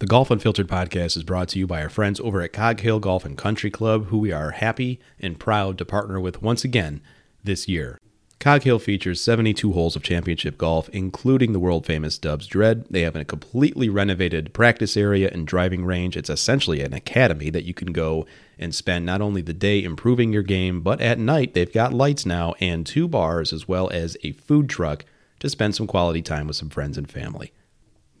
The 0.00 0.06
Golf 0.06 0.30
Unfiltered 0.30 0.68
podcast 0.68 1.16
is 1.16 1.24
brought 1.24 1.48
to 1.48 1.58
you 1.58 1.66
by 1.66 1.82
our 1.82 1.88
friends 1.88 2.20
over 2.20 2.40
at 2.40 2.52
Cog 2.52 2.78
Hill 2.78 3.00
Golf 3.00 3.24
and 3.24 3.36
Country 3.36 3.68
Club, 3.68 4.06
who 4.06 4.18
we 4.18 4.30
are 4.30 4.52
happy 4.52 5.00
and 5.18 5.40
proud 5.40 5.76
to 5.78 5.84
partner 5.84 6.20
with 6.20 6.40
once 6.40 6.62
again 6.62 7.00
this 7.42 7.66
year. 7.66 7.98
Cog 8.38 8.62
Hill 8.62 8.78
features 8.78 9.20
72 9.20 9.72
holes 9.72 9.96
of 9.96 10.04
championship 10.04 10.56
golf, 10.56 10.88
including 10.90 11.52
the 11.52 11.58
world 11.58 11.84
famous 11.84 12.16
Dubs 12.16 12.46
Dread. 12.46 12.84
They 12.88 13.00
have 13.00 13.16
a 13.16 13.24
completely 13.24 13.88
renovated 13.88 14.54
practice 14.54 14.96
area 14.96 15.30
and 15.32 15.48
driving 15.48 15.84
range. 15.84 16.16
It's 16.16 16.30
essentially 16.30 16.80
an 16.80 16.94
academy 16.94 17.50
that 17.50 17.64
you 17.64 17.74
can 17.74 17.92
go 17.92 18.24
and 18.56 18.72
spend 18.72 19.04
not 19.04 19.20
only 19.20 19.42
the 19.42 19.52
day 19.52 19.82
improving 19.82 20.32
your 20.32 20.44
game, 20.44 20.80
but 20.80 21.00
at 21.00 21.18
night 21.18 21.54
they've 21.54 21.72
got 21.72 21.92
lights 21.92 22.24
now 22.24 22.54
and 22.60 22.86
two 22.86 23.08
bars 23.08 23.52
as 23.52 23.66
well 23.66 23.90
as 23.90 24.16
a 24.22 24.30
food 24.30 24.68
truck 24.68 25.04
to 25.40 25.50
spend 25.50 25.74
some 25.74 25.88
quality 25.88 26.22
time 26.22 26.46
with 26.46 26.54
some 26.54 26.70
friends 26.70 26.96
and 26.96 27.10
family. 27.10 27.52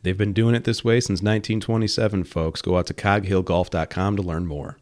They've 0.02 0.16
been 0.16 0.32
doing 0.32 0.54
it 0.54 0.64
this 0.64 0.84
way 0.84 1.00
since 1.00 1.20
1927, 1.20 2.24
folks. 2.24 2.62
Go 2.62 2.78
out 2.78 2.86
to 2.86 2.94
coghillgolf.com 2.94 4.16
to 4.16 4.22
learn 4.22 4.46
more. 4.46 4.78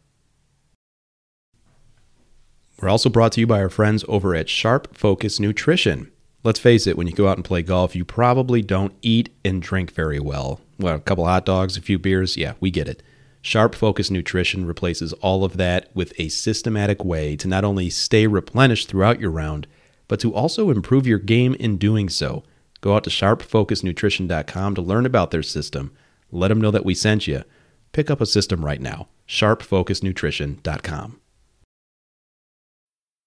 We're 2.79 2.89
also 2.89 3.09
brought 3.09 3.31
to 3.33 3.39
you 3.39 3.47
by 3.47 3.59
our 3.59 3.69
friends 3.69 4.05
over 4.07 4.35
at 4.35 4.49
Sharp 4.49 4.95
Focus 4.95 5.39
Nutrition. 5.39 6.11
Let's 6.43 6.59
face 6.59 6.85
it, 6.85 6.95
when 6.95 7.07
you 7.07 7.13
go 7.13 7.27
out 7.27 7.37
and 7.37 7.43
play 7.43 7.63
golf, 7.63 7.95
you 7.95 8.05
probably 8.05 8.61
don't 8.61 8.93
eat 9.01 9.29
and 9.43 9.61
drink 9.61 9.91
very 9.91 10.19
well. 10.19 10.61
Well, 10.77 10.95
a 10.95 10.99
couple 10.99 11.25
hot 11.25 11.43
dogs, 11.43 11.75
a 11.75 11.81
few 11.81 11.97
beers, 11.97 12.37
yeah, 12.37 12.53
we 12.59 12.69
get 12.69 12.87
it. 12.87 13.01
Sharp 13.41 13.73
Focus 13.73 14.11
Nutrition 14.11 14.65
replaces 14.65 15.13
all 15.13 15.43
of 15.43 15.57
that 15.57 15.89
with 15.95 16.13
a 16.19 16.29
systematic 16.29 17.03
way 17.03 17.35
to 17.37 17.47
not 17.47 17.63
only 17.63 17.89
stay 17.89 18.27
replenished 18.27 18.87
throughout 18.87 19.19
your 19.19 19.31
round, 19.31 19.65
but 20.07 20.19
to 20.19 20.33
also 20.33 20.69
improve 20.69 21.07
your 21.07 21.19
game 21.19 21.55
in 21.55 21.77
doing 21.77 22.09
so. 22.09 22.43
Go 22.87 22.95
out 22.95 23.03
to 23.03 23.09
sharpfocusnutrition.com 23.09 24.75
to 24.75 24.81
learn 24.81 25.05
about 25.05 25.31
their 25.31 25.43
system. 25.43 25.91
Let 26.31 26.47
them 26.47 26.61
know 26.61 26.71
that 26.71 26.85
we 26.85 26.95
sent 26.95 27.27
you. 27.27 27.43
Pick 27.91 28.09
up 28.09 28.21
a 28.21 28.25
system 28.25 28.63
right 28.63 28.79
now. 28.79 29.09
sharpfocusnutrition.com. 29.27 31.19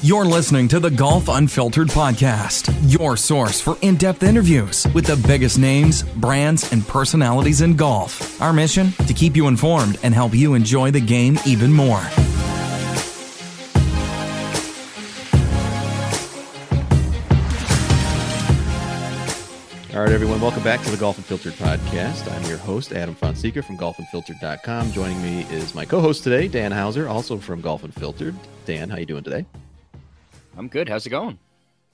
You're 0.00 0.26
listening 0.26 0.68
to 0.68 0.78
the 0.78 0.92
Golf 0.92 1.28
Unfiltered 1.28 1.88
podcast, 1.88 2.72
your 2.88 3.16
source 3.16 3.60
for 3.60 3.76
in 3.82 3.96
depth 3.96 4.22
interviews 4.22 4.86
with 4.94 5.06
the 5.06 5.16
biggest 5.26 5.58
names, 5.58 6.04
brands, 6.04 6.72
and 6.72 6.86
personalities 6.86 7.62
in 7.62 7.74
golf. 7.74 8.40
Our 8.40 8.52
mission 8.52 8.92
to 9.08 9.12
keep 9.12 9.34
you 9.34 9.48
informed 9.48 9.98
and 10.04 10.14
help 10.14 10.34
you 10.34 10.54
enjoy 10.54 10.92
the 10.92 11.00
game 11.00 11.36
even 11.44 11.72
more. 11.72 12.00
All 19.98 20.04
right, 20.04 20.12
everyone, 20.12 20.40
welcome 20.40 20.62
back 20.62 20.80
to 20.82 20.92
the 20.92 20.96
Golf 20.96 21.18
Unfiltered 21.18 21.54
podcast. 21.54 22.32
I'm 22.32 22.48
your 22.48 22.56
host, 22.58 22.92
Adam 22.92 23.16
Fonseca 23.16 23.62
from 23.62 23.76
golfunfiltered.com. 23.76 24.92
Joining 24.92 25.20
me 25.20 25.40
is 25.50 25.74
my 25.74 25.84
co-host 25.84 26.22
today, 26.22 26.46
Dan 26.46 26.70
Hauser, 26.70 27.08
also 27.08 27.36
from 27.36 27.60
Golf 27.60 27.82
Unfiltered. 27.82 28.36
Dan, 28.64 28.90
how 28.90 28.96
you 28.98 29.06
doing 29.06 29.24
today? 29.24 29.44
I'm 30.56 30.68
good. 30.68 30.88
How's 30.88 31.04
it 31.04 31.10
going? 31.10 31.40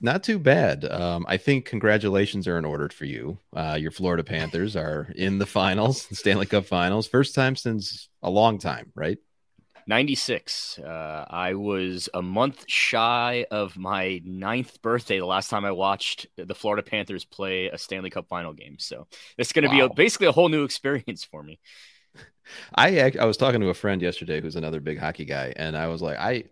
Not 0.03 0.23
too 0.23 0.39
bad. 0.39 0.85
Um, 0.85 1.25
I 1.27 1.39
think 1.39 1.65
congratulations 1.65 2.47
are 2.47 2.59
in 2.59 2.67
order 2.67 2.91
for 2.91 3.07
you. 3.07 3.39
Uh, 3.57 3.79
your 3.81 3.91
Florida 3.91 4.23
Panthers 4.23 4.77
are 4.77 5.11
in 5.17 5.39
the 5.39 5.47
finals, 5.47 6.07
the 6.07 6.15
Stanley 6.17 6.45
Cup 6.45 6.67
Finals, 6.67 7.07
first 7.07 7.35
time 7.35 7.57
since 7.57 8.11
a 8.23 8.29
long 8.29 8.59
time, 8.59 8.93
right? 8.95 9.17
96. 9.87 10.79
Uh, 10.79 11.25
I 11.29 11.55
was 11.55 12.09
a 12.15 12.23
month 12.23 12.65
shy 12.69 13.47
of 13.51 13.77
my 13.77 14.21
ninth 14.25 14.81
birthday 14.83 15.19
the 15.19 15.27
last 15.27 15.49
time 15.49 15.65
I 15.65 15.73
watched 15.73 16.27
the 16.37 16.55
Florida 16.55 16.83
Panthers 16.83 17.25
play 17.25 17.67
a 17.67 17.79
Stanley 17.79 18.11
Cup 18.11 18.29
final 18.29 18.53
game. 18.53 18.77
So 18.79 19.07
it's 19.39 19.53
going 19.53 19.65
to 19.65 19.69
wow. 19.69 19.89
be 19.89 19.93
a, 19.93 19.95
basically 19.95 20.27
a 20.27 20.33
whole 20.33 20.49
new 20.49 20.65
experience 20.65 21.25
for 21.25 21.43
me. 21.43 21.59
I 22.75 23.13
I 23.19 23.25
was 23.25 23.37
talking 23.37 23.61
to 23.61 23.69
a 23.69 23.75
friend 23.75 24.01
yesterday 24.01 24.41
who's 24.41 24.57
another 24.57 24.81
big 24.81 24.99
hockey 24.99 25.25
guy, 25.25 25.53
and 25.57 25.77
I 25.77 25.89
was 25.89 26.03
like, 26.03 26.19
I 26.19 26.45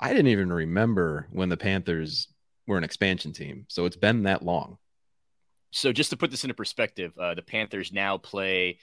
I 0.00 0.10
didn't 0.10 0.28
even 0.28 0.52
remember 0.52 1.28
when 1.30 1.48
the 1.48 1.56
Panthers 1.56 2.28
were 2.66 2.78
an 2.78 2.84
expansion 2.84 3.32
team. 3.32 3.66
So 3.68 3.84
it's 3.84 3.96
been 3.96 4.22
that 4.24 4.42
long. 4.42 4.78
So 5.70 5.92
just 5.92 6.10
to 6.10 6.16
put 6.16 6.30
this 6.30 6.44
into 6.44 6.54
perspective, 6.54 7.12
uh, 7.18 7.34
the 7.34 7.42
Panthers 7.42 7.92
now 7.92 8.16
play 8.16 8.78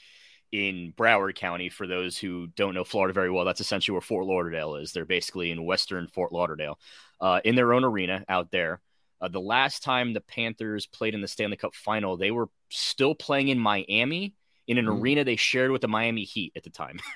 in 0.52 0.94
Broward 0.98 1.36
County. 1.36 1.70
For 1.70 1.88
those 1.88 2.18
who 2.18 2.48
don't 2.48 2.74
know 2.74 2.84
Florida 2.84 3.14
very 3.14 3.32
well, 3.32 3.46
that's 3.46 3.62
essentially 3.62 3.94
where 3.94 4.02
Fort 4.02 4.26
Lauderdale 4.26 4.76
is. 4.76 4.92
They're 4.92 5.06
basically 5.06 5.52
in 5.52 5.66
Western 5.66 6.08
Fort 6.08 6.32
Lauderdale, 6.32 6.80
uh, 7.20 7.42
in 7.44 7.56
their 7.56 7.74
own 7.74 7.84
arena 7.84 8.24
out 8.28 8.52
there. 8.52 8.82
Uh, 9.22 9.28
the 9.28 9.40
last 9.40 9.84
time 9.84 10.14
the 10.14 10.22
Panthers 10.22 10.88
played 10.88 11.14
in 11.14 11.22
the 11.22 11.28
Stanley 11.28 11.58
Cup 11.58 11.76
Final, 11.76 12.18
they 12.18 12.32
were 12.32 12.50
still 12.70 13.14
playing 13.14 13.50
in 13.50 13.60
Miami 13.60 14.34
in 14.68 14.78
an 14.78 14.86
mm. 14.86 15.00
arena 15.00 15.24
they 15.24 15.36
shared 15.36 15.72
with 15.72 15.82
the 15.82 15.88
Miami 15.88 16.24
Heat 16.24 16.54
at 16.56 16.64
the 16.64 16.70
time. 16.70 17.00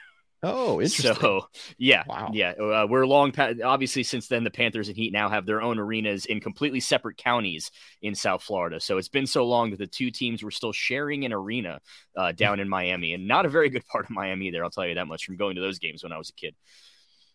Oh, 0.45 0.79
interesting. 0.81 1.15
So, 1.15 1.47
yeah, 1.79 2.03
wow. 2.07 2.29
yeah, 2.31 2.51
uh, 2.51 2.85
we're 2.87 3.07
long. 3.07 3.31
past. 3.31 3.61
obviously, 3.61 4.03
since 4.03 4.27
then, 4.27 4.43
the 4.43 4.51
Panthers 4.51 4.87
and 4.87 4.95
Heat 4.95 5.11
now 5.11 5.27
have 5.27 5.47
their 5.47 5.61
own 5.61 5.79
arenas 5.79 6.25
in 6.25 6.39
completely 6.39 6.79
separate 6.79 7.17
counties 7.17 7.71
in 8.03 8.13
South 8.13 8.43
Florida. 8.43 8.79
So 8.79 8.97
it's 8.99 9.09
been 9.09 9.25
so 9.25 9.45
long 9.45 9.71
that 9.71 9.79
the 9.79 9.87
two 9.87 10.11
teams 10.11 10.43
were 10.43 10.51
still 10.51 10.71
sharing 10.71 11.25
an 11.25 11.33
arena 11.33 11.79
uh, 12.15 12.31
down 12.31 12.59
in 12.59 12.69
Miami, 12.69 13.13
and 13.13 13.27
not 13.27 13.47
a 13.47 13.49
very 13.49 13.69
good 13.69 13.85
part 13.91 14.05
of 14.05 14.11
Miami 14.11 14.51
there. 14.51 14.63
I'll 14.63 14.69
tell 14.69 14.85
you 14.85 14.95
that 14.95 15.07
much 15.07 15.25
from 15.25 15.35
going 15.35 15.55
to 15.55 15.61
those 15.61 15.79
games 15.79 16.03
when 16.03 16.11
I 16.11 16.17
was 16.17 16.29
a 16.29 16.33
kid. 16.33 16.55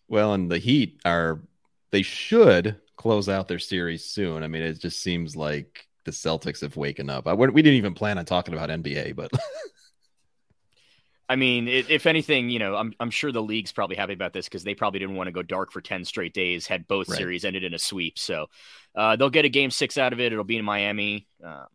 Well, 0.07 0.33
and 0.35 0.51
the 0.51 0.59
Heat 0.59 1.01
are 1.05 1.41
they 1.91 2.03
should 2.03 2.77
close 2.97 3.29
out 3.29 3.49
their 3.49 3.59
series 3.59 4.05
soon. 4.05 4.45
I 4.45 4.47
mean, 4.47 4.63
it 4.63 4.79
just 4.79 5.01
seems 5.01 5.35
like 5.35 5.89
the 6.05 6.13
Celtics 6.13 6.61
have 6.61 6.77
waken 6.77 7.11
up. 7.11 7.27
I, 7.27 7.35
we 7.35 7.63
didn't 7.63 7.79
even 7.79 7.95
plan 7.95 8.19
on 8.19 8.25
talking 8.25 8.55
about 8.55 8.71
NBA, 8.71 9.17
but 9.17 9.33
I 11.31 11.37
mean, 11.37 11.69
if 11.69 12.07
anything, 12.07 12.51
you 12.51 12.59
know, 12.59 12.75
I'm 12.75 12.93
I'm 12.99 13.11
sure 13.11 13.31
the 13.31 13.41
league's 13.41 13.71
probably 13.71 13.95
happy 13.95 14.15
about 14.15 14.33
this 14.33 14.47
because 14.47 14.65
they 14.65 14.75
probably 14.75 14.99
didn't 14.99 15.15
want 15.15 15.29
to 15.29 15.33
go 15.33 15.43
dark 15.43 15.71
for 15.71 15.81
ten 15.81 16.05
straight 16.05 16.35
days. 16.35 16.67
Had 16.67 16.89
both 16.89 17.09
right. 17.09 17.17
series 17.17 17.45
ended 17.45 17.63
in 17.63 17.73
a 17.73 17.79
sweep, 17.79 18.19
so 18.19 18.49
uh, 18.97 19.15
they'll 19.15 19.31
get 19.31 19.45
a 19.45 19.49
game 19.49 19.71
six 19.71 19.97
out 19.97 20.13
of 20.13 20.19
it. 20.19 20.33
It'll 20.33 20.43
be 20.43 20.57
in 20.57 20.65
Miami. 20.65 21.29
Um, 21.45 21.67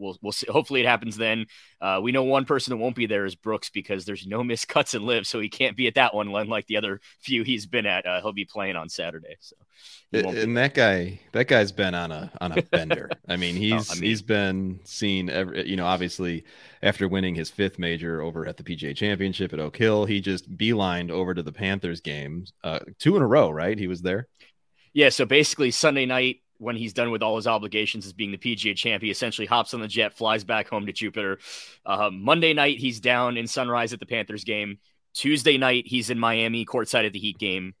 we'll 0.00 0.16
we'll 0.22 0.32
see. 0.32 0.46
Hopefully, 0.50 0.80
it 0.80 0.86
happens 0.86 1.16
then. 1.16 1.46
Uh, 1.80 2.00
we 2.02 2.12
know 2.12 2.24
one 2.24 2.44
person 2.44 2.72
that 2.72 2.78
won't 2.78 2.96
be 2.96 3.06
there 3.06 3.24
is 3.24 3.34
Brooks 3.34 3.70
because 3.70 4.04
there's 4.04 4.26
no 4.26 4.42
missed 4.50 4.68
cuts 4.68 4.94
and 4.94 5.04
LIV, 5.04 5.26
so 5.26 5.38
he 5.38 5.48
can't 5.48 5.76
be 5.76 5.86
at 5.86 5.94
that 5.94 6.14
one. 6.14 6.34
Unlike 6.34 6.66
the 6.66 6.76
other 6.76 7.00
few 7.20 7.42
he's 7.44 7.66
been 7.66 7.86
at, 7.86 8.06
uh, 8.06 8.20
he'll 8.20 8.32
be 8.32 8.44
playing 8.44 8.76
on 8.76 8.88
Saturday. 8.88 9.36
So, 9.40 9.56
and 10.12 10.56
that 10.56 10.74
guy, 10.74 11.20
that 11.32 11.46
guy's 11.46 11.72
been 11.72 11.94
on 11.94 12.10
a 12.10 12.32
on 12.40 12.52
a 12.52 12.62
bender. 12.70 13.10
I 13.28 13.36
mean, 13.36 13.54
he's 13.54 13.90
oh, 13.90 13.92
I 13.92 13.94
mean, 13.96 14.04
he's 14.04 14.22
been 14.22 14.80
seen 14.84 15.30
every. 15.30 15.68
You 15.68 15.76
know, 15.76 15.86
obviously 15.86 16.44
after 16.82 17.06
winning 17.06 17.34
his 17.34 17.50
fifth 17.50 17.78
major 17.78 18.22
over 18.22 18.46
at 18.46 18.56
the 18.56 18.62
PGA 18.62 18.96
Championship 18.96 19.52
at 19.52 19.60
Oak 19.60 19.76
Hill, 19.76 20.06
he 20.06 20.20
just 20.20 20.56
beelined 20.56 21.10
over 21.10 21.34
to 21.34 21.42
the 21.42 21.52
Panthers 21.52 22.00
games, 22.00 22.52
uh, 22.64 22.80
two 22.98 23.16
in 23.16 23.22
a 23.22 23.26
row. 23.26 23.50
Right, 23.50 23.78
he 23.78 23.86
was 23.86 24.02
there. 24.02 24.28
Yeah, 24.92 25.10
so 25.10 25.24
basically 25.24 25.70
Sunday 25.70 26.06
night 26.06 26.40
when 26.60 26.76
he's 26.76 26.92
done 26.92 27.10
with 27.10 27.22
all 27.22 27.36
his 27.36 27.46
obligations 27.46 28.06
as 28.06 28.12
being 28.12 28.30
the 28.30 28.38
PGA 28.38 28.76
champ, 28.76 29.02
he 29.02 29.10
essentially 29.10 29.46
hops 29.46 29.72
on 29.72 29.80
the 29.80 29.88
jet, 29.88 30.12
flies 30.12 30.44
back 30.44 30.68
home 30.68 30.86
to 30.86 30.92
Jupiter. 30.92 31.38
Uh, 31.86 32.10
Monday 32.12 32.52
night, 32.52 32.78
he's 32.78 33.00
down 33.00 33.36
in 33.36 33.46
Sunrise 33.46 33.92
at 33.92 34.00
the 34.00 34.06
Panthers 34.06 34.44
game. 34.44 34.78
Tuesday 35.14 35.58
night, 35.58 35.84
he's 35.86 36.10
in 36.10 36.18
Miami, 36.18 36.64
courtside 36.66 37.06
at 37.06 37.12
the 37.12 37.18
Heat 37.18 37.38
game. 37.38 37.74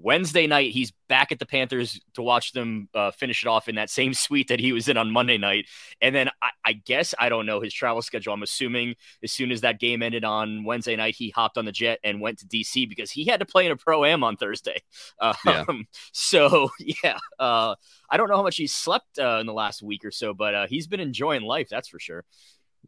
Wednesday 0.00 0.46
night, 0.46 0.70
he's 0.70 0.92
back 1.08 1.32
at 1.32 1.40
the 1.40 1.46
Panthers 1.46 2.00
to 2.14 2.22
watch 2.22 2.52
them 2.52 2.88
uh, 2.94 3.10
finish 3.10 3.42
it 3.42 3.48
off 3.48 3.68
in 3.68 3.74
that 3.74 3.90
same 3.90 4.14
suite 4.14 4.48
that 4.48 4.60
he 4.60 4.72
was 4.72 4.88
in 4.88 4.96
on 4.96 5.10
Monday 5.10 5.38
night. 5.38 5.66
And 6.00 6.14
then 6.14 6.30
I, 6.40 6.50
I, 6.64 6.72
guess 6.72 7.14
I 7.18 7.28
don't 7.28 7.46
know 7.46 7.60
his 7.60 7.74
travel 7.74 8.00
schedule. 8.00 8.32
I'm 8.32 8.42
assuming 8.42 8.94
as 9.22 9.32
soon 9.32 9.50
as 9.50 9.62
that 9.62 9.80
game 9.80 10.02
ended 10.02 10.24
on 10.24 10.64
Wednesday 10.64 10.94
night, 10.94 11.16
he 11.16 11.30
hopped 11.30 11.58
on 11.58 11.64
the 11.64 11.72
jet 11.72 11.98
and 12.04 12.20
went 12.20 12.38
to 12.38 12.46
DC 12.46 12.88
because 12.88 13.10
he 13.10 13.24
had 13.24 13.40
to 13.40 13.46
play 13.46 13.66
in 13.66 13.72
a 13.72 13.76
pro 13.76 14.04
am 14.04 14.22
on 14.24 14.36
Thursday. 14.36 14.82
Um, 15.20 15.34
yeah. 15.44 15.64
So 16.12 16.70
yeah, 17.02 17.18
uh, 17.38 17.74
I 18.08 18.16
don't 18.16 18.28
know 18.28 18.36
how 18.36 18.42
much 18.42 18.56
he 18.56 18.66
slept 18.66 19.18
uh, 19.18 19.38
in 19.40 19.46
the 19.46 19.52
last 19.52 19.82
week 19.82 20.04
or 20.04 20.10
so, 20.10 20.32
but 20.32 20.54
uh, 20.54 20.66
he's 20.68 20.86
been 20.86 21.00
enjoying 21.00 21.42
life. 21.42 21.68
That's 21.68 21.88
for 21.88 21.98
sure. 21.98 22.24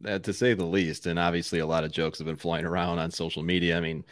Uh, 0.05 0.19
to 0.19 0.33
say 0.33 0.53
the 0.53 0.65
least. 0.65 1.05
And 1.07 1.19
obviously, 1.19 1.59
a 1.59 1.65
lot 1.65 1.83
of 1.83 1.91
jokes 1.91 2.19
have 2.19 2.27
been 2.27 2.35
flying 2.35 2.65
around 2.65 2.99
on 2.99 3.11
social 3.11 3.43
media. 3.43 3.77
I 3.77 3.81
mean, 3.81 4.05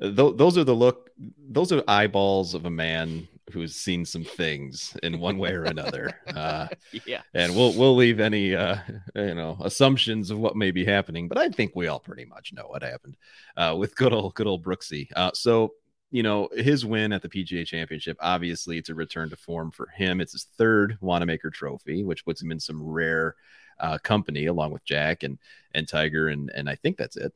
th- 0.00 0.36
those 0.36 0.58
are 0.58 0.64
the 0.64 0.74
look 0.74 1.10
those 1.38 1.72
are 1.72 1.82
eyeballs 1.86 2.54
of 2.54 2.64
a 2.64 2.70
man 2.70 3.28
who's 3.52 3.76
seen 3.76 4.04
some 4.04 4.24
things 4.24 4.96
in 5.02 5.20
one 5.20 5.38
way 5.38 5.52
or 5.52 5.64
another. 5.64 6.18
Uh, 6.34 6.66
yeah, 7.06 7.22
and 7.34 7.54
we'll 7.54 7.72
we'll 7.74 7.94
leave 7.94 8.20
any 8.20 8.54
uh, 8.54 8.76
you 9.14 9.34
know 9.34 9.56
assumptions 9.62 10.30
of 10.30 10.38
what 10.38 10.56
may 10.56 10.70
be 10.70 10.84
happening, 10.84 11.28
but 11.28 11.38
I 11.38 11.48
think 11.48 11.72
we 11.74 11.86
all 11.86 12.00
pretty 12.00 12.24
much 12.24 12.52
know 12.52 12.66
what 12.66 12.82
happened 12.82 13.16
uh, 13.56 13.74
with 13.78 13.96
good 13.96 14.12
old 14.12 14.34
good 14.34 14.46
old 14.46 14.64
Brooksy. 14.64 15.08
Uh, 15.14 15.30
so 15.34 15.74
you 16.10 16.22
know 16.22 16.48
his 16.52 16.84
win 16.84 17.12
at 17.12 17.22
the 17.22 17.28
PGA 17.28 17.66
Championship. 17.66 18.16
Obviously, 18.20 18.78
it's 18.78 18.88
a 18.88 18.94
return 18.94 19.30
to 19.30 19.36
form 19.36 19.70
for 19.70 19.88
him. 19.88 20.20
It's 20.20 20.32
his 20.32 20.44
third 20.58 20.98
Wanamaker 21.00 21.50
Trophy, 21.50 22.04
which 22.04 22.24
puts 22.24 22.42
him 22.42 22.50
in 22.50 22.60
some 22.60 22.82
rare 22.82 23.36
uh, 23.80 23.98
company 23.98 24.46
along 24.46 24.72
with 24.72 24.84
Jack 24.84 25.22
and 25.22 25.38
and 25.74 25.88
Tiger 25.88 26.28
and 26.28 26.50
and 26.54 26.68
I 26.68 26.76
think 26.76 26.96
that's 26.96 27.16
it. 27.16 27.32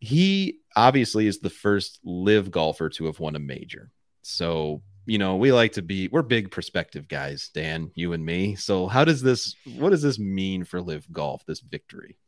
He 0.00 0.60
obviously 0.76 1.26
is 1.26 1.40
the 1.40 1.50
first 1.50 1.98
LIV 2.04 2.50
golfer 2.50 2.88
to 2.90 3.06
have 3.06 3.18
won 3.18 3.36
a 3.36 3.40
major. 3.40 3.90
So 4.22 4.82
you 5.08 5.16
know, 5.16 5.36
we 5.36 5.52
like 5.52 5.72
to 5.72 5.82
be 5.82 6.08
we're 6.08 6.20
big 6.20 6.50
perspective 6.50 7.08
guys, 7.08 7.50
Dan, 7.54 7.90
you 7.94 8.12
and 8.12 8.24
me. 8.24 8.56
So 8.56 8.86
how 8.86 9.04
does 9.04 9.22
this 9.22 9.56
what 9.78 9.90
does 9.90 10.02
this 10.02 10.18
mean 10.18 10.64
for 10.64 10.82
LIV 10.82 11.10
golf, 11.10 11.46
this 11.46 11.60
victory? 11.60 12.18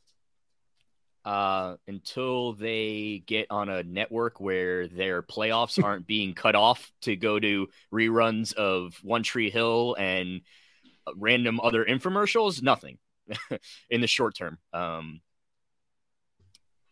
Uh 1.22 1.76
until 1.87 2.55
they 2.55 3.22
get 3.26 3.49
on 3.50 3.69
a 3.69 3.82
network 3.82 4.40
where 4.40 4.88
their 4.88 5.23
playoffs 5.23 5.82
aren't 5.84 6.06
being 6.06 6.32
cut 6.32 6.55
off 6.55 6.90
to 7.02 7.16
go 7.16 7.38
to 7.38 7.69
reruns 7.93 8.55
of 8.55 8.94
One 9.02 9.23
Tree 9.23 9.50
Hill 9.50 9.94
and 9.99 10.40
random 11.14 11.61
other 11.61 11.84
infomercials, 11.84 12.62
nothing 12.62 12.96
in 13.90 14.00
the 14.00 14.06
short 14.06 14.34
term. 14.34 14.56
Um 14.73 15.20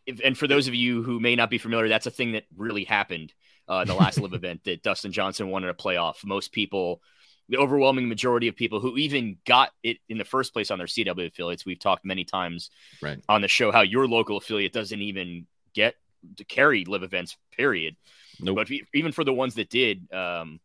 if, 0.08 0.20
and 0.24 0.36
for 0.36 0.48
those 0.48 0.68
of 0.68 0.74
you 0.74 1.02
who 1.02 1.20
may 1.20 1.36
not 1.36 1.50
be 1.50 1.58
familiar, 1.58 1.86
that's 1.86 2.06
a 2.06 2.10
thing 2.10 2.32
that 2.32 2.44
really 2.56 2.84
happened 2.84 3.34
uh, 3.68 3.84
the 3.84 3.94
last 3.94 4.18
LIV 4.18 4.32
event 4.34 4.64
that 4.64 4.82
Dustin 4.82 5.12
Johnson 5.12 5.50
won 5.50 5.64
in 5.64 5.68
a 5.68 5.74
playoff. 5.74 6.24
Most 6.24 6.50
people, 6.50 7.02
the 7.50 7.58
overwhelming 7.58 8.08
majority 8.08 8.48
of 8.48 8.56
people 8.56 8.80
who 8.80 8.96
even 8.96 9.36
got 9.44 9.70
it 9.82 9.98
in 10.08 10.16
the 10.16 10.24
first 10.24 10.54
place 10.54 10.70
on 10.70 10.78
their 10.78 10.86
CW 10.86 11.28
affiliates, 11.28 11.66
we've 11.66 11.78
talked 11.78 12.06
many 12.06 12.24
times 12.24 12.70
right. 13.02 13.22
on 13.28 13.42
the 13.42 13.48
show 13.48 13.70
how 13.70 13.82
your 13.82 14.08
local 14.08 14.38
affiliate 14.38 14.72
doesn't 14.72 15.02
even 15.02 15.46
get 15.74 15.94
to 16.36 16.44
carry 16.44 16.86
LIV 16.86 17.02
events, 17.02 17.36
period. 17.52 17.94
Nope. 18.40 18.56
But 18.56 18.68
even 18.94 19.12
for 19.12 19.24
the 19.24 19.34
ones 19.34 19.56
that 19.56 19.68
did, 19.68 20.10
um, 20.10 20.58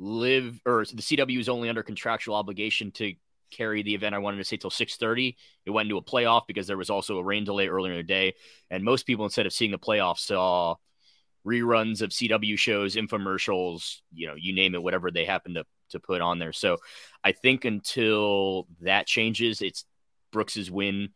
LIV 0.00 0.60
or 0.66 0.84
the 0.84 1.00
CW 1.00 1.38
is 1.38 1.48
only 1.48 1.68
under 1.68 1.84
contractual 1.84 2.34
obligation 2.34 2.90
to 2.92 3.14
carry 3.50 3.82
the 3.82 3.94
event. 3.94 4.14
I 4.14 4.18
wanted 4.18 4.38
to 4.38 4.44
say 4.44 4.56
till 4.56 4.70
6:30. 4.70 5.36
It 5.64 5.70
went 5.70 5.86
into 5.86 5.98
a 5.98 6.02
playoff 6.02 6.42
because 6.46 6.66
there 6.66 6.76
was 6.76 6.90
also 6.90 7.18
a 7.18 7.24
rain 7.24 7.44
delay 7.44 7.68
earlier 7.68 7.92
in 7.92 7.98
the 7.98 8.04
day, 8.04 8.34
and 8.70 8.84
most 8.84 9.06
people 9.06 9.24
instead 9.24 9.46
of 9.46 9.52
seeing 9.52 9.70
the 9.70 9.78
playoff 9.78 10.18
saw 10.18 10.76
reruns 11.46 12.02
of 12.02 12.10
CW 12.10 12.58
shows, 12.58 12.96
infomercials, 12.96 14.00
you 14.12 14.26
know, 14.26 14.34
you 14.36 14.54
name 14.54 14.74
it, 14.74 14.82
whatever 14.82 15.10
they 15.10 15.24
happen 15.24 15.54
to 15.54 15.64
to 15.90 16.00
put 16.00 16.20
on 16.20 16.38
there. 16.38 16.52
So 16.52 16.78
I 17.24 17.32
think 17.32 17.64
until 17.64 18.66
that 18.80 19.06
changes, 19.06 19.62
it's 19.62 19.84
Brooks's 20.32 20.70
win 20.70 21.10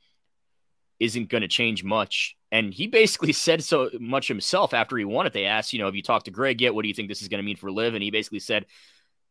isn't 0.98 1.28
going 1.28 1.42
to 1.42 1.48
change 1.48 1.82
much. 1.82 2.36
And 2.52 2.74
he 2.74 2.86
basically 2.86 3.32
said 3.32 3.64
so 3.64 3.90
much 3.98 4.28
himself 4.28 4.74
after 4.74 4.96
he 4.96 5.04
won 5.04 5.26
it. 5.26 5.32
They 5.32 5.46
asked, 5.46 5.72
you 5.72 5.78
know, 5.78 5.86
have 5.86 5.96
you 5.96 6.02
talked 6.02 6.26
to 6.26 6.30
Greg 6.30 6.60
yet? 6.60 6.74
What 6.74 6.82
do 6.82 6.88
you 6.88 6.94
think 6.94 7.08
this 7.08 7.22
is 7.22 7.28
going 7.28 7.38
to 7.38 7.44
mean 7.44 7.56
for 7.56 7.70
LIV? 7.70 7.94
And 7.94 8.02
he 8.02 8.10
basically 8.10 8.40
said, 8.40 8.66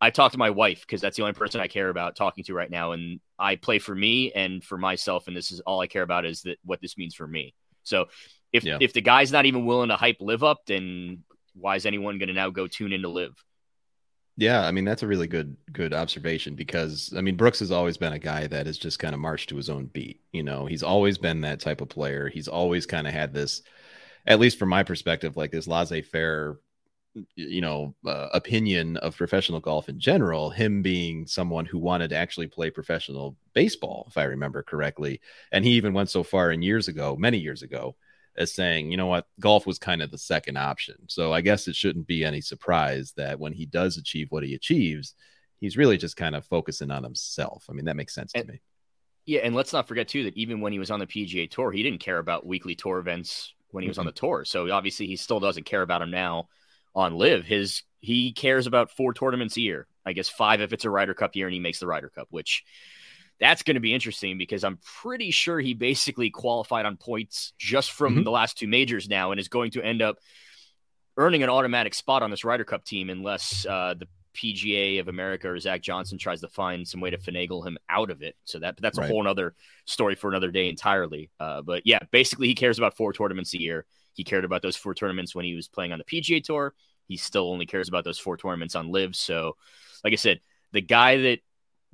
I 0.02 0.10
talk 0.12 0.32
to 0.32 0.38
my 0.38 0.50
wife 0.50 0.82
because 0.82 1.02
that's 1.02 1.18
the 1.18 1.24
only 1.24 1.34
person 1.34 1.60
I 1.60 1.68
care 1.68 1.90
about 1.90 2.16
talking 2.16 2.44
to 2.46 2.54
right 2.54 2.70
now. 2.70 2.94
And 2.94 3.20
I 3.38 3.56
play 3.56 3.80
for 3.80 3.94
me 3.94 4.32
and 4.32 4.64
for 4.64 4.78
myself. 4.78 5.28
And 5.28 5.36
this 5.36 5.52
is 5.52 5.60
all 5.62 5.82
I 5.82 5.88
care 5.88 6.04
about 6.04 6.26
is 6.26 6.44
that 6.44 6.58
what 6.64 6.82
this 6.82 6.98
means 6.98 7.16
for 7.16 7.28
me. 7.28 7.54
So 7.84 8.06
if 8.54 8.64
yeah. 8.64 8.78
if 8.80 8.94
the 8.94 9.02
guy's 9.02 9.32
not 9.32 9.46
even 9.46 9.66
willing 9.66 9.90
to 9.90 9.96
hype 9.96 10.18
LIV 10.22 10.44
up, 10.44 10.66
then 10.68 11.24
why 11.54 11.76
is 11.76 11.86
anyone 11.86 12.18
going 12.18 12.28
to 12.30 12.34
now 12.34 12.50
go 12.50 12.68
tune 12.68 12.94
in 12.94 13.02
to 13.02 13.10
LIV? 13.10 13.34
Yeah, 14.38 14.66
I 14.66 14.72
mean 14.72 14.86
that's 14.86 15.04
a 15.04 15.08
really 15.08 15.28
good 15.28 15.58
good 15.74 15.94
observation 15.94 16.56
because 16.56 17.14
I 17.16 17.20
mean 17.20 17.36
Brooks 17.36 17.60
has 17.60 17.72
always 17.72 17.98
been 17.98 18.14
a 18.14 18.20
guy 18.20 18.48
that 18.48 18.68
has 18.68 18.78
just 18.78 19.00
kind 19.00 19.14
of 19.14 19.20
marched 19.20 19.50
to 19.50 19.58
his 19.58 19.70
own 19.70 19.88
beat. 19.88 20.22
You 20.32 20.44
know, 20.44 20.66
he's 20.66 20.84
always 20.84 21.18
been 21.18 21.42
that 21.42 21.60
type 21.60 21.82
of 21.82 21.90
player. 21.90 22.30
He's 22.30 22.48
always 22.48 22.86
kind 22.86 23.06
of 23.06 23.14
had 23.14 23.34
this, 23.34 23.64
at 24.26 24.40
least 24.40 24.58
from 24.58 24.70
my 24.70 24.84
perspective, 24.84 25.36
like 25.36 25.52
this 25.52 25.68
laissez-faire, 25.68 26.58
you 27.36 27.62
know, 27.62 27.96
uh, 28.06 28.28
opinion 28.34 28.98
of 28.98 29.18
professional 29.18 29.60
golf 29.60 29.90
in 29.90 30.00
general. 30.00 30.50
Him 30.50 30.82
being 30.82 31.26
someone 31.28 31.66
who 31.66 31.78
wanted 31.78 32.10
to 32.10 32.16
actually 32.16 32.48
play 32.48 32.70
professional 32.70 33.36
baseball, 33.54 34.06
if 34.10 34.18
I 34.18 34.24
remember 34.24 34.64
correctly, 34.64 35.22
and 35.52 35.66
he 35.66 35.72
even 35.72 35.94
went 35.94 36.10
so 36.10 36.24
far 36.24 36.52
in 36.52 36.62
years 36.62 36.88
ago, 36.88 37.16
many 37.18 37.38
years 37.38 37.64
ago, 37.64 37.96
as 38.36 38.54
saying, 38.54 38.92
you 38.92 38.98
know 38.98 39.08
what, 39.08 39.28
golf 39.40 39.68
was 39.68 39.80
kind 39.80 40.02
of 40.02 40.12
the 40.12 40.18
second 40.18 40.58
option. 40.58 40.96
So 41.08 41.34
I 41.34 41.42
guess 41.42 41.68
it 41.68 41.76
shouldn't 41.76 42.08
be 42.08 42.24
any 42.24 42.42
surprise 42.42 43.14
that 43.18 43.40
when 43.40 43.54
he 43.54 43.66
does 43.66 43.98
achieve 43.98 44.28
what 44.30 44.44
he 44.44 44.56
achieves, 44.56 45.14
he's 45.60 45.78
really 45.78 45.98
just 45.98 46.16
kind 46.16 46.36
of 46.36 46.46
focusing 46.46 46.92
on 46.92 47.04
himself. 47.04 47.66
I 47.70 47.74
mean, 47.74 47.86
that 47.86 47.98
makes 47.98 48.16
sense 48.16 48.32
and, 48.34 48.46
to 48.48 48.54
me. 48.54 48.62
Yeah, 49.26 49.42
and 49.42 49.54
let's 49.54 49.74
not 49.74 49.88
forget 49.88 50.08
too 50.08 50.24
that 50.24 50.38
even 50.38 50.62
when 50.62 50.72
he 50.72 50.80
was 50.80 50.90
on 50.90 51.00
the 51.00 51.08
PGA 51.08 51.50
Tour, 51.52 51.72
he 51.72 51.84
didn't 51.84 52.00
care 52.00 52.18
about 52.18 52.46
weekly 52.46 52.76
tour 52.76 52.98
events 52.98 53.54
when 53.72 53.84
he 53.84 53.88
was 53.88 53.96
mm-hmm. 53.96 54.02
on 54.02 54.06
the 54.08 54.12
tour. 54.12 54.46
So 54.46 54.72
obviously, 54.72 55.06
he 55.06 55.16
still 55.16 55.40
doesn't 55.40 55.66
care 55.66 55.82
about 55.82 56.00
them 56.00 56.12
now 56.12 56.48
on 56.96 57.18
LIV 57.18 57.46
His 57.46 57.84
he 58.00 58.32
cares 58.32 58.68
about 58.68 58.92
four 58.92 59.14
tournaments 59.14 59.58
a 59.58 59.62
year. 59.62 59.88
I 60.06 60.14
guess 60.14 60.30
five 60.30 60.62
if 60.62 60.74
it's 60.74 60.86
a 60.86 60.90
Ryder 60.90 61.14
Cup 61.14 61.36
year, 61.36 61.48
and 61.48 61.54
he 61.54 61.60
makes 61.60 61.80
the 61.80 61.88
Ryder 61.88 62.10
Cup, 62.10 62.28
which 62.32 62.64
that's 63.40 63.64
going 63.64 63.76
to 63.76 63.82
be 63.82 63.94
interesting 63.94 64.38
because 64.38 64.64
I'm 64.64 64.80
pretty 65.02 65.32
sure 65.32 65.60
he 65.60 65.74
basically 65.74 66.30
qualified 66.30 66.86
on 66.86 66.98
points 66.98 67.54
just 67.58 67.92
from 67.92 68.16
mm-hmm. 68.16 68.24
the 68.24 68.32
last 68.32 68.58
two 68.58 68.68
majors 68.68 69.08
now 69.08 69.32
and 69.32 69.40
is 69.40 69.48
going 69.48 69.72
to 69.72 69.82
end 69.82 70.02
up 70.02 70.18
earning 71.18 71.44
an 71.44 71.50
automatic 71.50 71.94
spot 71.94 72.22
on 72.22 72.32
this 72.32 72.44
Ryder 72.44 72.66
Cup 72.66 72.84
team 72.84 73.10
unless 73.10 73.66
uh, 73.66 73.94
the 73.98 74.08
PGA 74.36 75.00
of 75.00 75.08
America 75.08 75.50
or 75.50 75.60
Zach 75.60 75.82
Johnson 75.82 76.18
tries 76.18 76.42
to 76.42 76.48
find 76.48 76.88
some 76.88 77.02
way 77.02 77.10
to 77.10 77.18
finagle 77.18 77.66
him 77.66 77.78
out 77.90 78.10
of 78.10 78.22
it. 78.22 78.36
So 78.46 78.60
that 78.60 78.78
that's 78.82 78.98
a 78.98 79.02
right. 79.02 79.10
whole 79.10 79.28
other 79.28 79.56
story 79.86 80.16
for 80.16 80.30
another 80.30 80.52
day 80.52 80.70
entirely. 80.70 81.30
Uh, 81.40 81.62
but 81.62 81.84
yeah, 81.86 82.00
basically 82.12 82.48
he 82.48 82.56
cares 82.56 82.78
about 82.78 82.96
four 82.96 83.14
tournaments 83.14 83.54
a 83.54 83.60
year. 83.60 83.86
He 84.14 84.24
cared 84.24 84.46
about 84.46 84.62
those 84.62 84.76
four 84.76 84.94
tournaments 84.94 85.34
when 85.34 85.46
he 85.46 85.56
was 85.56 85.68
playing 85.68 85.92
on 85.92 86.00
the 86.00 86.06
PGA 86.06 86.44
Tour. 86.44 86.74
He 87.08 87.18
still 87.18 87.52
only 87.52 87.66
cares 87.66 87.90
about 87.90 88.04
those 88.04 88.20
four 88.20 88.38
tournaments 88.38 88.76
on 88.76 88.92
LIV. 88.92 89.16
So, 89.16 89.56
like 90.04 90.14
I 90.14 90.18
said, 90.18 90.42
the 90.72 90.82
guy 90.82 91.18
that 91.18 91.40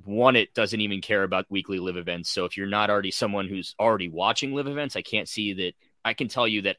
won 0.04 0.36
it 0.36 0.52
doesn't 0.54 0.80
even 0.80 1.00
care 1.00 1.22
about 1.22 1.46
weekly 1.48 1.78
LIV 1.78 1.96
events 1.96 2.30
so 2.30 2.44
if 2.44 2.56
you're 2.56 2.66
not 2.66 2.90
already 2.90 3.10
someone 3.10 3.48
who's 3.48 3.74
already 3.80 4.08
watching 4.08 4.52
LIV 4.52 4.68
events 4.68 4.96
i 4.96 5.02
can't 5.02 5.28
see 5.28 5.54
that 5.54 5.72
i 6.04 6.12
can 6.12 6.28
tell 6.28 6.46
you 6.46 6.62
that 6.62 6.76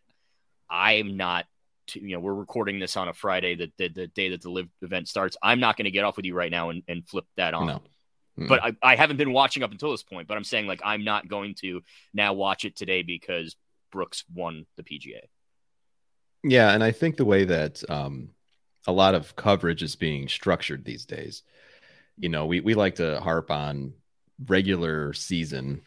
i'm 0.69 1.17
not 1.17 1.45
you 1.93 2.15
know 2.15 2.19
we're 2.19 2.33
recording 2.33 2.79
this 2.79 2.95
on 2.95 3.07
a 3.07 3.13
friday 3.13 3.55
the, 3.55 3.71
the, 3.77 3.87
the 3.89 4.07
day 4.07 4.29
that 4.29 4.41
the 4.41 4.49
LIV 4.49 4.67
event 4.81 5.07
starts 5.07 5.35
i'm 5.41 5.59
not 5.59 5.77
going 5.77 5.85
to 5.85 5.91
get 5.91 6.03
off 6.03 6.15
with 6.15 6.25
you 6.25 6.35
right 6.35 6.51
now 6.51 6.69
and, 6.69 6.83
and 6.87 7.07
flip 7.07 7.25
that 7.37 7.53
on 7.53 7.67
no. 7.67 7.81
mm. 8.39 8.47
but 8.47 8.63
I, 8.63 8.75
I 8.83 8.95
haven't 8.95 9.17
been 9.17 9.33
watching 9.33 9.63
up 9.63 9.71
until 9.71 9.91
this 9.91 10.03
point 10.03 10.27
but 10.27 10.37
i'm 10.37 10.43
saying 10.43 10.67
like 10.67 10.81
i'm 10.85 11.03
not 11.03 11.27
going 11.27 11.55
to 11.61 11.81
now 12.13 12.33
watch 12.33 12.65
it 12.65 12.75
today 12.75 13.01
because 13.01 13.55
brooks 13.91 14.23
won 14.33 14.65
the 14.75 14.83
pga 14.83 15.19
yeah 16.43 16.71
and 16.71 16.83
i 16.83 16.91
think 16.91 17.17
the 17.17 17.25
way 17.25 17.45
that 17.45 17.83
um, 17.89 18.29
a 18.85 18.91
lot 18.91 19.15
of 19.15 19.35
coverage 19.35 19.83
is 19.83 19.95
being 19.95 20.27
structured 20.27 20.85
these 20.85 21.05
days 21.05 21.43
you 22.17 22.29
know, 22.29 22.45
we, 22.45 22.59
we 22.59 22.73
like 22.73 22.95
to 22.95 23.19
harp 23.21 23.51
on 23.51 23.93
regular 24.47 25.13
season 25.13 25.81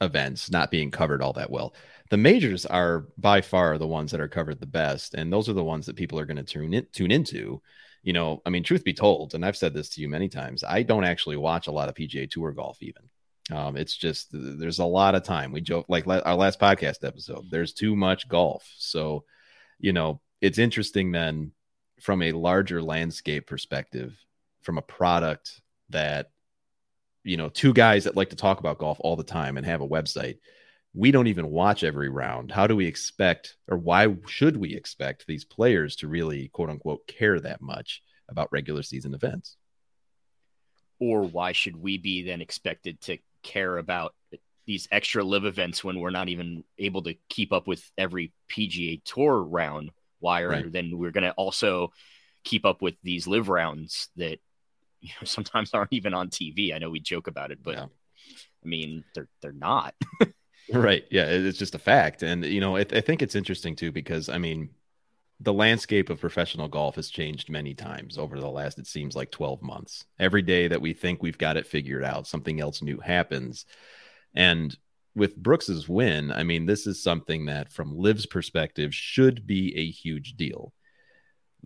events 0.00 0.50
not 0.50 0.70
being 0.70 0.90
covered 0.90 1.22
all 1.22 1.32
that 1.34 1.50
well. 1.50 1.74
The 2.10 2.16
majors 2.16 2.66
are 2.66 3.06
by 3.16 3.40
far 3.40 3.78
the 3.78 3.86
ones 3.86 4.10
that 4.10 4.20
are 4.20 4.28
covered 4.28 4.60
the 4.60 4.66
best, 4.66 5.14
and 5.14 5.32
those 5.32 5.48
are 5.48 5.54
the 5.54 5.64
ones 5.64 5.86
that 5.86 5.96
people 5.96 6.18
are 6.18 6.26
going 6.26 6.36
to 6.36 6.42
tune 6.42 6.74
in, 6.74 6.86
tune 6.92 7.10
into. 7.10 7.62
You 8.02 8.12
know, 8.12 8.42
I 8.44 8.50
mean, 8.50 8.62
truth 8.62 8.84
be 8.84 8.92
told, 8.92 9.34
and 9.34 9.44
I've 9.44 9.56
said 9.56 9.72
this 9.72 9.88
to 9.90 10.00
you 10.00 10.08
many 10.08 10.28
times, 10.28 10.62
I 10.62 10.82
don't 10.82 11.04
actually 11.04 11.36
watch 11.36 11.68
a 11.68 11.72
lot 11.72 11.88
of 11.88 11.94
PGA 11.94 12.28
Tour 12.28 12.52
golf. 12.52 12.82
Even 12.82 13.04
um, 13.52 13.76
it's 13.76 13.96
just 13.96 14.28
there's 14.32 14.78
a 14.78 14.84
lot 14.84 15.14
of 15.14 15.22
time. 15.22 15.52
We 15.52 15.60
joke 15.60 15.86
like 15.88 16.06
our 16.06 16.34
last 16.34 16.58
podcast 16.58 17.04
episode. 17.04 17.50
There's 17.50 17.72
too 17.72 17.94
much 17.94 18.28
golf, 18.28 18.66
so 18.78 19.24
you 19.78 19.92
know 19.92 20.20
it's 20.40 20.58
interesting 20.58 21.12
then 21.12 21.52
from 22.00 22.22
a 22.22 22.32
larger 22.32 22.82
landscape 22.82 23.46
perspective 23.46 24.14
from 24.62 24.78
a 24.78 24.82
product 24.82 25.60
that 25.90 26.30
you 27.22 27.36
know 27.36 27.48
two 27.48 27.72
guys 27.72 28.04
that 28.04 28.16
like 28.16 28.30
to 28.30 28.36
talk 28.36 28.60
about 28.60 28.78
golf 28.78 28.98
all 29.00 29.16
the 29.16 29.22
time 29.22 29.56
and 29.56 29.66
have 29.66 29.80
a 29.80 29.88
website 29.88 30.38
we 30.94 31.10
don't 31.10 31.26
even 31.26 31.50
watch 31.50 31.84
every 31.84 32.08
round 32.08 32.50
how 32.50 32.66
do 32.66 32.76
we 32.76 32.86
expect 32.86 33.56
or 33.68 33.76
why 33.76 34.14
should 34.26 34.56
we 34.56 34.74
expect 34.74 35.26
these 35.26 35.44
players 35.44 35.96
to 35.96 36.08
really 36.08 36.48
quote 36.48 36.70
unquote 36.70 37.06
care 37.06 37.38
that 37.40 37.60
much 37.60 38.02
about 38.28 38.52
regular 38.52 38.82
season 38.82 39.14
events 39.14 39.56
or 40.98 41.22
why 41.22 41.52
should 41.52 41.76
we 41.76 41.98
be 41.98 42.22
then 42.22 42.40
expected 42.40 43.00
to 43.00 43.18
care 43.44 43.78
about 43.78 44.14
these 44.66 44.88
extra 44.90 45.22
LIV 45.22 45.44
events 45.44 45.84
when 45.84 46.00
we're 46.00 46.10
not 46.10 46.28
even 46.28 46.64
able 46.78 47.02
to 47.02 47.14
keep 47.28 47.52
up 47.52 47.68
with 47.68 47.88
every 47.96 48.32
PGA 48.50 49.00
Tour 49.04 49.40
round? 49.40 49.90
wire, 50.24 50.48
right. 50.48 50.72
then 50.72 50.98
we're 50.98 51.12
going 51.12 51.22
to 51.22 51.32
also 51.32 51.92
keep 52.42 52.64
up 52.64 52.82
with 52.82 52.94
these 53.04 53.28
LIV 53.28 53.48
rounds 53.48 54.08
that 54.16 54.38
you 55.00 55.10
know 55.20 55.24
sometimes 55.24 55.72
aren't 55.72 55.92
even 55.92 56.14
on 56.14 56.30
TV. 56.30 56.74
I 56.74 56.78
know 56.78 56.90
we 56.90 56.98
joke 56.98 57.28
about 57.28 57.52
it, 57.52 57.58
but 57.62 57.74
yeah. 57.74 57.86
I 58.64 58.66
mean 58.66 59.04
they're 59.14 59.28
they're 59.40 59.52
not. 59.52 59.94
right. 60.72 61.04
Yeah, 61.10 61.26
it's 61.26 61.58
just 61.58 61.76
a 61.76 61.78
fact, 61.78 62.22
and 62.22 62.44
you 62.44 62.60
know 62.60 62.76
I, 62.76 62.80
I 62.80 63.00
think 63.00 63.22
it's 63.22 63.36
interesting 63.36 63.76
too 63.76 63.92
because 63.92 64.28
I 64.28 64.38
mean 64.38 64.70
the 65.40 65.52
landscape 65.52 66.10
of 66.10 66.20
professional 66.20 66.68
golf 66.68 66.94
has 66.94 67.10
changed 67.10 67.50
many 67.50 67.74
times 67.74 68.18
over 68.18 68.38
the 68.38 68.48
last 68.48 68.78
it 68.78 68.86
seems 68.86 69.16
like 69.16 69.30
12 69.30 69.62
months. 69.62 70.04
Every 70.18 70.42
day 70.42 70.68
that 70.68 70.80
we 70.80 70.92
think 70.92 71.22
we've 71.22 71.38
got 71.38 71.56
it 71.56 71.66
figured 71.66 72.04
out 72.04 72.26
something 72.26 72.60
else 72.60 72.82
new 72.82 72.98
happens. 72.98 73.66
And 74.34 74.76
with 75.16 75.36
brooks's 75.36 75.88
win 75.88 76.32
i 76.32 76.42
mean 76.42 76.66
this 76.66 76.86
is 76.86 77.00
something 77.00 77.46
that 77.46 77.70
from 77.70 77.96
LIV's 77.96 78.26
perspective 78.26 78.94
should 78.94 79.46
be 79.46 79.76
a 79.76 79.90
huge 79.90 80.34
deal. 80.34 80.72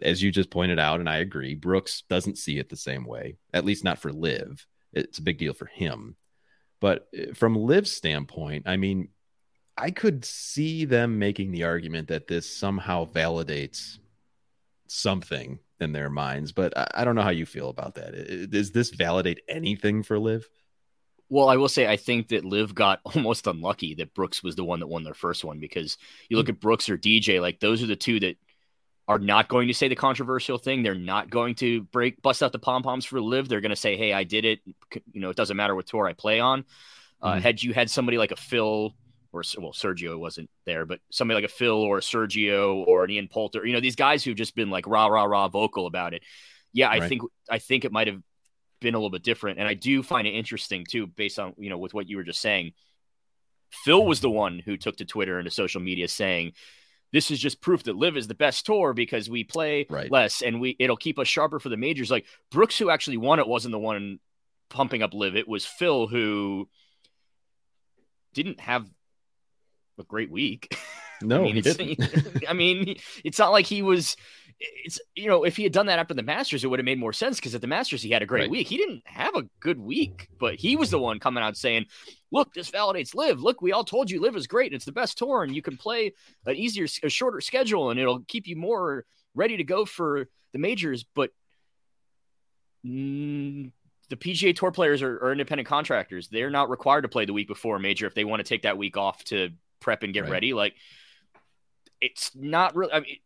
As 0.00 0.22
you 0.22 0.30
just 0.30 0.50
pointed 0.50 0.78
out 0.78 1.00
and 1.00 1.08
i 1.08 1.18
agree 1.18 1.54
brooks 1.54 2.02
doesn't 2.08 2.38
see 2.38 2.58
it 2.58 2.68
the 2.68 2.76
same 2.76 3.04
way 3.04 3.37
at 3.52 3.64
least 3.64 3.84
not 3.84 3.98
for 3.98 4.12
LIV. 4.12 4.66
It's 4.92 5.18
a 5.18 5.22
big 5.22 5.38
deal 5.38 5.52
for 5.52 5.66
him. 5.66 6.16
But 6.80 7.08
eh, 7.14 7.32
from 7.34 7.56
LIV's 7.56 7.92
standpoint 7.92 8.64
i 8.66 8.76
mean 8.76 9.08
I 9.78 9.90
could 9.90 10.25
see 10.25 10.85
them 10.85 11.18
making 11.18 11.52
the 11.52 11.64
argument 11.64 12.08
that 12.08 12.26
this 12.26 12.50
somehow 12.50 13.06
validates 13.06 13.99
something 14.88 15.58
in 15.80 15.92
their 15.92 16.11
minds, 16.11 16.52
but 16.52 16.76
I, 16.76 16.88
I 16.97 17.04
don't 17.04 17.14
know 17.14 17.23
how 17.23 17.30
you 17.30 17.47
feel 17.47 17.68
about 17.68 17.94
that. 17.94 18.50
Does 18.50 18.73
this 18.73 18.90
validate 18.90 19.40
anything 19.49 20.02
for 20.02 20.18
LIV? 20.18 20.49
Well, 21.30 21.49
I 21.49 21.56
will 21.56 21.68
say 21.68 21.87
I 21.87 21.97
think 21.97 22.28
that 22.28 22.44
LIV 22.44 22.75
got 22.75 23.00
almost 23.04 23.47
unlucky 23.47 23.94
that 23.97 24.14
Brooks 24.14 24.42
was 24.42 24.56
the 24.56 24.64
one 24.64 24.80
that 24.80 24.88
won 24.88 25.04
their 25.04 25.14
first 25.14 25.44
one 25.44 25.61
because 25.61 25.97
you 26.28 26.37
look 26.37 26.47
mm-hmm. 26.47 26.54
at 26.54 26.61
Brooks 26.61 26.88
or 26.88 26.99
DJ, 26.99 27.40
like 27.40 27.61
those 27.61 27.82
are 27.82 27.87
the 27.87 27.97
two 27.97 28.18
that 28.20 28.37
are 29.06 29.18
not 29.18 29.49
going 29.49 29.68
to 29.68 29.75
say 29.75 29.88
the 29.88 29.94
controversial 29.94 30.58
thing. 30.58 30.82
They're 30.82 30.94
not 30.94 31.30
going 31.30 31.54
to 31.56 31.82
break 31.85 32.20
bust 32.20 32.42
out 32.42 32.52
the 32.52 32.58
pom 32.58 32.82
poms 32.82 33.06
for 33.06 33.20
LIV. 33.20 33.49
They're 33.49 33.62
going 33.62 33.70
to 33.70 33.76
say, 33.76 33.97
"Hey, 33.97 34.12
I 34.12 34.25
did 34.25 34.44
it." 34.44 34.61
You 35.12 35.20
know, 35.20 35.30
it 35.30 35.37
doesn't 35.37 35.56
matter 35.56 35.75
what 35.75 35.87
tour 35.87 36.06
I 36.06 36.12
play 36.12 36.40
on. 36.40 36.64
Uh, 37.23 37.32
mm-hmm. 37.32 37.40
Had 37.40 37.62
you 37.62 37.73
had 37.73 37.88
somebody 37.90 38.18
like 38.18 38.32
a 38.32 38.37
Phil 38.37 38.94
or 39.38 39.62
well, 39.62 39.73
Sergio 39.73 40.18
wasn't 40.18 40.50
there, 40.66 40.85
but 40.85 41.00
somebody 41.11 41.37
like 41.37 41.50
a 41.50 41.54
Phil 41.54 41.75
or 41.75 41.99
a 41.99 42.02
Sergio 42.02 42.87
or 42.87 43.04
an 43.04 43.11
Ian 43.11 43.28
Poulter, 43.28 43.64
you 43.64 43.73
know, 43.73 43.80
these 43.80 43.97
guys 43.97 44.25
who've 44.25 44.37
just 44.37 44.54
been 44.54 44.71
like 44.71 44.87
rah 44.87 45.07
rah 45.07 45.25
rah 45.25 45.49
vocal 45.49 45.87
about 45.87 46.14
it. 46.14 46.23
Yeah, 46.73 46.88
I 46.88 46.99
right. 46.99 47.09
think 47.09 47.23
I 47.49 47.59
think 47.59 47.85
it 47.85 47.92
might 47.92 48.07
have 48.09 48.21
been 48.80 48.95
a 48.95 48.99
little 48.99 49.11
bit 49.11 49.23
different, 49.23 49.59
and 49.59 49.68
I 49.68 49.75
do 49.75 50.02
find 50.02 50.26
it 50.26 50.33
interesting 50.33 50.85
too, 50.88 51.07
based 51.07 51.38
on 51.38 51.54
you 51.59 51.71
know 51.71 51.78
with 51.78 51.95
what 51.95 52.09
you 52.09 52.16
were 52.16 52.25
just 52.25 52.40
saying. 52.40 52.73
Phil 53.71 54.04
was 54.04 54.21
the 54.21 54.30
one 54.30 54.61
who 54.64 54.78
took 54.78 54.97
to 54.97 55.04
Twitter 55.04 55.38
and 55.38 55.45
to 55.47 55.50
social 55.50 55.80
media 55.80 56.09
saying, 56.09 56.52
"This 57.12 57.30
is 57.30 57.38
just 57.38 57.61
proof 57.61 57.83
that 57.85 57.97
LIV 57.97 58.16
is 58.16 58.26
the 58.26 58.35
best 58.35 58.64
tour 58.66 58.95
because 58.95 59.28
we 59.28 59.45
play 59.45 59.87
right. 59.90 60.11
less 60.11 60.42
and 60.42 60.61
we 60.61 60.75
it'll 60.78 60.97
keep 60.97 61.18
us 61.18 61.28
sharper 61.28 61.59
for 61.59 61.68
the 61.68 61.76
majors." 61.76 62.11
Like 62.11 62.26
Brooks, 62.50 62.78
who 62.78 62.90
actually 62.90 63.18
won 63.18 63.38
it, 63.38 63.49
wasn't 63.49 63.73
the 63.73 63.78
one 63.78 64.21
pumping 64.71 65.02
up 65.02 65.14
LIV. 65.14 65.37
It 65.37 65.49
was 65.49 65.66
Phil 65.66 66.07
who 66.07 66.68
didn't 68.35 68.61
have 68.61 68.88
a 69.98 70.04
great 70.04 70.30
week. 70.30 70.76
No, 71.20 71.40
I 71.40 71.42
mean, 71.42 71.54
he 71.56 71.60
didn't. 71.62 72.44
I 72.48 72.52
mean, 72.52 72.94
it's 73.24 73.40
not 73.40 73.50
like 73.50 73.66
he 73.66 73.82
was. 73.82 74.16
It's 74.60 75.00
you 75.16 75.26
know, 75.26 75.42
if 75.42 75.56
he 75.56 75.64
had 75.64 75.72
done 75.72 75.86
that 75.86 75.98
after 75.98 76.14
the 76.14 76.22
Masters, 76.22 76.62
it 76.62 76.68
would 76.68 76.78
have 76.78 76.84
made 76.84 77.00
more 77.00 77.12
sense 77.12 77.38
because 77.38 77.56
at 77.56 77.60
the 77.60 77.66
Masters 77.66 78.02
he 78.02 78.10
had 78.10 78.22
a 78.22 78.26
great 78.26 78.42
right. 78.42 78.50
week. 78.50 78.68
He 78.68 78.76
didn't 78.76 79.02
have 79.04 79.34
a 79.34 79.42
good 79.58 79.80
week, 79.80 80.28
but 80.38 80.54
he 80.54 80.76
was 80.76 80.90
the 80.90 80.98
one 81.00 81.18
coming 81.18 81.42
out 81.42 81.56
saying, 81.56 81.86
"Look, 82.30 82.54
this 82.54 82.70
validates 82.70 83.16
LIV. 83.16 83.40
Look, 83.40 83.60
we 83.60 83.72
all 83.72 83.82
told 83.82 84.12
you 84.12 84.20
LIV 84.20 84.36
is 84.36 84.46
great. 84.46 84.72
It's 84.72 84.84
the 84.84 84.92
best 84.92 85.18
tour, 85.18 85.42
and 85.42 85.56
you 85.56 85.60
can 85.60 85.76
play 85.76 86.12
an 86.46 86.54
easier, 86.54 86.86
a 87.02 87.08
shorter 87.08 87.40
schedule, 87.40 87.90
and 87.90 87.98
it'll 87.98 88.20
keep 88.28 88.46
you 88.46 88.54
more 88.54 89.04
ready 89.34 89.56
to 89.56 89.64
go 89.64 89.84
for 89.84 90.28
the 90.52 90.58
majors." 90.60 91.04
But 91.16 91.30
mm, 92.86 93.72
the 94.08 94.16
PGA 94.16 94.54
Tour 94.54 94.70
players 94.70 95.02
are, 95.02 95.16
are, 95.16 95.32
independent 95.32 95.68
contractors. 95.68 96.28
They're 96.28 96.50
not 96.50 96.70
required 96.70 97.02
to 97.02 97.08
play 97.08 97.24
the 97.24 97.32
week 97.32 97.48
before 97.48 97.76
a 97.76 97.80
major 97.80 98.06
if 98.06 98.14
they 98.14 98.24
want 98.24 98.40
to 98.40 98.48
take 98.48 98.62
that 98.62 98.78
week 98.78 98.96
off 98.96 99.22
to 99.24 99.50
prep 99.80 100.02
and 100.02 100.12
get 100.12 100.25
right. 100.25 100.32
ready. 100.32 100.54
Like 100.54 100.75
it's 102.00 102.30
not 102.35 102.75
really. 102.75 102.92
I 102.92 103.00
mean, 103.00 103.16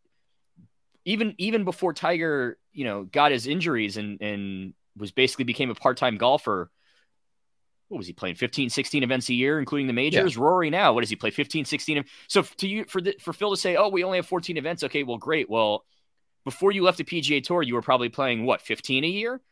even 1.04 1.34
even 1.38 1.64
before 1.64 1.92
Tiger, 1.92 2.58
you 2.72 2.84
know, 2.84 3.04
got 3.04 3.32
his 3.32 3.46
injuries 3.46 3.96
and 3.96 4.20
and 4.20 4.74
was 4.96 5.12
basically 5.12 5.44
became 5.44 5.70
a 5.70 5.74
part 5.74 5.96
time 5.96 6.16
golfer. 6.16 6.70
What 7.88 7.98
was 7.98 8.06
he 8.06 8.14
playing 8.14 8.36
15, 8.36 8.70
16 8.70 9.02
events 9.02 9.28
a 9.28 9.34
year, 9.34 9.58
including 9.58 9.86
the 9.86 9.92
majors? 9.92 10.34
Yeah. 10.34 10.42
Rory 10.42 10.70
now, 10.70 10.94
what 10.94 11.02
does 11.02 11.10
he 11.10 11.16
play 11.16 11.28
15, 11.28 11.66
16? 11.66 12.04
So 12.26 12.40
to 12.40 12.66
you 12.66 12.86
for 12.86 13.02
the, 13.02 13.14
for 13.20 13.34
Phil 13.34 13.50
to 13.50 13.56
say, 13.56 13.76
oh, 13.76 13.88
we 13.88 14.02
only 14.02 14.16
have 14.16 14.26
14 14.26 14.56
events. 14.56 14.82
Okay, 14.82 15.02
well, 15.02 15.18
great. 15.18 15.50
Well, 15.50 15.84
before 16.46 16.72
you 16.72 16.84
left 16.84 16.96
the 16.96 17.04
PGA 17.04 17.44
Tour, 17.44 17.62
you 17.62 17.74
were 17.74 17.82
probably 17.82 18.08
playing 18.08 18.46
what 18.46 18.62
15 18.62 19.04
a 19.04 19.06
year. 19.06 19.42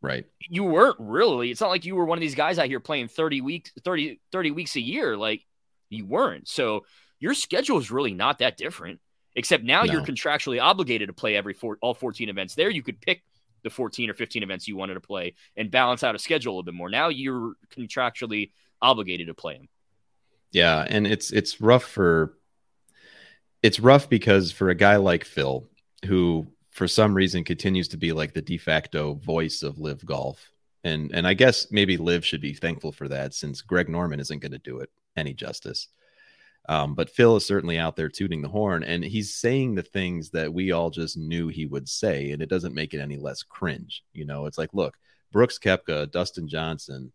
Right. 0.00 0.26
You 0.48 0.62
weren't 0.62 0.96
really. 1.00 1.50
It's 1.50 1.60
not 1.60 1.70
like 1.70 1.84
you 1.84 1.96
were 1.96 2.04
one 2.04 2.18
of 2.18 2.20
these 2.20 2.36
guys 2.36 2.58
out 2.60 2.66
here 2.66 2.78
playing 2.80 3.08
30 3.08 3.40
weeks, 3.40 3.72
30, 3.84 4.20
30 4.30 4.50
weeks 4.52 4.76
a 4.76 4.80
year. 4.80 5.16
Like 5.16 5.44
you 5.92 6.06
weren't. 6.06 6.48
So 6.48 6.84
your 7.20 7.34
schedule 7.34 7.78
is 7.78 7.90
really 7.90 8.12
not 8.12 8.38
that 8.38 8.56
different, 8.56 9.00
except 9.36 9.62
now 9.62 9.82
no. 9.82 9.92
you're 9.92 10.02
contractually 10.02 10.60
obligated 10.60 11.08
to 11.08 11.12
play 11.12 11.36
every 11.36 11.54
four, 11.54 11.78
all 11.80 11.94
14 11.94 12.28
events. 12.28 12.54
There, 12.54 12.70
you 12.70 12.82
could 12.82 13.00
pick 13.00 13.22
the 13.62 13.70
14 13.70 14.10
or 14.10 14.14
15 14.14 14.42
events 14.42 14.66
you 14.66 14.76
wanted 14.76 14.94
to 14.94 15.00
play 15.00 15.34
and 15.56 15.70
balance 15.70 16.02
out 16.02 16.14
a 16.14 16.18
schedule 16.18 16.52
a 16.52 16.54
little 16.54 16.64
bit 16.64 16.74
more. 16.74 16.90
Now 16.90 17.08
you're 17.08 17.54
contractually 17.70 18.50
obligated 18.80 19.28
to 19.28 19.34
play 19.34 19.56
them. 19.56 19.68
Yeah, 20.50 20.84
and 20.86 21.06
it's 21.06 21.30
it's 21.30 21.60
rough 21.60 21.84
for 21.84 22.36
it's 23.62 23.80
rough 23.80 24.10
because 24.10 24.52
for 24.52 24.68
a 24.68 24.74
guy 24.74 24.96
like 24.96 25.24
Phil, 25.24 25.66
who 26.04 26.48
for 26.70 26.88
some 26.88 27.14
reason 27.14 27.44
continues 27.44 27.88
to 27.88 27.96
be 27.96 28.12
like 28.12 28.34
the 28.34 28.42
de 28.42 28.58
facto 28.58 29.14
voice 29.14 29.62
of 29.62 29.78
LIV 29.78 30.04
golf, 30.04 30.50
and 30.84 31.10
and 31.14 31.26
I 31.26 31.32
guess 31.34 31.70
maybe 31.70 31.96
LIV 31.96 32.26
should 32.26 32.42
be 32.42 32.52
thankful 32.52 32.92
for 32.92 33.08
that 33.08 33.32
since 33.32 33.62
Greg 33.62 33.88
Norman 33.88 34.20
isn't 34.20 34.40
going 34.40 34.52
to 34.52 34.58
do 34.58 34.80
it 34.80 34.90
any 35.16 35.34
justice. 35.34 35.88
Um, 36.68 36.94
but 36.94 37.10
Phil 37.10 37.36
is 37.36 37.46
certainly 37.46 37.78
out 37.78 37.96
there 37.96 38.08
tooting 38.08 38.40
the 38.40 38.48
horn, 38.48 38.84
and 38.84 39.04
he's 39.04 39.34
saying 39.34 39.74
the 39.74 39.82
things 39.82 40.30
that 40.30 40.52
we 40.52 40.70
all 40.70 40.90
just 40.90 41.16
knew 41.16 41.48
he 41.48 41.66
would 41.66 41.88
say, 41.88 42.30
and 42.30 42.40
it 42.40 42.48
doesn't 42.48 42.74
make 42.74 42.94
it 42.94 43.00
any 43.00 43.16
less 43.16 43.42
cringe. 43.42 44.04
You 44.12 44.24
know, 44.24 44.46
it's 44.46 44.58
like, 44.58 44.70
look, 44.72 44.96
Brooks 45.32 45.58
Koepka, 45.58 46.10
Dustin 46.10 46.46
Johnson, 46.46 47.12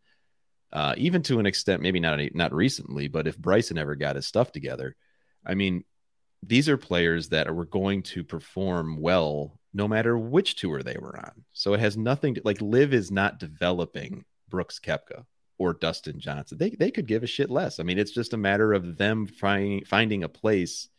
uh, 0.73 0.95
even 0.97 1.23
to 1.23 1.39
an 1.39 1.45
extent, 1.45 1.81
maybe 1.81 1.99
not 1.99 2.19
not 2.33 2.53
recently, 2.53 3.07
but 3.07 3.25
if 3.25 3.37
Bryson 3.37 3.77
ever 3.77 3.95
got 3.95 4.17
his 4.17 4.27
stuff 4.27 4.51
together, 4.51 4.95
I 5.45 5.53
mean, 5.53 5.85
these 6.43 6.67
are 6.67 6.77
players 6.77 7.29
that 7.29 7.53
were 7.53 7.65
going 7.65 8.03
to 8.03 8.23
perform 8.23 8.99
well 8.99 9.57
no 9.73 9.87
matter 9.87 10.17
which 10.17 10.55
tour 10.55 10.81
they 10.81 10.97
were 10.99 11.17
on. 11.17 11.45
So 11.53 11.73
it 11.73 11.79
has 11.79 11.95
nothing 11.95 12.35
to 12.35 12.41
like 12.43 12.61
LIV 12.61 12.93
is 12.93 13.11
not 13.11 13.39
developing 13.39 14.25
Brooks 14.49 14.79
Koepka 14.79 15.23
or 15.57 15.73
Dustin 15.73 16.19
Johnson. 16.19 16.57
They 16.57 16.71
they 16.71 16.91
could 16.91 17.07
give 17.07 17.23
a 17.23 17.27
shit 17.27 17.49
less. 17.49 17.79
I 17.79 17.83
mean, 17.83 17.97
it's 17.97 18.11
just 18.11 18.33
a 18.33 18.37
matter 18.37 18.73
of 18.73 18.97
them 18.97 19.27
finding 19.27 19.85
finding 19.85 20.23
a 20.23 20.29
place 20.29 20.89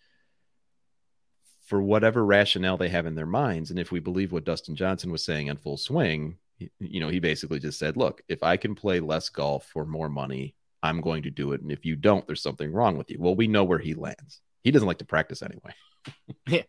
for 1.69 1.83
whatever 1.83 2.25
rationale 2.25 2.79
they 2.79 2.89
have 2.89 3.05
in 3.05 3.15
their 3.15 3.27
minds. 3.27 3.71
And 3.71 3.79
if 3.79 3.93
we 3.93 4.01
believe 4.01 4.33
what 4.33 4.45
Dustin 4.45 4.75
Johnson 4.75 5.13
was 5.13 5.23
saying 5.23 5.51
on 5.51 5.59
full 5.59 5.77
swing, 5.77 6.39
you 6.59 6.99
know, 6.99 7.11
he 7.11 7.21
basically 7.21 7.59
just 7.59 7.79
said, 7.79 7.97
look, 7.97 8.23
if 8.27 8.43
I 8.43 8.57
can 8.57 8.75
play 8.75 9.01
less 9.01 9.29
golf 9.29 9.67
for 9.67 9.85
more 9.85 10.09
money, 10.09 10.55
I'm 10.83 11.03
going 11.03 11.25
to 11.25 11.31
do 11.31 11.53
it. 11.53 11.61
And 11.61 11.71
if 11.71 11.85
you 11.85 11.95
don't, 11.95 12.27
there's 12.27 12.43
something 12.43 12.73
wrong 12.73 12.97
with 12.97 13.11
you. 13.11 13.19
Well, 13.21 13.35
we 13.35 13.49
know 13.49 13.65
where 13.65 13.79
he 13.79 13.93
lands. 13.93 14.41
He 14.65 14.71
doesn't 14.71 14.89
like 14.89 14.99
to 14.99 15.05
practice 15.05 15.43
anyway. 15.43 15.75
yeah. 16.49 16.63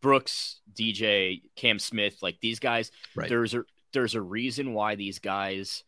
Brooks, 0.00 0.60
DJ, 0.72 1.42
Cam 1.56 1.80
Smith, 1.80 2.18
like 2.22 2.38
these 2.40 2.60
guys, 2.60 2.92
right. 3.16 3.28
there's 3.28 3.54
a 3.54 3.64
there's 3.92 4.14
a 4.14 4.20
reason 4.20 4.74
why 4.74 4.96
these 4.96 5.18
guys 5.18 5.82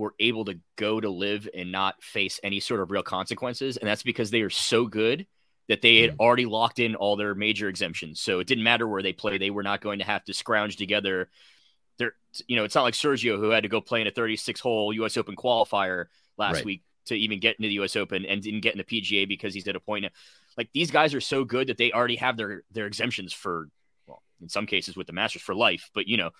were 0.00 0.14
able 0.18 0.46
to 0.46 0.58
go 0.76 0.98
to 0.98 1.10
LIV 1.10 1.50
and 1.54 1.70
not 1.70 2.02
face 2.02 2.40
any 2.42 2.58
sort 2.58 2.80
of 2.80 2.90
real 2.90 3.02
consequences. 3.02 3.76
And 3.76 3.86
that's 3.86 4.02
because 4.02 4.30
they 4.30 4.40
are 4.40 4.48
so 4.48 4.86
good 4.86 5.26
that 5.68 5.82
they 5.82 5.98
had 5.98 6.12
mm-hmm. 6.12 6.20
already 6.20 6.46
locked 6.46 6.78
in 6.78 6.94
all 6.94 7.16
their 7.16 7.34
major 7.34 7.68
exemptions. 7.68 8.18
So 8.18 8.40
it 8.40 8.46
didn't 8.46 8.64
matter 8.64 8.88
where 8.88 9.02
they 9.02 9.12
play, 9.12 9.36
they 9.36 9.50
were 9.50 9.62
not 9.62 9.82
going 9.82 9.98
to 9.98 10.06
have 10.06 10.24
to 10.24 10.32
scrounge 10.32 10.76
together. 10.76 11.28
There, 11.98 12.14
you 12.46 12.56
know, 12.56 12.64
it's 12.64 12.74
not 12.74 12.82
like 12.82 12.94
Sergio 12.94 13.36
who 13.36 13.50
had 13.50 13.64
to 13.64 13.68
go 13.68 13.82
play 13.82 14.00
in 14.00 14.06
a 14.06 14.10
36 14.10 14.58
hole 14.58 14.90
US 14.94 15.18
Open 15.18 15.36
qualifier 15.36 16.06
last 16.38 16.56
right. 16.56 16.64
week 16.64 16.82
to 17.06 17.14
even 17.14 17.38
get 17.38 17.56
into 17.56 17.68
the 17.68 17.82
US 17.82 17.94
Open 17.94 18.24
and 18.24 18.42
didn't 18.42 18.62
get 18.62 18.72
in 18.72 18.78
the 18.78 18.84
PGA 18.84 19.28
because 19.28 19.52
he's 19.52 19.68
at 19.68 19.76
a 19.76 19.80
point. 19.80 20.06
Like 20.56 20.70
these 20.72 20.90
guys 20.90 21.12
are 21.12 21.20
so 21.20 21.44
good 21.44 21.66
that 21.66 21.76
they 21.76 21.92
already 21.92 22.16
have 22.16 22.38
their 22.38 22.62
their 22.72 22.86
exemptions 22.86 23.34
for 23.34 23.68
well, 24.06 24.22
in 24.40 24.48
some 24.48 24.64
cases 24.64 24.96
with 24.96 25.08
the 25.08 25.12
Masters 25.12 25.42
for 25.42 25.54
life, 25.54 25.90
but 25.92 26.08
you 26.08 26.16
know, 26.16 26.30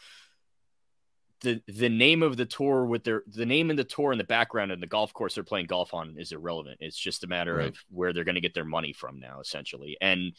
the 1.40 1.62
the 1.66 1.88
name 1.88 2.22
of 2.22 2.36
the 2.36 2.46
tour 2.46 2.84
with 2.84 3.04
their 3.04 3.22
the 3.26 3.46
name 3.46 3.70
in 3.70 3.76
the 3.76 3.84
tour 3.84 4.12
in 4.12 4.18
the 4.18 4.24
background 4.24 4.72
and 4.72 4.82
the 4.82 4.86
golf 4.86 5.12
course 5.12 5.34
they're 5.34 5.44
playing 5.44 5.66
golf 5.66 5.94
on 5.94 6.16
is 6.18 6.32
irrelevant. 6.32 6.78
It's 6.80 6.98
just 6.98 7.24
a 7.24 7.26
matter 7.26 7.56
right. 7.56 7.68
of 7.68 7.78
where 7.90 8.12
they're 8.12 8.24
going 8.24 8.34
to 8.34 8.40
get 8.40 8.54
their 8.54 8.64
money 8.64 8.92
from 8.92 9.20
now, 9.20 9.40
essentially, 9.40 9.96
and 10.00 10.32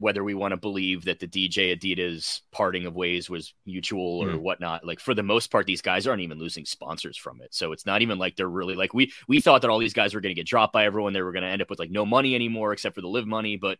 whether 0.00 0.24
we 0.24 0.32
want 0.32 0.52
to 0.52 0.56
believe 0.56 1.04
that 1.04 1.20
the 1.20 1.28
DJ 1.28 1.78
Adidas 1.78 2.40
parting 2.52 2.86
of 2.86 2.94
ways 2.94 3.28
was 3.28 3.52
mutual 3.66 4.18
or 4.20 4.28
mm. 4.28 4.40
whatnot. 4.40 4.84
Like 4.84 4.98
for 4.98 5.12
the 5.12 5.22
most 5.22 5.50
part, 5.50 5.66
these 5.66 5.82
guys 5.82 6.06
aren't 6.06 6.22
even 6.22 6.38
losing 6.38 6.64
sponsors 6.64 7.18
from 7.18 7.42
it. 7.42 7.54
So 7.54 7.72
it's 7.72 7.84
not 7.84 8.00
even 8.00 8.18
like 8.18 8.34
they're 8.34 8.48
really 8.48 8.74
like 8.74 8.94
we 8.94 9.12
we 9.28 9.42
thought 9.42 9.60
that 9.60 9.70
all 9.70 9.78
these 9.78 9.92
guys 9.92 10.14
were 10.14 10.22
going 10.22 10.34
to 10.34 10.40
get 10.40 10.46
dropped 10.46 10.72
by 10.72 10.86
everyone. 10.86 11.12
They 11.12 11.20
were 11.20 11.32
going 11.32 11.42
to 11.42 11.50
end 11.50 11.60
up 11.60 11.68
with 11.68 11.78
like 11.78 11.90
no 11.90 12.06
money 12.06 12.34
anymore 12.34 12.72
except 12.72 12.94
for 12.94 13.02
the 13.02 13.08
LIV 13.08 13.26
money, 13.26 13.56
but 13.56 13.78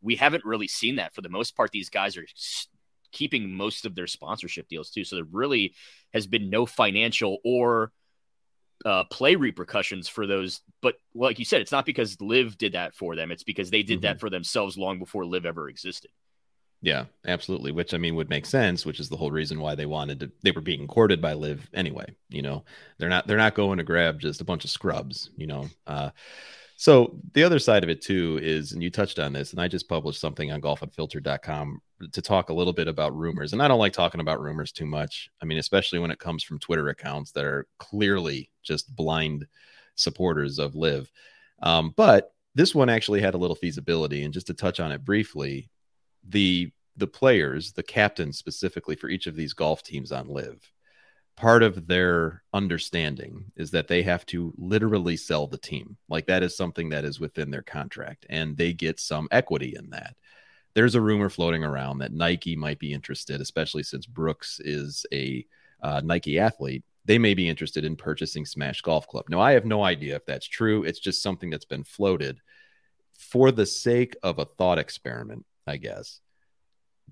we 0.00 0.16
haven't 0.16 0.44
really 0.44 0.66
seen 0.66 0.96
that 0.96 1.14
for 1.14 1.20
the 1.20 1.28
most 1.28 1.56
part. 1.56 1.70
These 1.70 1.90
guys 1.90 2.16
are 2.16 2.26
keeping 3.12 3.54
most 3.54 3.86
of 3.86 3.94
their 3.94 4.06
sponsorship 4.06 4.68
deals 4.68 4.90
too. 4.90 5.04
So 5.04 5.16
there 5.16 5.26
really 5.30 5.74
has 6.12 6.26
been 6.26 6.50
no 6.50 6.66
financial 6.66 7.38
or 7.44 7.92
uh, 8.84 9.04
play 9.04 9.36
repercussions 9.36 10.08
for 10.08 10.26
those. 10.26 10.60
But 10.80 10.96
like 11.14 11.38
you 11.38 11.44
said, 11.44 11.60
it's 11.60 11.72
not 11.72 11.86
because 11.86 12.20
LIV 12.20 12.58
did 12.58 12.72
that 12.72 12.94
for 12.94 13.14
them. 13.14 13.30
It's 13.30 13.44
because 13.44 13.70
they 13.70 13.82
did 13.82 13.98
mm-hmm. 13.98 14.06
that 14.06 14.20
for 14.20 14.30
themselves 14.30 14.76
long 14.76 14.98
before 14.98 15.24
LIV 15.24 15.46
ever 15.46 15.68
existed. 15.68 16.10
Yeah, 16.80 17.04
absolutely. 17.24 17.70
Which 17.70 17.94
I 17.94 17.98
mean 17.98 18.16
would 18.16 18.28
make 18.28 18.44
sense, 18.44 18.84
which 18.84 18.98
is 18.98 19.08
the 19.08 19.16
whole 19.16 19.30
reason 19.30 19.60
why 19.60 19.76
they 19.76 19.86
wanted 19.86 20.18
to 20.20 20.32
they 20.42 20.50
were 20.50 20.60
being 20.60 20.88
courted 20.88 21.22
by 21.22 21.32
LIV 21.32 21.70
anyway. 21.72 22.06
You 22.28 22.42
know, 22.42 22.64
they're 22.98 23.08
not 23.08 23.28
they're 23.28 23.36
not 23.36 23.54
going 23.54 23.78
to 23.78 23.84
grab 23.84 24.18
just 24.18 24.40
a 24.40 24.44
bunch 24.44 24.64
of 24.64 24.70
scrubs, 24.70 25.30
you 25.36 25.46
know. 25.46 25.68
Uh 25.86 26.10
so 26.82 27.14
the 27.34 27.44
other 27.44 27.60
side 27.60 27.84
of 27.84 27.90
it 27.90 28.02
too 28.02 28.40
is, 28.42 28.72
and 28.72 28.82
you 28.82 28.90
touched 28.90 29.20
on 29.20 29.32
this, 29.32 29.52
and 29.52 29.60
I 29.60 29.68
just 29.68 29.88
published 29.88 30.20
something 30.20 30.50
on 30.50 30.60
golfunfiltered.com 30.60 31.80
to 32.12 32.22
talk 32.22 32.48
a 32.48 32.54
little 32.54 32.72
bit 32.72 32.88
about 32.88 33.16
rumors. 33.16 33.52
And 33.52 33.62
I 33.62 33.68
don't 33.68 33.78
like 33.78 33.92
talking 33.92 34.20
about 34.20 34.40
rumors 34.40 34.72
too 34.72 34.86
much. 34.86 35.30
I 35.40 35.44
mean, 35.44 35.58
especially 35.58 35.98
when 35.98 36.10
it 36.10 36.18
comes 36.18 36.42
from 36.42 36.58
Twitter 36.58 36.88
accounts 36.88 37.32
that 37.32 37.44
are 37.44 37.66
clearly 37.78 38.50
just 38.62 38.94
blind 38.94 39.46
supporters 39.94 40.58
of 40.58 40.74
LIV. 40.74 41.10
Um, 41.62 41.92
but 41.96 42.32
this 42.54 42.74
one 42.74 42.88
actually 42.88 43.20
had 43.20 43.34
a 43.34 43.38
little 43.38 43.56
feasibility. 43.56 44.24
And 44.24 44.34
just 44.34 44.48
to 44.48 44.54
touch 44.54 44.80
on 44.80 44.92
it 44.92 45.04
briefly, 45.04 45.70
the 46.26 46.70
the 46.96 47.06
players, 47.06 47.72
the 47.72 47.82
captains 47.82 48.36
specifically 48.36 48.94
for 48.96 49.08
each 49.08 49.26
of 49.26 49.34
these 49.34 49.54
golf 49.54 49.82
teams 49.82 50.12
on 50.12 50.28
LIV, 50.28 50.70
part 51.36 51.62
of 51.62 51.86
their 51.86 52.42
understanding 52.52 53.44
is 53.56 53.70
that 53.70 53.88
they 53.88 54.02
have 54.02 54.26
to 54.26 54.52
literally 54.58 55.16
sell 55.16 55.46
the 55.46 55.58
team. 55.58 55.96
Like 56.08 56.26
that 56.26 56.42
is 56.42 56.56
something 56.56 56.90
that 56.90 57.04
is 57.04 57.18
within 57.18 57.50
their 57.50 57.62
contract 57.62 58.26
and 58.28 58.56
they 58.56 58.72
get 58.74 59.00
some 59.00 59.28
equity 59.30 59.74
in 59.76 59.90
that. 59.90 60.14
There's 60.74 60.94
a 60.94 61.00
rumor 61.00 61.28
floating 61.28 61.64
around 61.64 61.98
that 61.98 62.12
Nike 62.12 62.56
might 62.56 62.78
be 62.78 62.92
interested, 62.92 63.40
especially 63.40 63.82
since 63.82 64.06
Brooks 64.06 64.60
is 64.64 65.04
a 65.12 65.44
uh, 65.82 66.00
Nike 66.04 66.38
athlete. 66.38 66.84
They 67.04 67.18
may 67.18 67.34
be 67.34 67.48
interested 67.48 67.84
in 67.84 67.96
purchasing 67.96 68.46
Smash 68.46 68.80
Golf 68.80 69.06
Club. 69.08 69.26
Now, 69.28 69.40
I 69.40 69.52
have 69.52 69.64
no 69.64 69.82
idea 69.82 70.16
if 70.16 70.24
that's 70.24 70.46
true. 70.46 70.84
It's 70.84 71.00
just 71.00 71.22
something 71.22 71.50
that's 71.50 71.64
been 71.64 71.84
floated 71.84 72.40
for 73.18 73.50
the 73.50 73.66
sake 73.66 74.16
of 74.22 74.38
a 74.38 74.44
thought 74.44 74.78
experiment, 74.78 75.44
I 75.66 75.76
guess. 75.76 76.20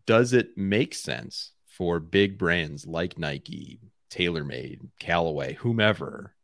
Does 0.06 0.32
it 0.32 0.56
make 0.56 0.94
sense 0.94 1.52
for 1.66 2.00
big 2.00 2.38
brands 2.38 2.86
like 2.86 3.18
Nike, 3.18 3.80
TaylorMade, 4.10 4.80
Callaway, 4.98 5.54
whomever 5.54 6.34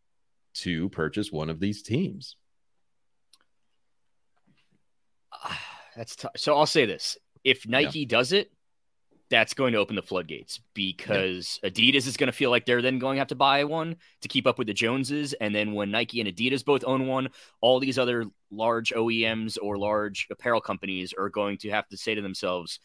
to 0.55 0.89
purchase 0.91 1.31
one 1.31 1.51
of 1.51 1.61
these 1.61 1.83
teams? 1.83 2.37
That's 5.97 6.17
tough. 6.17 6.33
So 6.37 6.57
I'll 6.57 6.67
say 6.67 6.87
this: 6.87 7.17
if 7.45 7.67
Nike 7.67 8.01
yeah. 8.01 8.09
does 8.09 8.33
it, 8.33 8.53
that's 9.31 9.55
going 9.55 9.73
to 9.73 9.79
open 9.79 9.97
the 9.97 10.03
floodgates 10.03 10.61
because 10.75 11.59
yeah. 11.63 11.71
Adidas 11.71 12.07
is 12.07 12.17
going 12.17 12.29
to 12.29 12.37
feel 12.37 12.51
like 12.51 12.67
they're 12.67 12.83
then 12.83 12.99
going 12.99 13.17
to 13.17 13.21
have 13.21 13.29
to 13.29 13.35
buy 13.35 13.65
one 13.65 13.97
to 14.21 14.29
keep 14.29 14.47
up 14.47 14.59
with 14.59 14.67
the 14.67 14.75
Joneses, 14.75 15.33
and 15.35 15.55
then 15.55 15.73
when 15.73 15.91
Nike 15.91 16.21
and 16.21 16.29
Adidas 16.29 16.65
both 16.65 16.85
own 16.87 17.07
one, 17.07 17.29
all 17.61 17.81
these 17.81 17.99
other 17.99 18.27
large 18.51 18.93
OEMs 18.93 19.59
or 19.61 19.79
large 19.79 20.29
apparel 20.31 20.61
companies 20.61 21.15
are 21.19 21.29
going 21.29 21.59
to 21.59 21.71
have 21.71 21.89
to 21.89 21.97
say 21.97 22.15
to 22.15 22.23
themselves, 22.23 22.79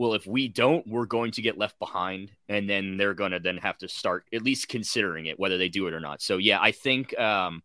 well, 0.00 0.14
if 0.14 0.26
we 0.26 0.48
don't, 0.48 0.86
we're 0.86 1.04
going 1.04 1.30
to 1.32 1.42
get 1.42 1.58
left 1.58 1.78
behind. 1.78 2.32
And 2.48 2.68
then 2.68 2.96
they're 2.96 3.12
going 3.12 3.32
to 3.32 3.38
then 3.38 3.58
have 3.58 3.76
to 3.78 3.88
start 3.88 4.24
at 4.32 4.42
least 4.42 4.68
considering 4.68 5.26
it, 5.26 5.38
whether 5.38 5.58
they 5.58 5.68
do 5.68 5.88
it 5.88 5.92
or 5.92 6.00
not. 6.00 6.22
So, 6.22 6.38
yeah, 6.38 6.58
I 6.58 6.72
think 6.72 7.18
um, 7.18 7.62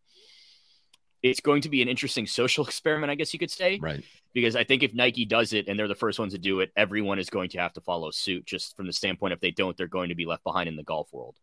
it's 1.25 1.39
going 1.39 1.61
to 1.63 1.69
be 1.69 1.81
an 1.81 1.87
interesting 1.87 2.27
social 2.27 2.63
experiment, 2.65 3.11
I 3.11 3.15
guess 3.15 3.33
you 3.33 3.39
could 3.39 3.49
say. 3.49 3.79
Right. 3.81 4.03
Because 4.33 4.55
I 4.55 4.63
think 4.63 4.83
if 4.83 4.93
Nike 4.93 5.25
does 5.25 5.53
it 5.53 5.67
and 5.67 5.79
they're 5.79 5.87
the 5.87 5.95
first 5.95 6.19
ones 6.19 6.33
to 6.33 6.39
do 6.39 6.59
it, 6.59 6.71
everyone 6.75 7.17
is 7.17 7.31
going 7.31 7.49
to 7.49 7.57
have 7.57 7.73
to 7.73 7.81
follow 7.81 8.11
suit 8.11 8.45
just 8.45 8.77
from 8.77 8.85
the 8.85 8.93
standpoint 8.93 9.33
if 9.33 9.39
they 9.39 9.49
don't, 9.49 9.75
they're 9.75 9.87
going 9.87 10.09
to 10.09 10.15
be 10.15 10.27
left 10.27 10.43
behind 10.43 10.69
in 10.69 10.75
the 10.75 10.83
golf 10.83 11.11
world. 11.11 11.35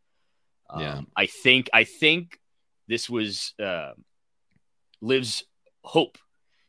Yeah. 0.79 0.99
Um, 0.99 1.09
I 1.17 1.27
think, 1.27 1.69
I 1.73 1.83
think 1.83 2.39
this 2.87 3.11
was 3.11 3.55
uh, 3.61 3.93
LIV's 5.01 5.43
hope 5.83 6.17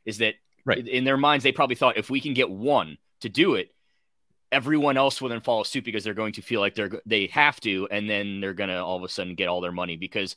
is 0.05 0.17
that 0.17 0.34
right. 0.65 0.86
in 0.86 1.03
their 1.03 1.17
minds, 1.17 1.43
they 1.43 1.51
probably 1.51 1.75
thought 1.75 1.98
if 1.98 2.10
we 2.10 2.20
can 2.20 2.34
get 2.34 2.50
one 2.50 2.98
to 3.22 3.29
do 3.29 3.53
it, 3.53 3.72
everyone 4.51 4.98
else 4.98 5.22
will 5.22 5.29
then 5.29 5.41
follow 5.41 5.63
suit 5.63 5.86
because 5.86 6.03
they're 6.03 6.13
going 6.15 6.34
to 6.34 6.41
feel 6.41 6.62
like 6.62 6.74
they're 6.74 7.01
they 7.05 7.27
have 7.27 7.60
to, 7.62 7.88
and 7.89 8.10
then 8.10 8.39
they're 8.41 8.53
gonna 8.53 8.84
all 8.84 8.98
of 8.98 9.03
a 9.03 9.10
sudden 9.10 9.36
get 9.36 9.48
all 9.48 9.62
their 9.62 9.72
money 9.72 9.98
because 9.98 10.36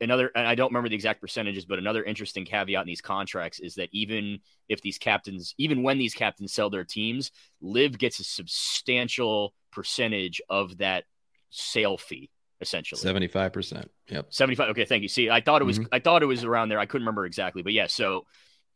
another 0.00 0.30
and 0.34 0.46
I 0.46 0.54
don't 0.54 0.70
remember 0.70 0.88
the 0.88 0.94
exact 0.94 1.20
percentages, 1.20 1.64
but 1.64 1.78
another 1.78 2.02
interesting 2.02 2.44
caveat 2.44 2.82
in 2.82 2.86
these 2.86 3.00
contracts 3.00 3.60
is 3.60 3.76
that 3.76 3.88
even 3.92 4.40
if 4.68 4.80
these 4.80 4.98
captains, 4.98 5.54
even 5.58 5.82
when 5.82 5.98
these 5.98 6.14
captains 6.14 6.52
sell 6.52 6.70
their 6.70 6.84
teams, 6.84 7.30
LIV 7.60 7.98
gets 7.98 8.20
a 8.20 8.24
substantial 8.24 9.54
percentage 9.72 10.40
of 10.48 10.78
that 10.78 11.04
sale 11.50 11.96
fee 11.96 12.30
essentially. 12.62 13.00
75% 13.00 13.84
yep. 14.08 14.26
75 14.30 14.70
okay 14.70 14.86
thank 14.86 15.02
you. 15.02 15.08
See 15.08 15.28
i 15.28 15.42
thought 15.42 15.60
it 15.60 15.66
was 15.66 15.78
mm-hmm. 15.78 15.88
i 15.92 15.98
thought 15.98 16.22
it 16.22 16.26
was 16.26 16.42
around 16.42 16.70
there. 16.70 16.78
I 16.78 16.86
couldn't 16.86 17.04
remember 17.04 17.26
exactly 17.26 17.62
but 17.62 17.74
yeah 17.74 17.86
so 17.86 18.24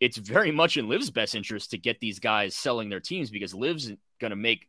it's 0.01 0.17
very 0.17 0.51
much 0.51 0.79
in 0.79 0.89
LIV's 0.89 1.11
best 1.11 1.35
interest 1.35 1.71
to 1.71 1.79
get 1.79 2.01
these 2.01 2.19
guys 2.19 2.57
selling 2.57 2.89
their 2.89 3.01
teams 3.01 3.31
because 3.31 3.55
LIV's 3.55 3.93
going 4.19 4.31
to 4.31 4.37
make 4.37 4.67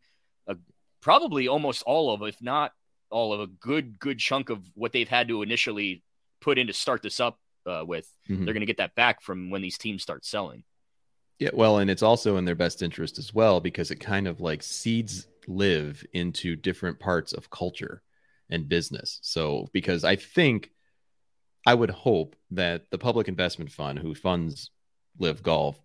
a 0.48 0.58
probably 1.02 1.48
almost 1.48 1.84
all 1.84 2.14
of, 2.14 2.22
if 2.22 2.42
not 2.42 2.74
all 3.10 3.34
of, 3.34 3.40
a 3.40 3.48
good 3.48 3.98
good 3.98 4.20
chunk 4.20 4.50
of 4.50 4.60
what 4.76 4.92
they've 4.92 5.08
had 5.10 5.30
to 5.30 5.42
initially 5.42 6.04
put 6.42 6.58
in 6.58 6.68
to 6.68 6.74
start 6.74 7.02
this 7.02 7.20
up 7.20 7.40
uh, 7.66 7.84
with. 7.86 8.08
Mm-hmm. 8.30 8.46
They're 8.46 8.54
going 8.54 8.62
to 8.62 8.68
get 8.68 8.78
that 8.78 8.96
back 8.96 9.22
from 9.22 9.50
when 9.50 9.62
these 9.62 9.78
teams 9.78 10.02
start 10.02 10.26
selling. 10.26 10.64
Yeah, 11.40 11.52
well, 11.54 11.80
and 11.80 11.90
it's 11.90 12.04
also 12.04 12.38
in 12.38 12.46
their 12.46 12.56
best 12.56 12.84
interest 12.84 13.18
as 13.18 13.34
well 13.34 13.60
because 13.60 13.90
it 13.90 13.96
kind 13.96 14.28
of 14.28 14.42
like 14.42 14.62
seeds 14.62 15.28
LIV 15.48 16.06
into 16.14 16.56
different 16.56 17.00
parts 17.00 17.34
of 17.34 17.50
culture 17.50 18.04
and 18.50 18.70
business. 18.70 19.20
So, 19.24 19.68
because 19.74 20.04
I 20.04 20.18
think 20.18 20.70
I 21.66 21.74
would 21.74 21.90
hope 21.90 22.36
that 22.52 22.92
the 22.92 22.98
public 22.98 23.28
investment 23.28 23.72
fund 23.72 23.98
who 23.98 24.14
funds 24.14 24.70
LIV 25.20 25.42
golf 25.42 25.82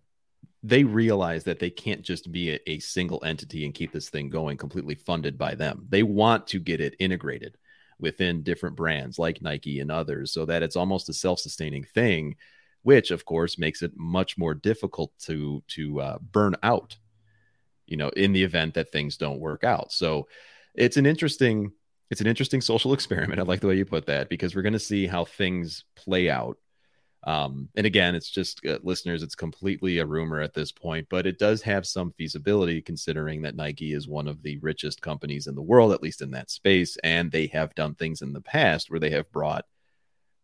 they 0.63 0.83
realize 0.83 1.43
that 1.43 1.59
they 1.59 1.69
can't 1.69 2.01
just 2.01 2.31
be 2.31 2.51
a, 2.51 2.59
a, 2.67 2.79
single 2.79 3.23
entity 3.23 3.63
and 3.63 3.73
keep 3.73 3.91
this 3.91 4.09
thing 4.09 4.29
going 4.29 4.57
completely 4.57 4.95
funded 4.95 5.37
by 5.37 5.53
them. 5.55 5.85
They 5.89 6.03
want 6.03 6.47
to 6.47 6.59
get 6.59 6.81
it 6.81 6.95
integrated 6.99 7.57
within 7.99 8.43
different 8.43 8.75
brands 8.75 9.17
like 9.17 9.41
Nike 9.41 9.79
and 9.79 9.91
others 9.91 10.31
so 10.31 10.45
that 10.45 10.63
it's 10.63 10.75
almost 10.75 11.09
a 11.09 11.13
self-sustaining 11.13 11.83
thing, 11.83 12.35
which 12.83 13.11
of 13.11 13.25
course 13.25 13.57
makes 13.57 13.81
it 13.81 13.97
much 13.97 14.37
more 14.37 14.53
difficult 14.53 15.11
to 15.19 15.63
to 15.67 16.01
uh, 16.01 16.17
burn 16.19 16.55
out, 16.63 16.95
you 17.85 17.97
know, 17.97 18.09
in 18.09 18.33
the 18.33 18.43
event 18.43 18.75
that 18.75 18.91
things 18.91 19.17
don't 19.17 19.39
work 19.39 19.63
out. 19.63 19.91
So 19.91 20.27
it's 20.75 20.97
an 20.97 21.05
interesting 21.05 21.71
it's 22.09 22.21
an 22.21 22.27
interesting 22.27 22.61
social 22.71 22.93
experiment. 22.93 23.39
I 23.39 23.43
like 23.43 23.61
the 23.61 23.67
way 23.67 23.77
you 23.77 23.85
put 23.85 24.05
that 24.07 24.29
because 24.29 24.55
we're 24.55 24.61
going 24.61 24.73
to 24.73 24.79
see 24.79 25.07
how 25.07 25.25
things 25.25 25.83
play 25.95 26.29
out 26.29 26.57
um, 27.27 27.67
and 27.75 27.85
again, 27.85 28.15
it's 28.15 28.29
just 28.29 28.65
uh, 28.65 28.79
listeners, 28.83 29.21
it's 29.21 29.35
completely 29.35 29.97
a 29.97 30.05
rumor 30.05 30.39
at 30.39 30.53
this 30.53 30.71
point, 30.71 31.07
but 31.09 31.27
it 31.27 31.37
does 31.37 31.61
have 31.61 31.85
some 31.85 32.13
feasibility 32.13 32.81
considering 32.81 33.41
that 33.41 33.55
Nike 33.57 33.91
is 33.91 34.07
one 34.07 34.29
of 34.29 34.41
the 34.41 34.57
richest 34.59 35.01
companies 35.01 35.45
in 35.45 35.53
the 35.53 35.61
world, 35.61 35.91
at 35.91 36.01
least 36.01 36.21
in 36.21 36.31
that 36.31 36.49
space. 36.49 36.95
And 37.03 37.29
they 37.29 37.47
have 37.47 37.75
done 37.75 37.95
things 37.95 38.21
in 38.21 38.31
the 38.31 38.39
past 38.39 38.89
where 38.89 39.01
they 39.01 39.09
have 39.09 39.29
brought, 39.29 39.65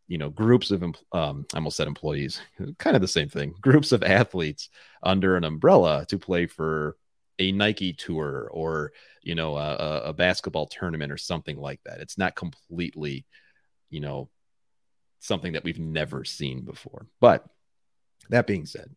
you 0.09 0.17
know, 0.17 0.29
groups 0.29 0.71
of, 0.71 0.83
um, 0.83 1.45
I 1.53 1.55
almost 1.55 1.77
said 1.77 1.87
employees, 1.87 2.41
kind 2.79 2.97
of 2.97 3.01
the 3.01 3.07
same 3.07 3.29
thing, 3.29 3.55
groups 3.61 3.93
of 3.93 4.03
athletes 4.03 4.67
under 5.01 5.37
an 5.37 5.45
umbrella 5.45 6.05
to 6.09 6.19
play 6.19 6.47
for 6.47 6.97
a 7.39 7.53
Nike 7.53 7.93
tour 7.93 8.49
or, 8.51 8.91
you 9.21 9.35
know, 9.35 9.55
a, 9.55 10.01
a 10.07 10.13
basketball 10.13 10.65
tournament 10.65 11.13
or 11.13 11.17
something 11.17 11.55
like 11.55 11.79
that. 11.85 12.01
It's 12.01 12.17
not 12.17 12.35
completely, 12.35 13.25
you 13.89 14.01
know, 14.01 14.29
something 15.23 15.53
that 15.53 15.63
we've 15.63 15.79
never 15.79 16.25
seen 16.25 16.61
before. 16.61 17.07
But 17.19 17.45
that 18.29 18.45
being 18.45 18.65
said, 18.65 18.93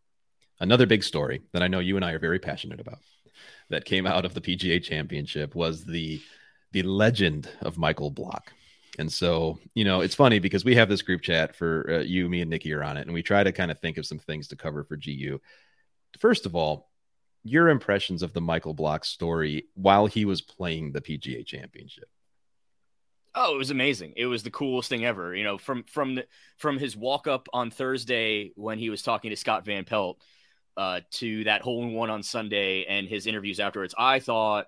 another 0.61 0.87
big 0.87 1.05
story 1.05 1.43
that 1.53 1.63
I 1.63 1.69
know 1.69 1.79
you 1.79 1.97
and 1.97 2.05
I 2.05 2.13
are 2.13 2.19
very 2.19 2.41
passionate 2.41 2.81
about 2.81 2.99
that 3.71 3.85
came 3.85 4.07
out 4.07 4.25
of 4.25 4.35
the 4.35 4.41
PGA 4.41 4.83
Championship 4.83 5.55
was 5.55 5.85
the 5.85 6.21
the 6.73 6.83
legend 6.83 7.49
of 7.63 7.79
Michael 7.79 8.11
Block. 8.11 8.53
And 8.99 9.11
so, 9.11 9.59
you 9.75 9.85
know, 9.85 10.01
it's 10.01 10.15
funny 10.15 10.41
because 10.41 10.65
we 10.65 10.75
have 10.75 10.89
this 10.89 11.03
group 11.03 11.23
chat 11.23 11.55
for 11.55 11.87
uh, 11.89 11.99
you, 12.01 12.29
me, 12.29 12.41
and 12.41 12.51
Nikki 12.51 12.73
are 12.73 12.83
on 12.83 12.97
it, 12.97 13.03
and 13.03 13.13
we 13.13 13.23
try 13.23 13.45
to 13.45 13.53
kind 13.53 13.71
of 13.71 13.79
think 13.79 13.99
of 13.99 14.07
some 14.07 14.19
things 14.19 14.49
to 14.49 14.57
cover 14.57 14.85
for 14.85 14.97
GU. 14.97 15.41
First 16.19 16.45
of 16.45 16.57
all, 16.57 16.91
your 17.45 17.69
impressions 17.69 18.23
of 18.23 18.33
the 18.33 18.41
Michael 18.41 18.75
Block 18.75 19.05
story 19.05 19.67
while 19.75 20.07
he 20.07 20.25
was 20.25 20.43
playing 20.43 20.93
the 20.93 21.01
PGA 21.01 21.47
Championship. 21.47 22.09
Oh, 23.39 23.55
it 23.55 23.59
was 23.59 23.71
amazing. 23.71 24.15
It 24.17 24.25
was 24.25 24.43
the 24.43 24.51
coolest 24.51 24.89
thing 24.89 25.05
ever. 25.05 25.35
You 25.35 25.45
know, 25.45 25.59
from 25.59 25.85
from 25.85 26.15
the, 26.17 26.27
from 26.57 26.79
his 26.79 26.97
walk 26.97 27.27
up 27.27 27.49
on 27.53 27.71
Thursday 27.71 28.53
when 28.57 28.79
he 28.79 28.89
was 28.89 29.03
talking 29.03 29.29
to 29.29 29.37
Scott 29.37 29.67
Van 29.67 29.85
Pelt 29.85 30.23
uh, 30.79 31.01
to 31.13 31.45
that 31.45 31.61
hole 31.61 31.83
in 31.83 31.93
one 31.93 32.09
on 32.09 32.23
Sunday 32.23 32.85
and 32.85 33.07
his 33.07 33.27
interviews 33.27 33.61
afterwards. 33.61 33.95
I 33.97 34.21
thought, 34.21 34.67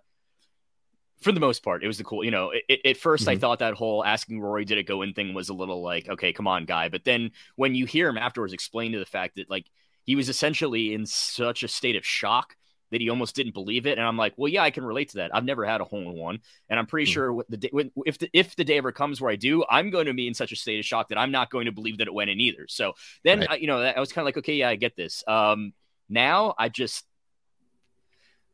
for 1.23 1.33
the 1.33 1.41
most 1.41 1.63
part, 1.63 1.83
it 1.83 1.87
was 1.87 1.97
the 1.97 2.05
cool. 2.05 2.23
You 2.23 2.31
know, 2.31 2.51
it, 2.51 2.63
it, 2.69 2.81
at 2.85 2.97
1st 2.97 3.21
mm-hmm. 3.21 3.29
I 3.31 3.37
thought 3.37 3.59
that 3.61 3.73
whole 3.73 4.05
asking 4.05 4.41
Rory 4.41 4.67
did 4.67 4.77
it 4.77 4.85
go 4.85 5.01
in 5.01 5.15
thing 5.15 5.33
was 5.33 5.49
a 5.49 5.55
little 5.55 5.83
like, 5.83 6.07
okay, 6.07 6.35
come 6.35 6.47
on, 6.47 6.67
guy. 6.67 6.91
But 6.91 7.05
then 7.05 7.31
when 7.57 7.75
you 7.75 7.87
hear 7.87 8.07
him 8.07 8.19
afterwards 8.19 8.53
explain 8.53 8.93
to 8.93 8.99
the 8.99 9.07
fact 9.07 9.37
that 9.37 9.49
like 9.49 9.65
he 10.05 10.15
was 10.15 10.29
essentially 10.29 10.93
in 10.93 11.07
such 11.07 11.63
a 11.63 11.69
state 11.69 11.97
of 11.97 12.05
shock 12.05 12.55
that 12.91 13.01
he 13.01 13.11
almost 13.11 13.35
didn't 13.35 13.55
believe 13.55 13.87
it. 13.87 13.99
And 13.99 14.07
I'm 14.07 14.17
like, 14.17 14.35
well, 14.37 14.49
yeah, 14.49 14.63
I 14.63 14.71
can 14.71 14.85
relate 14.85 15.11
to 15.11 15.19
that. 15.19 15.35
I've 15.35 15.45
never 15.45 15.65
had 15.65 15.81
a 15.81 15.85
hole 15.85 16.11
in 16.11 16.17
one, 16.17 16.41
and 16.69 16.79
I'm 16.79 16.87
pretty 16.87 17.11
mm. 17.11 17.15
sure 17.15 17.45
the 17.49 17.57
day, 17.57 17.69
when, 17.73 17.91
if 18.07 18.19
the 18.19 18.31
if 18.33 18.57
the 18.57 18.65
day 18.65 18.79
ever 18.79 18.93
comes 18.93 19.21
where 19.21 19.31
I 19.31 19.37
do, 19.37 19.65
I'm 19.69 19.91
going 19.91 20.07
to 20.07 20.15
be 20.15 20.27
in 20.27 20.35
such 20.35 20.53
a 20.53 20.57
state 20.57 20.79
of 20.79 20.85
shock 20.85 21.09
that 21.09 21.19
I'm 21.19 21.31
not 21.31 21.51
going 21.51 21.67
to 21.67 21.73
believe 21.73 21.99
that 21.99 22.07
it 22.07 22.15
went 22.15 22.31
in 22.31 22.41
either. 22.41 22.67
So 22.69 22.95
then, 23.25 23.41
right. 23.41 23.51
I, 23.53 23.57
you 23.57 23.67
know, 23.67 23.81
I 23.81 24.01
was 24.01 24.13
kind 24.13 24.23
of 24.23 24.27
like, 24.27 24.39
okay, 24.39 24.55
yeah, 24.55 24.69
I 24.69 24.77
get 24.77 24.97
this. 24.97 25.25
Um, 25.27 25.73
now 26.09 26.55
I 26.59 26.69
just 26.69 27.05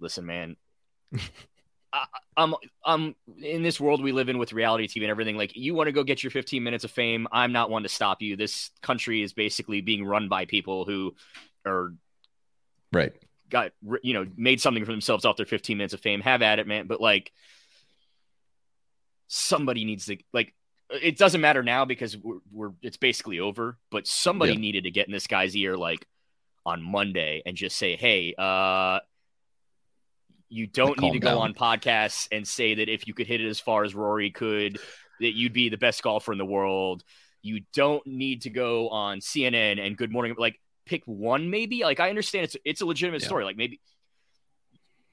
listen, 0.00 0.26
man. 0.26 0.56
I, 1.92 2.06
I'm 2.36 2.54
I'm 2.84 3.14
in 3.40 3.62
this 3.62 3.80
world 3.80 4.02
we 4.02 4.10
live 4.10 4.28
in 4.28 4.38
with 4.38 4.52
reality 4.52 4.88
TV 4.88 5.02
and 5.02 5.10
everything. 5.10 5.36
Like, 5.36 5.54
you 5.54 5.74
want 5.74 5.86
to 5.86 5.92
go 5.92 6.02
get 6.02 6.24
your 6.24 6.32
15 6.32 6.62
minutes 6.62 6.82
of 6.82 6.90
fame. 6.90 7.28
I'm 7.30 7.52
not 7.52 7.70
one 7.70 7.84
to 7.84 7.88
stop 7.88 8.20
you. 8.20 8.36
This 8.36 8.70
country 8.82 9.22
is 9.22 9.32
basically 9.32 9.80
being 9.80 10.04
run 10.04 10.28
by 10.28 10.44
people 10.44 10.84
who 10.84 11.14
are 11.64 11.94
right 12.92 13.12
got 13.54 13.70
you 14.02 14.14
know 14.14 14.26
made 14.36 14.60
something 14.60 14.84
for 14.84 14.90
themselves 14.90 15.24
off 15.24 15.36
their 15.36 15.46
15 15.46 15.78
minutes 15.78 15.94
of 15.94 16.00
fame 16.00 16.20
have 16.20 16.42
at 16.42 16.58
it 16.58 16.66
man 16.66 16.88
but 16.88 17.00
like 17.00 17.30
somebody 19.28 19.84
needs 19.84 20.06
to 20.06 20.16
like 20.32 20.52
it 20.90 21.16
doesn't 21.16 21.40
matter 21.40 21.62
now 21.62 21.84
because 21.84 22.16
we're, 22.16 22.40
we're 22.50 22.72
it's 22.82 22.96
basically 22.96 23.38
over 23.38 23.78
but 23.92 24.08
somebody 24.08 24.54
yeah. 24.54 24.58
needed 24.58 24.84
to 24.84 24.90
get 24.90 25.06
in 25.06 25.12
this 25.12 25.28
guy's 25.28 25.56
ear 25.56 25.76
like 25.76 26.04
on 26.66 26.82
monday 26.82 27.42
and 27.46 27.56
just 27.56 27.78
say 27.78 27.94
hey 27.94 28.34
uh 28.36 28.98
you 30.48 30.66
don't 30.66 30.98
need 30.98 31.12
to 31.12 31.20
go 31.20 31.28
down. 31.28 31.38
on 31.38 31.54
podcasts 31.54 32.26
and 32.32 32.46
say 32.46 32.74
that 32.74 32.88
if 32.88 33.06
you 33.06 33.14
could 33.14 33.28
hit 33.28 33.40
it 33.40 33.48
as 33.48 33.60
far 33.60 33.84
as 33.84 33.94
rory 33.94 34.32
could 34.32 34.80
that 35.20 35.36
you'd 35.36 35.52
be 35.52 35.68
the 35.68 35.78
best 35.78 36.02
golfer 36.02 36.32
in 36.32 36.38
the 36.38 36.44
world 36.44 37.04
you 37.40 37.60
don't 37.72 38.04
need 38.04 38.42
to 38.42 38.50
go 38.50 38.88
on 38.88 39.20
cnn 39.20 39.78
and 39.78 39.96
good 39.96 40.10
morning 40.10 40.34
like 40.36 40.58
pick 40.86 41.02
one 41.06 41.50
maybe 41.50 41.82
like 41.82 42.00
i 42.00 42.08
understand 42.08 42.44
it's 42.44 42.56
it's 42.64 42.80
a 42.80 42.86
legitimate 42.86 43.22
yeah. 43.22 43.26
story 43.26 43.44
like 43.44 43.56
maybe 43.56 43.80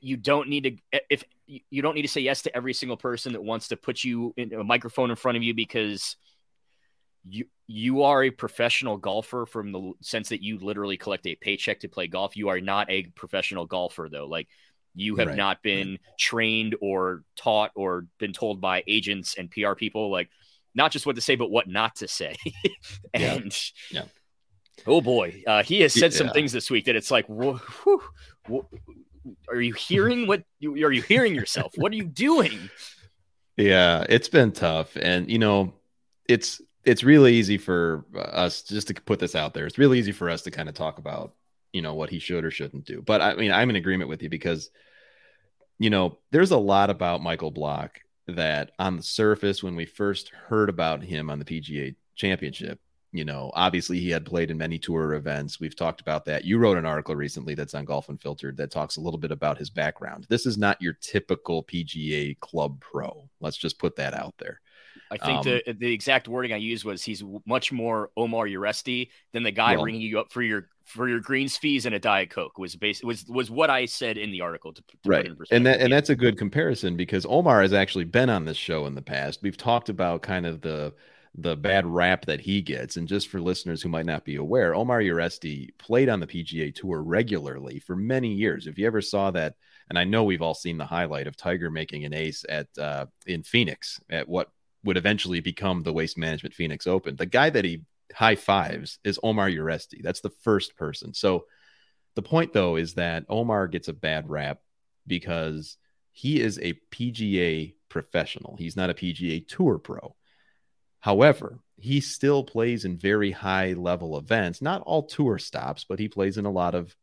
you 0.02 0.18
don't 0.18 0.50
need 0.50 0.64
to 0.92 1.00
if 1.10 1.24
you 1.48 1.82
don't 1.82 1.96
need 1.96 2.02
to 2.02 2.08
say 2.08 2.22
yes 2.22 2.42
to 2.42 2.56
every 2.56 2.74
single 2.74 2.98
person 2.98 3.34
that 3.34 3.44
wants 3.44 3.68
to 3.70 3.78
put 3.78 4.04
you 4.04 4.34
in 4.36 4.54
a 4.54 4.64
microphone 4.64 5.10
in 5.10 5.16
front 5.16 5.38
of 5.38 5.44
you 5.44 5.54
because 5.54 6.18
you 7.24 7.46
you 7.68 8.04
are 8.04 8.24
a 8.24 8.32
professional 8.32 8.98
golfer 8.98 9.46
from 9.46 9.72
the 9.72 9.94
sense 10.02 10.30
that 10.30 10.44
you 10.44 10.58
literally 10.58 10.98
collect 10.98 11.26
a 11.28 11.36
paycheck 11.36 11.80
to 11.80 11.88
play 11.88 12.08
golf 12.08 12.36
you 12.36 12.50
are 12.50 12.60
not 12.60 12.90
a 12.90 13.04
professional 13.16 13.66
golfer 13.66 14.10
though 14.12 14.28
like 14.28 14.48
you 14.96 15.16
have 15.16 15.30
right. 15.30 15.38
not 15.38 15.62
been 15.62 16.00
trained 16.20 16.76
or 16.82 17.24
taught 17.38 17.72
or 17.76 18.08
been 18.18 18.34
told 18.34 18.60
by 18.60 18.84
agents 18.88 19.36
and 19.38 19.52
PR 19.52 19.74
people 19.74 20.10
like 20.10 20.30
not 20.74 20.92
just 20.92 21.06
what 21.06 21.16
to 21.16 21.22
say 21.22 21.36
but 21.36 21.52
what 21.52 21.68
not 21.68 21.96
to 21.98 22.08
say 22.08 22.36
and 23.14 23.56
yeah. 23.92 24.02
yeah 24.02 24.04
Oh 24.88 25.02
boy, 25.02 25.44
uh, 25.46 25.64
he 25.64 25.82
has 25.82 25.94
said 25.94 26.12
yeah. 26.12 26.18
some 26.18 26.30
things 26.30 26.52
this 26.52 26.72
week 26.72 26.86
that 26.86 26.96
it's 26.96 27.12
like, 27.12 27.28
whew, 27.28 27.60
are 29.48 29.62
you 29.62 29.74
hearing 29.74 30.28
what? 30.28 30.44
You, 30.60 30.74
are 30.86 30.92
you 30.92 31.02
hearing 31.02 31.36
yourself? 31.36 31.74
what 31.76 31.92
are 31.92 31.96
you 31.96 32.06
doing? 32.06 32.70
Yeah, 33.58 34.06
it's 34.10 34.30
been 34.30 34.52
tough, 34.52 34.96
and 34.96 35.30
you 35.30 35.40
know, 35.40 35.74
it's 36.28 36.62
it's 36.84 37.04
really 37.04 37.34
easy 37.34 37.58
for 37.58 38.06
us 38.16 38.64
just 38.64 38.88
to 38.88 38.94
put 38.94 39.20
this 39.20 39.36
out 39.36 39.54
there. 39.54 39.68
It's 39.68 39.78
really 39.78 40.00
easy 40.00 40.12
for 40.12 40.30
us 40.30 40.42
to 40.44 40.52
kind 40.52 40.68
of 40.68 40.76
talk 40.76 40.98
about, 40.98 41.36
you 41.74 41.82
know, 41.82 41.94
what 41.94 42.10
he 42.10 42.20
should 42.20 42.44
or 42.44 42.52
shouldn't 42.52 42.86
do. 42.86 43.02
But 43.02 43.22
I 43.22 43.36
mean, 43.36 43.52
I'm 43.52 43.70
in 43.70 43.76
agreement 43.76 44.10
with 44.10 44.24
you 44.24 44.30
because, 44.30 44.72
you 45.78 45.90
know, 45.90 46.18
there's 46.32 46.52
a 46.52 46.58
lot 46.58 46.90
about 46.90 47.22
Michael 47.22 47.52
Block 47.52 48.00
that 48.28 48.72
on 48.80 48.98
the 48.98 49.04
surface, 49.04 49.62
when 49.62 49.76
we 49.76 49.86
first 49.86 50.30
heard 50.30 50.70
about 50.70 51.04
him 51.04 51.30
on 51.30 51.40
the 51.40 51.46
PGA 51.46 51.96
Championship, 52.16 52.80
you 53.12 53.26
know, 53.26 53.52
obviously 53.56 54.00
he 54.00 54.10
had 54.10 54.26
played 54.26 54.52
in 54.52 54.58
many 54.58 54.80
tour 54.80 55.14
events. 55.14 55.60
We've 55.60 55.76
talked 55.76 56.00
about 56.00 56.26
that. 56.26 56.46
You 56.46 56.58
wrote 56.58 56.78
an 56.78 56.86
article 56.86 57.16
recently 57.16 57.56
that's 57.56 57.74
on 57.74 57.86
Golf 57.86 58.10
Unfiltered 58.10 58.56
that 58.58 58.72
talks 58.72 58.98
a 58.98 59.02
little 59.02 59.20
bit 59.20 59.32
about 59.32 59.58
his 59.58 59.70
background. 59.70 60.26
This 60.30 60.46
is 60.46 60.58
not 60.58 60.82
your 60.82 60.94
typical 60.94 61.64
PGA 61.64 62.40
club 62.40 62.80
pro. 62.80 63.30
Let's 63.42 63.58
just 63.58 63.80
put 63.80 63.96
that 63.98 64.14
out 64.14 64.36
there. 64.38 64.62
I 65.10 65.18
think 65.18 65.40
um, 65.40 65.44
the 65.44 65.74
the 65.74 65.92
exact 65.92 66.30
wording 66.30 66.54
I 66.54 66.58
used 66.58 66.86
was 66.86 67.04
he's 67.04 67.24
much 67.46 67.72
more 67.72 68.12
Omar 68.16 68.46
Uresti 68.48 69.10
than 69.34 69.44
the 69.44 69.52
guy 69.52 69.76
well, 69.76 69.84
ringing 69.84 70.02
you 70.02 70.20
up 70.20 70.32
for 70.32 70.42
your 70.42 70.70
for 70.86 71.08
your 71.08 71.20
greens 71.20 71.58
fees 71.58 71.86
and 71.86 71.94
a 71.96 72.00
diet 72.00 72.30
coke 72.30 72.58
was 72.58 72.76
base 72.76 73.04
was 73.04 73.26
was 73.28 73.52
what 73.52 73.70
I 73.70 73.86
said 73.86 74.18
in 74.18 74.32
the 74.32 74.42
article. 74.42 74.74
To, 74.74 74.82
to 74.82 74.98
right, 75.06 75.30
and 75.52 75.66
that 75.66 75.82
and 75.82 75.92
that's 75.92 76.10
a 76.10 76.16
good 76.16 76.38
comparison 76.38 76.96
because 76.96 77.26
Omar 77.26 77.62
has 77.62 77.74
actually 77.74 78.06
been 78.06 78.30
on 78.30 78.46
this 78.46 78.58
show 78.58 78.86
in 78.86 78.96
the 78.96 79.02
past. 79.02 79.42
We've 79.42 79.58
talked 79.58 79.90
about 79.90 80.22
kind 80.22 80.46
of 80.46 80.62
the 80.62 80.94
the 81.36 81.56
bad 81.56 81.86
rap 81.86 82.26
that 82.26 82.42
he 82.42 82.62
gets. 82.62 82.98
And 82.98 83.08
just 83.08 83.30
for 83.30 83.40
listeners 83.40 83.82
who 83.82 83.90
might 83.90 84.06
not 84.06 84.26
be 84.26 84.36
aware, 84.36 84.76
Omar 84.76 85.00
Uresti 85.00 85.70
played 85.78 86.10
on 86.10 86.20
the 86.20 86.28
PGA 86.28 86.74
Tour 86.76 87.02
regularly 87.02 87.80
for 87.80 87.96
many 87.96 88.34
years. 88.34 88.68
If 88.68 88.78
you 88.78 88.86
ever 88.86 89.02
saw 89.02 89.32
that, 89.32 89.56
and 89.90 89.98
I 89.98 90.04
know 90.04 90.24
we've 90.24 90.42
all 90.42 90.54
seen 90.54 90.78
the 90.78 90.86
highlight 90.86 91.28
of 91.28 91.38
Tiger 91.38 91.72
making 91.72 92.06
an 92.06 92.14
ace 92.14 92.44
at 92.50 92.68
uh, 92.78 93.06
in 93.26 93.44
Phoenix 93.44 94.00
at 94.10 94.28
what 94.28 94.50
would 94.84 94.98
eventually 94.98 95.40
become 95.40 95.84
the 95.84 95.94
Waste 95.94 96.18
Management 96.18 96.56
Phoenix 96.56 96.88
Open. 96.88 97.16
The 97.16 97.26
guy 97.26 97.50
that 97.50 97.66
he 97.66 97.84
high 98.14 98.36
fives 98.36 99.00
is 99.04 99.20
Omar 99.24 99.50
Uresti. 99.50 100.02
That's 100.02 100.22
the 100.22 100.34
first 100.42 100.76
person. 100.76 101.14
So 101.14 101.46
the 102.16 102.22
point 102.22 102.52
though 102.52 102.76
is 102.76 102.96
that 102.96 103.26
Omar 103.30 103.68
gets 103.68 103.88
a 103.88 103.94
bad 103.94 104.30
rap 104.30 104.60
because 105.08 105.78
he 106.12 106.42
is 106.42 106.60
a 106.60 106.80
PGA 106.92 107.76
professional. 107.90 108.58
He's 108.58 108.76
not 108.76 108.90
a 108.90 108.94
PGA 108.94 109.48
Tour 109.48 109.78
pro. 109.78 110.16
However, 111.02 111.60
he 111.78 112.00
still 112.00 112.44
plays 112.44 112.86
in 112.86 112.98
very 112.98 113.32
high 113.32 113.74
level 113.74 114.18
events, 114.18 114.62
not 114.62 114.84
all 114.84 115.04
tour 115.04 115.40
stops, 115.40 115.84
but 115.84 116.00
he 116.00 116.08
plays 116.08 116.38
in 116.38 116.46
a 116.46 116.52
lot 116.52 116.76
of 116.76 116.96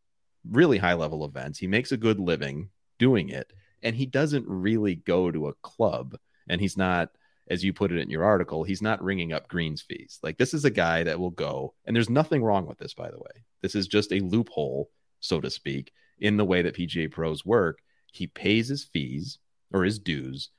really 0.49 0.79
high 0.79 0.95
level 0.95 1.25
events. 1.25 1.59
He 1.59 1.67
makes 1.67 1.93
a 1.93 1.97
good 1.97 2.21
living 2.21 2.71
doing 2.99 3.29
it, 3.29 3.53
and 3.83 3.95
he 3.95 4.07
doesn't 4.07 4.47
really 4.47 4.95
go 4.95 5.31
to 5.31 5.49
a 5.49 5.55
club. 5.55 6.17
And 6.49 6.61
he's 6.61 6.77
not, 6.77 7.11
as 7.49 7.65
you 7.65 7.73
put 7.73 7.91
it 7.91 7.99
in 7.99 8.09
your 8.09 8.25
article, 8.25 8.63
he's 8.63 8.81
not 8.81 9.03
ringing 9.03 9.33
up 9.33 9.49
greens 9.49 9.83
fees. 9.83 10.21
Like 10.23 10.39
this 10.39 10.55
is 10.55 10.65
a 10.65 10.71
guy 10.71 11.03
that 11.03 11.19
will 11.19 11.31
go, 11.31 11.75
and 11.85 11.95
there's 11.95 12.09
nothing 12.09 12.43
wrong 12.43 12.67
with 12.67 12.79
this, 12.79 12.95
by 12.95 13.11
the 13.11 13.19
way. 13.19 13.45
This 13.63 13.75
is 13.75 13.89
just 13.89 14.13
a 14.13 14.21
loophole, 14.21 14.91
so 15.19 15.41
to 15.41 15.51
speak, 15.51 15.93
in 16.21 16.37
the 16.37 16.45
way 16.45 16.63
that 16.63 16.77
PGA 16.77 17.11
pros 17.11 17.45
work. 17.45 17.81
He 18.13 18.29
pays 18.29 18.69
his 18.69 18.85
fees 18.85 19.39
or 19.73 19.83
his 19.83 19.99
dues. 19.99 20.51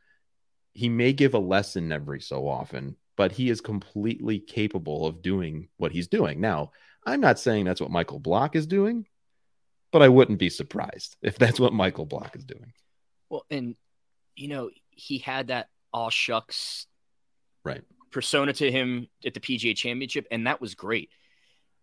He 0.73 0.89
may 0.89 1.13
give 1.13 1.33
a 1.33 1.39
lesson 1.39 1.91
every 1.91 2.21
so 2.21 2.47
often, 2.47 2.95
but 3.19 3.33
he 3.33 3.49
is 3.49 3.59
completely 3.59 4.39
capable 4.39 5.05
of 5.05 5.21
doing 5.21 5.67
what 5.75 5.91
he's 5.91 6.07
doing. 6.07 6.39
Now, 6.39 6.71
I'm 7.05 7.19
not 7.19 7.37
saying 7.37 7.65
that's 7.65 7.81
what 7.81 7.91
Michael 7.91 8.17
Block 8.17 8.55
is 8.55 8.65
doing, 8.65 9.07
but 9.91 10.01
I 10.01 10.07
wouldn't 10.07 10.39
be 10.39 10.49
surprised 10.49 11.17
if 11.21 11.37
that's 11.37 11.59
what 11.59 11.73
Michael 11.73 12.05
Block 12.05 12.37
is 12.37 12.45
doing. 12.45 12.71
Well, 13.29 13.45
and 13.51 13.75
you 14.37 14.47
know, 14.47 14.69
he 14.89 15.17
had 15.17 15.47
that 15.47 15.67
all 15.91 16.09
shucks 16.09 16.87
right 17.65 17.83
persona 18.09 18.53
to 18.53 18.71
him 18.71 19.09
at 19.25 19.33
the 19.33 19.41
PGA 19.41 19.75
championship, 19.75 20.25
and 20.31 20.47
that 20.47 20.61
was 20.61 20.73
great. 20.75 21.09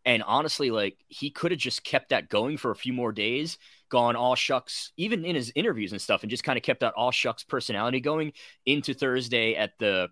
And 0.07 0.23
honestly, 0.23 0.71
like 0.71 0.97
he 1.09 1.29
could 1.29 1.51
have 1.51 1.61
just 1.61 1.85
kept 1.85 2.09
that 2.11 2.31
going 2.31 2.57
for 2.57 2.71
a 2.71 2.77
few 2.77 2.95
more 2.95 3.13
days, 3.13 3.59
gone 3.91 4.17
all 4.17 4.37
shucks, 4.37 4.93
even 4.97 5.27
in 5.27 5.37
his 5.37 5.53
interviews 5.55 5.93
and 5.93 6.01
stuff, 6.01 6.23
and 6.23 6.31
just 6.31 6.45
kind 6.45 6.57
of 6.57 6.63
kept 6.63 6.81
that 6.81 6.95
all 6.95 7.11
shucks 7.11 7.45
personality 7.45 8.01
going 8.01 8.33
into 8.65 8.95
Thursday 8.95 9.55
at 9.55 9.73
the 9.79 10.09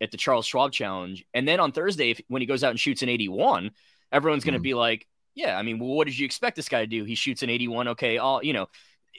at 0.00 0.10
the 0.10 0.16
Charles 0.16 0.46
Schwab 0.46 0.72
Challenge, 0.72 1.24
and 1.34 1.46
then 1.46 1.60
on 1.60 1.72
Thursday, 1.72 2.10
if, 2.10 2.20
when 2.28 2.42
he 2.42 2.46
goes 2.46 2.62
out 2.62 2.70
and 2.70 2.80
shoots 2.80 3.02
an 3.02 3.08
81, 3.08 3.70
everyone's 4.12 4.44
going 4.44 4.54
to 4.54 4.60
mm. 4.60 4.64
be 4.64 4.74
like, 4.74 5.06
"Yeah, 5.34 5.56
I 5.56 5.62
mean, 5.62 5.78
well, 5.78 5.90
what 5.90 6.06
did 6.06 6.18
you 6.18 6.26
expect 6.26 6.56
this 6.56 6.68
guy 6.68 6.80
to 6.80 6.86
do? 6.86 7.04
He 7.04 7.14
shoots 7.14 7.42
an 7.42 7.50
81. 7.50 7.88
Okay, 7.88 8.18
all 8.18 8.42
you 8.42 8.52
know, 8.52 8.68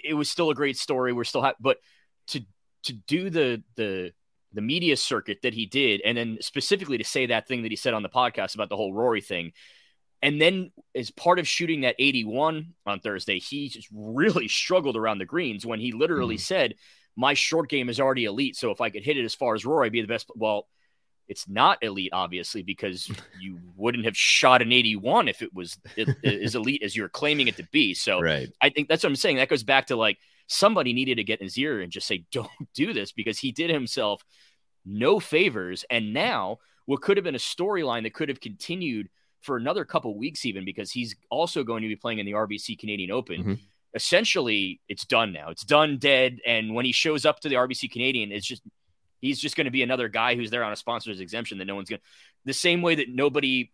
it 0.03 0.13
was 0.13 0.29
still 0.29 0.49
a 0.49 0.55
great 0.55 0.77
story. 0.77 1.13
We're 1.13 1.23
still, 1.23 1.41
ha- 1.41 1.55
but 1.59 1.77
to 2.27 2.41
to 2.83 2.93
do 2.93 3.29
the 3.29 3.63
the 3.75 4.11
the 4.53 4.61
media 4.61 4.97
circuit 4.97 5.39
that 5.43 5.53
he 5.53 5.65
did, 5.65 6.01
and 6.05 6.17
then 6.17 6.37
specifically 6.41 6.97
to 6.97 7.03
say 7.03 7.27
that 7.27 7.47
thing 7.47 7.63
that 7.63 7.71
he 7.71 7.75
said 7.75 7.93
on 7.93 8.03
the 8.03 8.09
podcast 8.09 8.55
about 8.55 8.69
the 8.69 8.77
whole 8.77 8.93
Rory 8.93 9.21
thing." 9.21 9.53
And 10.21 10.41
then, 10.41 10.71
as 10.95 11.11
part 11.11 11.37
of 11.37 11.47
shooting 11.47 11.81
that 11.81 11.95
81 11.99 12.73
on 12.87 12.99
Thursday, 12.99 13.37
he 13.37 13.69
just 13.69 13.87
really 13.93 14.47
struggled 14.47 14.97
around 14.97 15.19
the 15.19 15.25
greens 15.25 15.63
when 15.63 15.79
he 15.79 15.91
literally 15.91 16.37
mm. 16.37 16.41
said, 16.41 16.73
my 17.17 17.33
short 17.33 17.67
game 17.67 17.89
is 17.89 17.99
already 17.99 18.25
elite. 18.25 18.55
So 18.55 18.71
if 18.71 18.79
I 18.79 18.91
could 18.91 19.03
hit 19.03 19.17
it 19.17 19.25
as 19.25 19.33
far 19.33 19.55
as 19.55 19.65
Rory, 19.65 19.87
I'd 19.87 19.91
be 19.91 20.01
the 20.01 20.07
best. 20.07 20.29
Well, 20.35 20.67
it's 21.27 21.49
not 21.49 21.83
elite, 21.83 22.11
obviously, 22.13 22.61
because 22.61 23.11
you 23.41 23.59
wouldn't 23.75 24.05
have 24.05 24.15
shot 24.15 24.61
an 24.61 24.71
81 24.71 25.27
if 25.27 25.41
it 25.41 25.53
was 25.53 25.77
as 26.23 26.55
elite 26.55 26.83
as 26.83 26.95
you're 26.95 27.09
claiming 27.09 27.47
it 27.47 27.57
to 27.57 27.67
be. 27.71 27.95
So 27.95 28.21
right. 28.21 28.49
I 28.61 28.69
think 28.69 28.87
that's 28.87 29.03
what 29.03 29.09
I'm 29.09 29.15
saying. 29.15 29.37
That 29.37 29.49
goes 29.49 29.63
back 29.63 29.87
to 29.87 29.95
like 29.95 30.19
somebody 30.45 30.93
needed 30.93 31.15
to 31.15 31.23
get 31.23 31.41
in 31.41 31.45
his 31.45 31.57
ear 31.57 31.81
and 31.81 31.91
just 31.91 32.07
say, 32.07 32.23
don't 32.31 32.49
do 32.75 32.93
this 32.93 33.11
because 33.11 33.39
he 33.39 33.51
did 33.51 33.71
himself 33.71 34.23
no 34.85 35.19
favors. 35.19 35.83
And 35.89 36.13
now 36.13 36.59
what 36.85 37.01
could 37.01 37.17
have 37.17 37.23
been 37.23 37.35
a 37.35 37.39
storyline 37.39 38.03
that 38.03 38.13
could 38.13 38.29
have 38.29 38.39
continued 38.39 39.09
for 39.41 39.57
another 39.57 39.85
couple 39.85 40.15
weeks, 40.17 40.45
even 40.45 40.65
because 40.65 40.91
he's 40.91 41.15
also 41.29 41.63
going 41.63 41.81
to 41.81 41.89
be 41.89 41.95
playing 41.95 42.19
in 42.19 42.25
the 42.25 42.31
RBC 42.33 42.77
Canadian 42.77 43.11
Open. 43.11 43.41
Mm-hmm 43.41 43.53
essentially 43.93 44.79
it's 44.87 45.05
done 45.05 45.31
now. 45.33 45.49
It's 45.49 45.63
done, 45.63 45.97
dead. 45.97 46.39
And 46.45 46.75
when 46.75 46.85
he 46.85 46.91
shows 46.91 47.25
up 47.25 47.39
to 47.41 47.49
the 47.49 47.55
RBC 47.55 47.91
Canadian, 47.91 48.31
it's 48.31 48.45
just 48.45 48.61
he's 49.21 49.39
just 49.39 49.55
going 49.55 49.65
to 49.65 49.71
be 49.71 49.83
another 49.83 50.07
guy 50.07 50.35
who's 50.35 50.51
there 50.51 50.63
on 50.63 50.71
a 50.71 50.75
sponsor's 50.75 51.19
exemption 51.19 51.57
that 51.57 51.65
no 51.65 51.75
one's 51.75 51.89
going 51.89 51.99
to. 51.99 52.05
The 52.45 52.53
same 52.53 52.81
way 52.81 52.95
that 52.95 53.09
nobody 53.09 53.71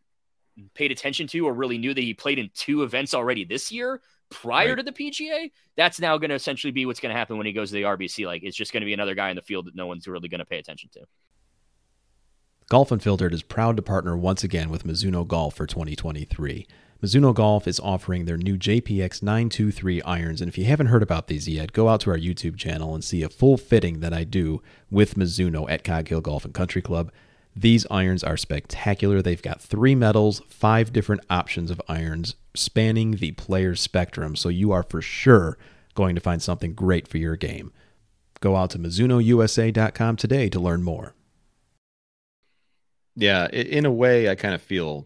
paid 0.73 0.91
attention 0.91 1.27
to 1.27 1.39
or 1.41 1.53
really 1.53 1.77
knew 1.77 1.93
that 1.93 2.01
he 2.01 2.13
played 2.13 2.39
in 2.39 2.49
two 2.53 2.83
events 2.83 3.13
already 3.13 3.43
this 3.43 3.71
year. 3.71 4.01
prior 4.29 4.69
Right. 4.69 4.77
to 4.77 4.83
the 4.83 4.91
PGA, 4.91 5.51
that's 5.75 5.99
now 5.99 6.17
going 6.17 6.29
to 6.29 6.35
essentially 6.35 6.71
be 6.71 6.85
what's 6.85 6.99
going 6.99 7.13
to 7.13 7.17
happen 7.17 7.37
when 7.37 7.45
he 7.45 7.53
goes 7.53 7.69
to 7.69 7.75
the 7.75 7.83
RBC. 7.83 8.25
Like 8.25 8.43
it's 8.43 8.57
just 8.57 8.71
going 8.71 8.81
to 8.81 8.85
be 8.85 8.93
another 8.93 9.15
guy 9.15 9.29
in 9.29 9.35
the 9.35 9.41
field 9.41 9.65
that 9.65 9.75
no 9.75 9.87
one's 9.87 10.07
really 10.07 10.29
going 10.29 10.39
to 10.39 10.45
pay 10.45 10.59
attention 10.59 10.89
to. 10.93 11.01
Golf 12.69 12.91
Unfiltered 12.91 13.33
is 13.33 13.43
proud 13.43 13.75
to 13.75 13.83
partner 13.83 14.17
once 14.17 14.43
again 14.43 14.69
with 14.69 14.85
Mizuno 14.85 15.27
Golf 15.27 15.55
for 15.55 15.67
2023. 15.67 16.65
Mizuno 17.03 17.33
Golf 17.33 17.67
is 17.67 17.81
offering 17.81 18.23
their 18.23 18.37
new 18.37 18.57
JPX 18.57 19.21
923 19.21 20.01
irons, 20.03 20.39
and 20.39 20.47
if 20.47 20.57
you 20.57 20.63
haven't 20.63 20.87
heard 20.87 21.03
about 21.03 21.27
these 21.27 21.49
yet, 21.49 21.73
go 21.73 21.89
out 21.89 21.99
to 21.99 22.09
our 22.11 22.17
YouTube 22.17 22.55
channel 22.55 22.95
and 22.95 23.03
see 23.03 23.23
a 23.23 23.27
full 23.27 23.57
fitting 23.57 23.99
that 23.99 24.13
I 24.13 24.23
do 24.23 24.61
with 24.89 25.15
Mizuno 25.15 25.69
at 25.69 25.83
Cog 25.83 26.07
Hill 26.07 26.21
Golf 26.21 26.45
and 26.45 26.53
Country 26.53 26.81
Club. 26.81 27.11
These 27.53 27.85
irons 27.91 28.23
are 28.23 28.37
spectacular. 28.37 29.21
They've 29.21 29.41
got 29.41 29.61
three 29.61 29.95
metals, 29.95 30.41
five 30.47 30.93
different 30.93 31.25
options 31.29 31.69
of 31.71 31.81
irons 31.89 32.35
spanning 32.55 33.17
the 33.17 33.33
player's 33.33 33.81
spectrum, 33.81 34.37
so 34.37 34.47
you 34.47 34.71
are 34.71 34.83
for 34.83 35.01
sure 35.01 35.57
going 35.95 36.15
to 36.15 36.21
find 36.21 36.41
something 36.41 36.73
great 36.73 37.09
for 37.09 37.17
your 37.17 37.35
game. 37.35 37.73
Go 38.39 38.55
out 38.55 38.69
to 38.69 38.79
MizunoUSA.com 38.79 40.15
today 40.15 40.47
to 40.47 40.59
learn 40.59 40.83
more. 40.83 41.15
Yeah, 43.17 43.49
in 43.49 43.85
a 43.85 43.91
way, 43.91 44.29
I 44.29 44.35
kind 44.35 44.55
of 44.55 44.61
feel, 44.61 45.05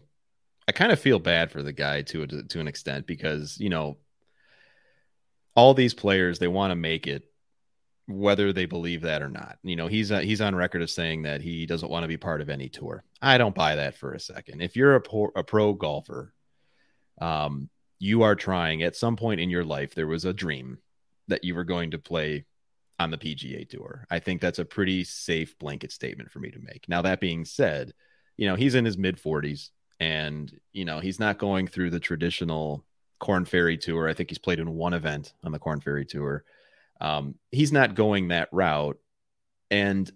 I 0.67 0.71
kind 0.73 0.91
of 0.91 0.99
feel 0.99 1.19
bad 1.19 1.51
for 1.51 1.63
the 1.63 1.71
guy 1.71 2.01
to 2.03 2.23
a, 2.23 2.27
to 2.27 2.60
an 2.60 2.67
extent 2.67 3.08
because 3.08 3.58
you 3.60 3.69
know, 3.69 3.97
all 5.56 5.73
these 5.73 5.93
players 5.93 6.39
they 6.39 6.47
want 6.47 6.71
to 6.71 6.75
make 6.75 7.08
it, 7.08 7.23
whether 8.08 8.51
they 8.51 8.65
believe 8.65 9.01
that 9.01 9.21
or 9.21 9.30
not. 9.30 9.58
You 9.63 9.75
know, 9.75 9.88
he's 9.88 10.12
uh, 10.12 10.19
he's 10.19 10.41
on 10.41 10.56
record 10.56 10.82
of 10.82 10.89
saying 10.89 11.23
that 11.23 11.41
he 11.41 11.65
doesn't 11.65 11.89
want 11.91 12.03
to 12.03 12.08
be 12.08 12.17
part 12.17 12.41
of 12.41 12.49
any 12.49 12.69
tour. 12.69 13.03
I 13.21 13.38
don't 13.38 13.56
buy 13.56 13.75
that 13.75 13.95
for 13.95 14.13
a 14.13 14.19
second. 14.19 14.62
If 14.62 14.75
you're 14.75 14.95
a 14.95 15.01
pro, 15.01 15.30
a 15.36 15.43
pro 15.43 15.73
golfer, 15.73 16.34
um, 17.19 17.69
you 17.99 18.23
are 18.23 18.36
trying 18.36 18.84
at 18.84 18.95
some 18.95 19.15
point 19.15 19.39
in 19.39 19.49
your 19.49 19.63
life. 19.63 19.95
There 19.95 20.08
was 20.08 20.25
a 20.25 20.34
dream 20.34 20.80
that 21.27 21.43
you 21.43 21.56
were 21.56 21.63
going 21.63 21.91
to 21.91 21.97
play 21.97 22.45
on 22.99 23.12
the 23.12 23.17
PGA 23.17 23.67
Tour. 23.69 24.06
I 24.10 24.19
think 24.19 24.41
that's 24.41 24.60
a 24.60 24.65
pretty 24.65 25.03
safe 25.03 25.58
blanket 25.60 25.91
statement 25.91 26.32
for 26.32 26.39
me 26.39 26.51
to 26.51 26.60
make. 26.60 26.86
Now, 26.88 27.01
that 27.03 27.19
being 27.19 27.45
said, 27.45 27.93
you 28.38 28.47
know, 28.47 28.56
he's 28.56 28.75
in 28.75 28.86
his 28.86 28.97
mid 28.97 29.21
40s 29.21 29.69
and, 30.00 30.52
you 30.74 30.86
know, 30.86 31.00
he's 31.00 31.20
not 31.20 31.38
going 31.38 31.68
through 31.68 31.90
the 31.90 32.00
traditional 32.00 32.86
Corn 33.20 33.46
Ferry 33.46 33.78
Tour. 33.78 34.08
I 34.08 34.14
think 34.14 34.30
he's 34.30 34.38
played 34.38 34.60
in 34.60 34.74
one 34.74 34.94
event 34.94 35.34
on 35.44 35.52
the 35.52 35.60
Corn 35.60 35.82
Ferry 35.82 36.06
Tour. 36.06 36.44
Um, 37.02 37.36
he's 37.52 37.72
not 37.72 37.96
going 37.96 38.30
that 38.30 38.50
route. 38.52 38.98
And 39.70 40.10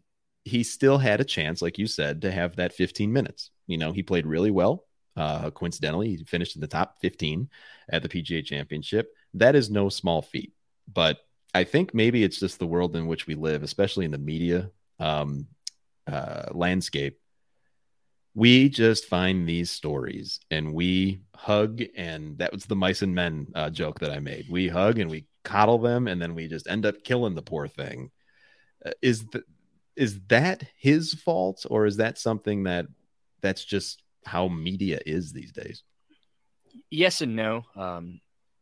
he 0.43 0.63
still 0.63 0.97
had 0.97 1.21
a 1.21 1.25
chance, 1.25 1.61
like 1.61 1.77
you 1.77 1.87
said, 1.87 2.21
to 2.21 2.31
have 2.31 2.55
that 2.55 2.73
15 2.73 3.11
minutes. 3.11 3.51
You 3.67 3.77
know, 3.77 3.91
he 3.91 4.03
played 4.03 4.25
really 4.25 4.51
well. 4.51 4.85
Uh, 5.15 5.51
coincidentally, 5.51 6.15
he 6.15 6.23
finished 6.23 6.55
in 6.55 6.61
the 6.61 6.67
top 6.67 6.97
15 7.01 7.49
at 7.89 8.01
the 8.01 8.09
PGA 8.09 8.43
Championship. 8.43 9.13
That 9.33 9.55
is 9.55 9.69
no 9.69 9.89
small 9.89 10.21
feat. 10.21 10.53
But 10.91 11.19
I 11.53 11.63
think 11.63 11.93
maybe 11.93 12.23
it's 12.23 12.39
just 12.39 12.59
the 12.59 12.67
world 12.67 12.95
in 12.95 13.07
which 13.07 13.27
we 13.27 13.35
live, 13.35 13.63
especially 13.63 14.05
in 14.05 14.11
the 14.11 14.17
media 14.17 14.71
um, 14.99 15.47
uh, 16.07 16.45
landscape. 16.51 17.19
We 18.33 18.69
just 18.69 19.05
find 19.05 19.47
these 19.47 19.71
stories 19.71 20.39
and 20.49 20.73
we 20.73 21.21
hug, 21.35 21.81
and 21.97 22.37
that 22.37 22.53
was 22.53 22.65
the 22.65 22.75
mice 22.75 23.01
and 23.01 23.13
men 23.13 23.47
uh, 23.55 23.69
joke 23.69 23.99
that 23.99 24.11
I 24.11 24.19
made. 24.19 24.45
We 24.49 24.67
hug 24.67 24.99
and 24.99 25.09
we 25.09 25.25
coddle 25.43 25.79
them, 25.79 26.07
and 26.07 26.21
then 26.21 26.35
we 26.35 26.47
just 26.47 26.67
end 26.67 26.85
up 26.85 27.03
killing 27.03 27.35
the 27.35 27.41
poor 27.41 27.67
thing. 27.67 28.11
Uh, 28.85 28.91
is 29.01 29.25
is 29.95 30.19
that 30.27 30.63
his 30.77 31.13
fault, 31.13 31.65
or 31.69 31.85
is 31.85 31.97
that 31.97 32.17
something 32.17 32.63
that 32.63 32.85
that's 33.41 33.65
just 33.65 34.03
how 34.25 34.47
media 34.47 34.99
is 35.05 35.33
these 35.33 35.51
days? 35.51 35.83
Yes 36.89 37.21
and 37.21 37.35
no. 37.35 37.65
Um, 37.75 38.21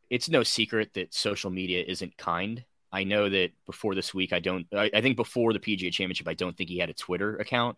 it's 0.10 0.30
no 0.30 0.44
secret 0.44 0.94
that 0.94 1.14
social 1.14 1.52
media 1.52 1.84
isn't 1.88 2.18
kind. 2.18 2.64
I 2.92 3.04
know 3.04 3.30
that 3.30 3.52
before 3.66 3.94
this 3.94 4.14
week, 4.14 4.34
I 4.34 4.40
don't. 4.40 4.66
I, 4.74 4.90
I 4.94 5.02
think 5.02 5.16
before 5.16 5.54
the 5.54 5.60
PGA 5.60 5.92
Championship, 5.92 6.28
I 6.28 6.34
don't 6.34 6.58
think 6.58 6.70
he 6.70 6.80
had 6.80 6.90
a 6.90 6.94
Twitter 6.94 7.38
account. 7.38 7.78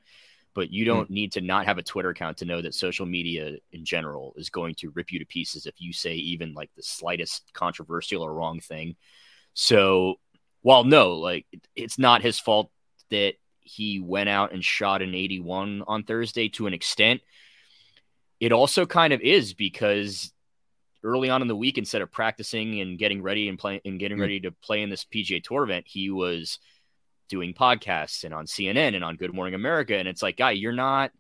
But 0.54 0.72
you 0.72 0.84
don't 0.84 1.10
need 1.10 1.32
to 1.34 1.42
not 1.42 1.66
have 1.66 1.78
a 1.78 1.84
Twitter 1.84 2.10
account 2.10 2.38
to 2.38 2.46
know 2.46 2.62
that 2.62 2.76
social 2.76 3.06
media 3.06 3.56
in 3.72 3.86
general 3.86 4.34
is 4.36 4.50
going 4.50 4.76
to 4.76 4.90
rip 4.90 5.12
you 5.12 5.20
to 5.20 5.26
pieces 5.26 5.66
if 5.66 5.76
you 5.80 5.94
say 5.94 6.16
even 6.16 6.54
like 6.54 6.70
the 6.76 6.84
slightest 6.84 7.52
controversial 7.54 8.22
or 8.22 8.34
wrong 8.34 8.60
thing. 8.60 8.96
So, 9.54 10.16
while 10.62 10.84
no, 10.84 11.14
like 11.14 11.46
it's 11.76 11.98
not 11.98 12.22
his 12.22 12.38
fault 12.40 12.70
that 13.10 13.36
he 13.62 14.00
went 14.00 14.28
out 14.30 14.52
and 14.52 14.64
shot 14.64 15.02
an 15.02 15.16
81 15.16 15.84
on 15.88 16.04
Thursday 16.04 16.50
to 16.50 16.68
an 16.68 16.74
extent. 16.74 17.22
It 18.40 18.52
also 18.52 18.86
kind 18.86 19.14
of 19.14 19.22
is 19.22 19.54
because 19.54 20.34
early 21.04 21.30
on 21.30 21.42
in 21.42 21.48
the 21.48 21.56
week, 21.56 21.78
instead 21.78 22.02
of 22.02 22.12
practicing 22.12 22.82
and 22.82 22.98
getting 22.98 23.22
ready 23.22 23.48
and 23.50 23.58
playing 23.58 23.82
and 23.86 24.00
getting 24.00 24.18
Mm. 24.18 24.22
ready 24.22 24.40
to 24.42 24.52
play 24.52 24.82
in 24.82 24.90
this 24.90 25.06
PGA 25.06 25.40
Tour 25.44 25.64
event, 25.64 25.86
he 25.88 26.10
was 26.10 26.60
doing 27.32 27.54
podcasts 27.54 28.26
and 28.26 28.34
on 28.34 28.46
CNN 28.46 28.94
and 28.94 29.04
on 29.04 29.16
Good 29.16 29.34
Morning 29.34 29.56
America. 29.56 29.96
And 29.96 30.08
it's 30.08 30.22
like, 30.22 30.38
guy, 30.38 30.52
you're 30.52 30.74
not 30.74 31.12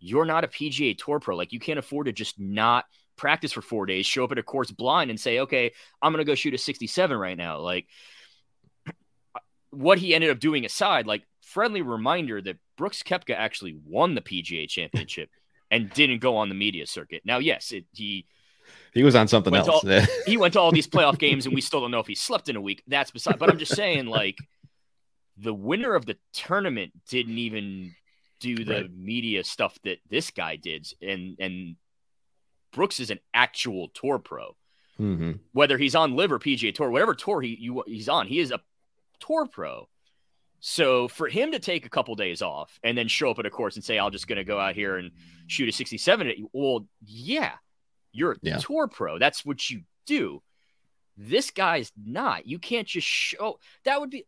you're 0.00 0.24
not 0.24 0.44
a 0.44 0.48
PGA 0.48 0.96
Tour 0.96 1.20
pro. 1.20 1.36
Like 1.36 1.52
you 1.52 1.60
can't 1.60 1.78
afford 1.78 2.06
to 2.06 2.12
just 2.12 2.40
not 2.40 2.86
practice 3.16 3.52
for 3.52 3.60
four 3.60 3.84
days, 3.84 4.06
show 4.06 4.24
up 4.24 4.32
at 4.32 4.38
a 4.38 4.42
course 4.42 4.70
blind, 4.70 5.10
and 5.10 5.20
say, 5.20 5.40
okay, 5.40 5.72
I'm 6.00 6.12
gonna 6.12 6.24
go 6.24 6.34
shoot 6.34 6.54
a 6.54 6.58
67 6.58 7.16
right 7.16 7.36
now. 7.36 7.58
Like 7.58 7.86
what 9.70 9.98
he 9.98 10.14
ended 10.14 10.30
up 10.30 10.40
doing 10.40 10.64
aside, 10.64 11.06
like 11.06 11.22
friendly 11.42 11.82
reminder 11.82 12.40
that 12.40 12.56
Brooks 12.76 13.02
Koepka 13.02 13.34
actually 13.36 13.76
won 13.86 14.14
the 14.14 14.22
PGA 14.22 14.66
Championship 14.66 15.28
and 15.70 15.90
didn't 15.92 16.20
go 16.20 16.38
on 16.38 16.48
the 16.48 16.54
media 16.54 16.86
circuit. 16.86 17.22
Now, 17.26 17.38
yes, 17.38 17.70
it, 17.70 17.84
he 17.92 18.26
He 18.94 19.02
was 19.02 19.14
on 19.14 19.28
something 19.28 19.54
else. 19.54 19.84
he 20.26 20.38
went 20.38 20.54
to 20.54 20.60
all 20.60 20.72
these 20.72 20.88
playoff 20.88 21.18
games 21.18 21.44
and 21.44 21.54
we 21.54 21.60
still 21.60 21.82
don't 21.82 21.90
know 21.90 22.00
if 22.00 22.06
he 22.06 22.14
slept 22.14 22.48
in 22.48 22.56
a 22.56 22.60
week. 22.60 22.82
That's 22.88 23.10
beside. 23.10 23.38
But 23.38 23.50
I'm 23.50 23.58
just 23.58 23.76
saying, 23.76 24.06
like, 24.06 24.38
the 25.40 25.54
winner 25.54 25.94
of 25.94 26.06
the 26.06 26.16
tournament 26.32 26.92
didn't 27.08 27.38
even 27.38 27.94
do 28.40 28.64
the 28.64 28.82
Right. 28.82 28.90
media 28.92 29.44
stuff 29.44 29.78
that 29.82 29.98
this 30.08 30.30
guy 30.30 30.56
did, 30.56 30.86
and 31.02 31.36
and 31.38 31.76
Brooks 32.72 33.00
is 33.00 33.10
an 33.10 33.18
actual 33.34 33.88
tour 33.88 34.18
pro. 34.18 34.56
hmm 34.96 35.32
Whether 35.52 35.76
he's 35.78 35.94
on 35.94 36.14
LIV 36.14 36.32
or 36.32 36.38
PGA 36.38 36.72
Tour, 36.74 36.90
whatever 36.90 37.14
tour 37.14 37.40
he 37.42 37.56
you, 37.58 37.82
he's 37.86 38.08
on, 38.08 38.26
he 38.26 38.38
is 38.38 38.50
a 38.52 38.60
tour 39.18 39.46
pro. 39.46 39.88
So 40.60 41.08
for 41.08 41.28
him 41.28 41.52
to 41.52 41.58
take 41.58 41.86
a 41.86 41.90
couple 41.90 42.14
days 42.14 42.42
off 42.42 42.78
and 42.84 42.96
then 42.96 43.08
show 43.08 43.30
up 43.30 43.38
at 43.38 43.46
a 43.46 43.50
course 43.50 43.76
and 43.76 43.84
say, 43.84 43.98
"I'm 43.98 44.12
just 44.12 44.28
going 44.28 44.36
to 44.36 44.44
go 44.44 44.58
out 44.60 44.74
here 44.74 44.98
and 44.98 45.10
shoot 45.46 45.68
a 45.68 45.72
67," 45.72 46.28
at 46.28 46.38
you," 46.38 46.50
well, 46.52 46.86
yeah, 47.04 47.56
you're 48.12 48.32
a 48.32 48.36
Yeah. 48.42 48.58
tour 48.58 48.86
pro. 48.86 49.18
That's 49.18 49.44
what 49.44 49.70
you 49.70 49.84
do. 50.06 50.42
This 51.16 51.50
guy's 51.50 51.92
not. 51.96 52.46
You 52.46 52.58
can't 52.58 52.86
just 52.86 53.06
show. 53.06 53.58
That 53.84 54.00
would 54.00 54.10
be. 54.10 54.26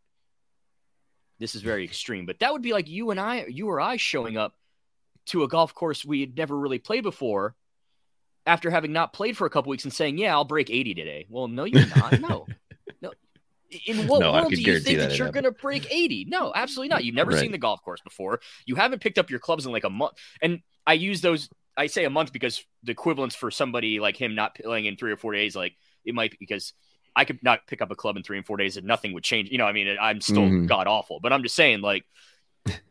This 1.39 1.55
is 1.55 1.61
very 1.61 1.83
extreme, 1.83 2.25
but 2.25 2.39
that 2.39 2.53
would 2.53 2.61
be 2.61 2.73
like 2.73 2.87
you 2.89 3.11
and 3.11 3.19
I, 3.19 3.45
you 3.45 3.67
or 3.69 3.81
I, 3.81 3.97
showing 3.97 4.37
up 4.37 4.53
to 5.27 5.43
a 5.43 5.47
golf 5.47 5.73
course 5.73 6.05
we 6.05 6.21
had 6.21 6.37
never 6.37 6.57
really 6.57 6.79
played 6.79 7.03
before, 7.03 7.55
after 8.45 8.69
having 8.69 8.91
not 8.91 9.13
played 9.13 9.37
for 9.37 9.47
a 9.47 9.49
couple 9.49 9.69
weeks 9.69 9.83
and 9.85 9.93
saying, 9.93 10.17
"Yeah, 10.17 10.33
I'll 10.33 10.43
break 10.45 10.69
80 10.69 10.93
today." 10.93 11.25
Well, 11.29 11.47
no, 11.47 11.63
you're 11.63 11.85
not. 11.85 12.19
No, 12.19 12.47
no. 13.01 13.11
In 13.87 14.05
what 14.05 14.19
No, 14.19 14.33
world 14.33 14.51
do 14.51 14.61
you 14.61 14.79
think 14.79 14.99
that 14.99 15.09
that 15.09 15.17
you're 15.17 15.31
going 15.31 15.45
to 15.45 15.51
break 15.51 15.87
80? 15.91 16.25
No, 16.25 16.51
absolutely 16.53 16.89
not. 16.89 17.03
You've 17.03 17.15
never 17.15 17.31
Right. 17.31 17.39
seen 17.39 17.51
the 17.51 17.57
golf 17.57 17.81
course 17.81 18.01
before. 18.01 18.39
You 18.65 18.75
haven't 18.75 19.01
picked 19.01 19.17
up 19.17 19.29
your 19.31 19.39
clubs 19.39 19.65
in 19.65 19.71
like 19.71 19.83
a 19.83 19.89
month. 19.89 20.13
And 20.41 20.59
I 20.85 20.93
use 20.93 21.21
those. 21.21 21.49
I 21.75 21.87
say 21.87 22.05
a 22.05 22.09
month 22.11 22.31
because 22.31 22.63
the 22.83 22.91
equivalence 22.91 23.33
for 23.33 23.49
somebody 23.49 23.99
like 23.99 24.15
him 24.15 24.35
not 24.35 24.53
playing 24.55 24.85
in 24.85 24.95
three 24.95 25.11
or 25.11 25.17
four 25.17 25.33
days, 25.33 25.55
like 25.55 25.73
it 26.05 26.13
might 26.13 26.31
be 26.31 26.37
because 26.39 26.73
I 27.15 27.25
could 27.25 27.43
not 27.43 27.67
pick 27.67 27.81
up 27.81 27.91
a 27.91 27.95
club 27.95 28.17
in 28.17 28.23
three 28.23 28.37
and 28.37 28.45
four 28.45 28.57
days 28.57 28.77
and 28.77 28.87
nothing 28.87 29.13
would 29.13 29.23
change. 29.23 29.49
You 29.51 29.57
know, 29.57 29.65
I 29.65 29.71
mean, 29.71 29.95
I'm 30.01 30.19
still 30.21 30.43
Mhm. 30.43 30.67
god 30.67 30.87
awful, 30.87 31.19
but 31.19 31.31
I'm 31.31 31.43
just 31.43 31.55
saying, 31.55 31.81
like, 31.81 32.05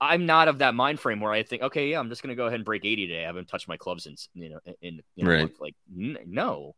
I'm 0.00 0.26
not 0.26 0.48
of 0.48 0.58
that 0.58 0.74
mind 0.74 0.98
frame 0.98 1.20
where 1.20 1.32
I 1.32 1.42
think, 1.44 1.62
okay, 1.62 1.90
yeah, 1.90 2.00
I'm 2.00 2.08
just 2.08 2.22
gonna 2.22 2.34
go 2.34 2.46
ahead 2.46 2.56
and 2.56 2.64
break 2.64 2.84
80 2.84 3.06
today. 3.06 3.22
I 3.22 3.26
haven't 3.26 3.48
touched 3.48 3.68
my 3.68 3.76
clubs 3.76 4.06
in 4.06 4.16
you 4.34 4.50
know 4.50 4.58
in, 4.80 5.00
in 5.16 5.26
Right. 5.26 5.50
Like, 5.60 5.76
n- 5.96 6.18
no, 6.26 6.74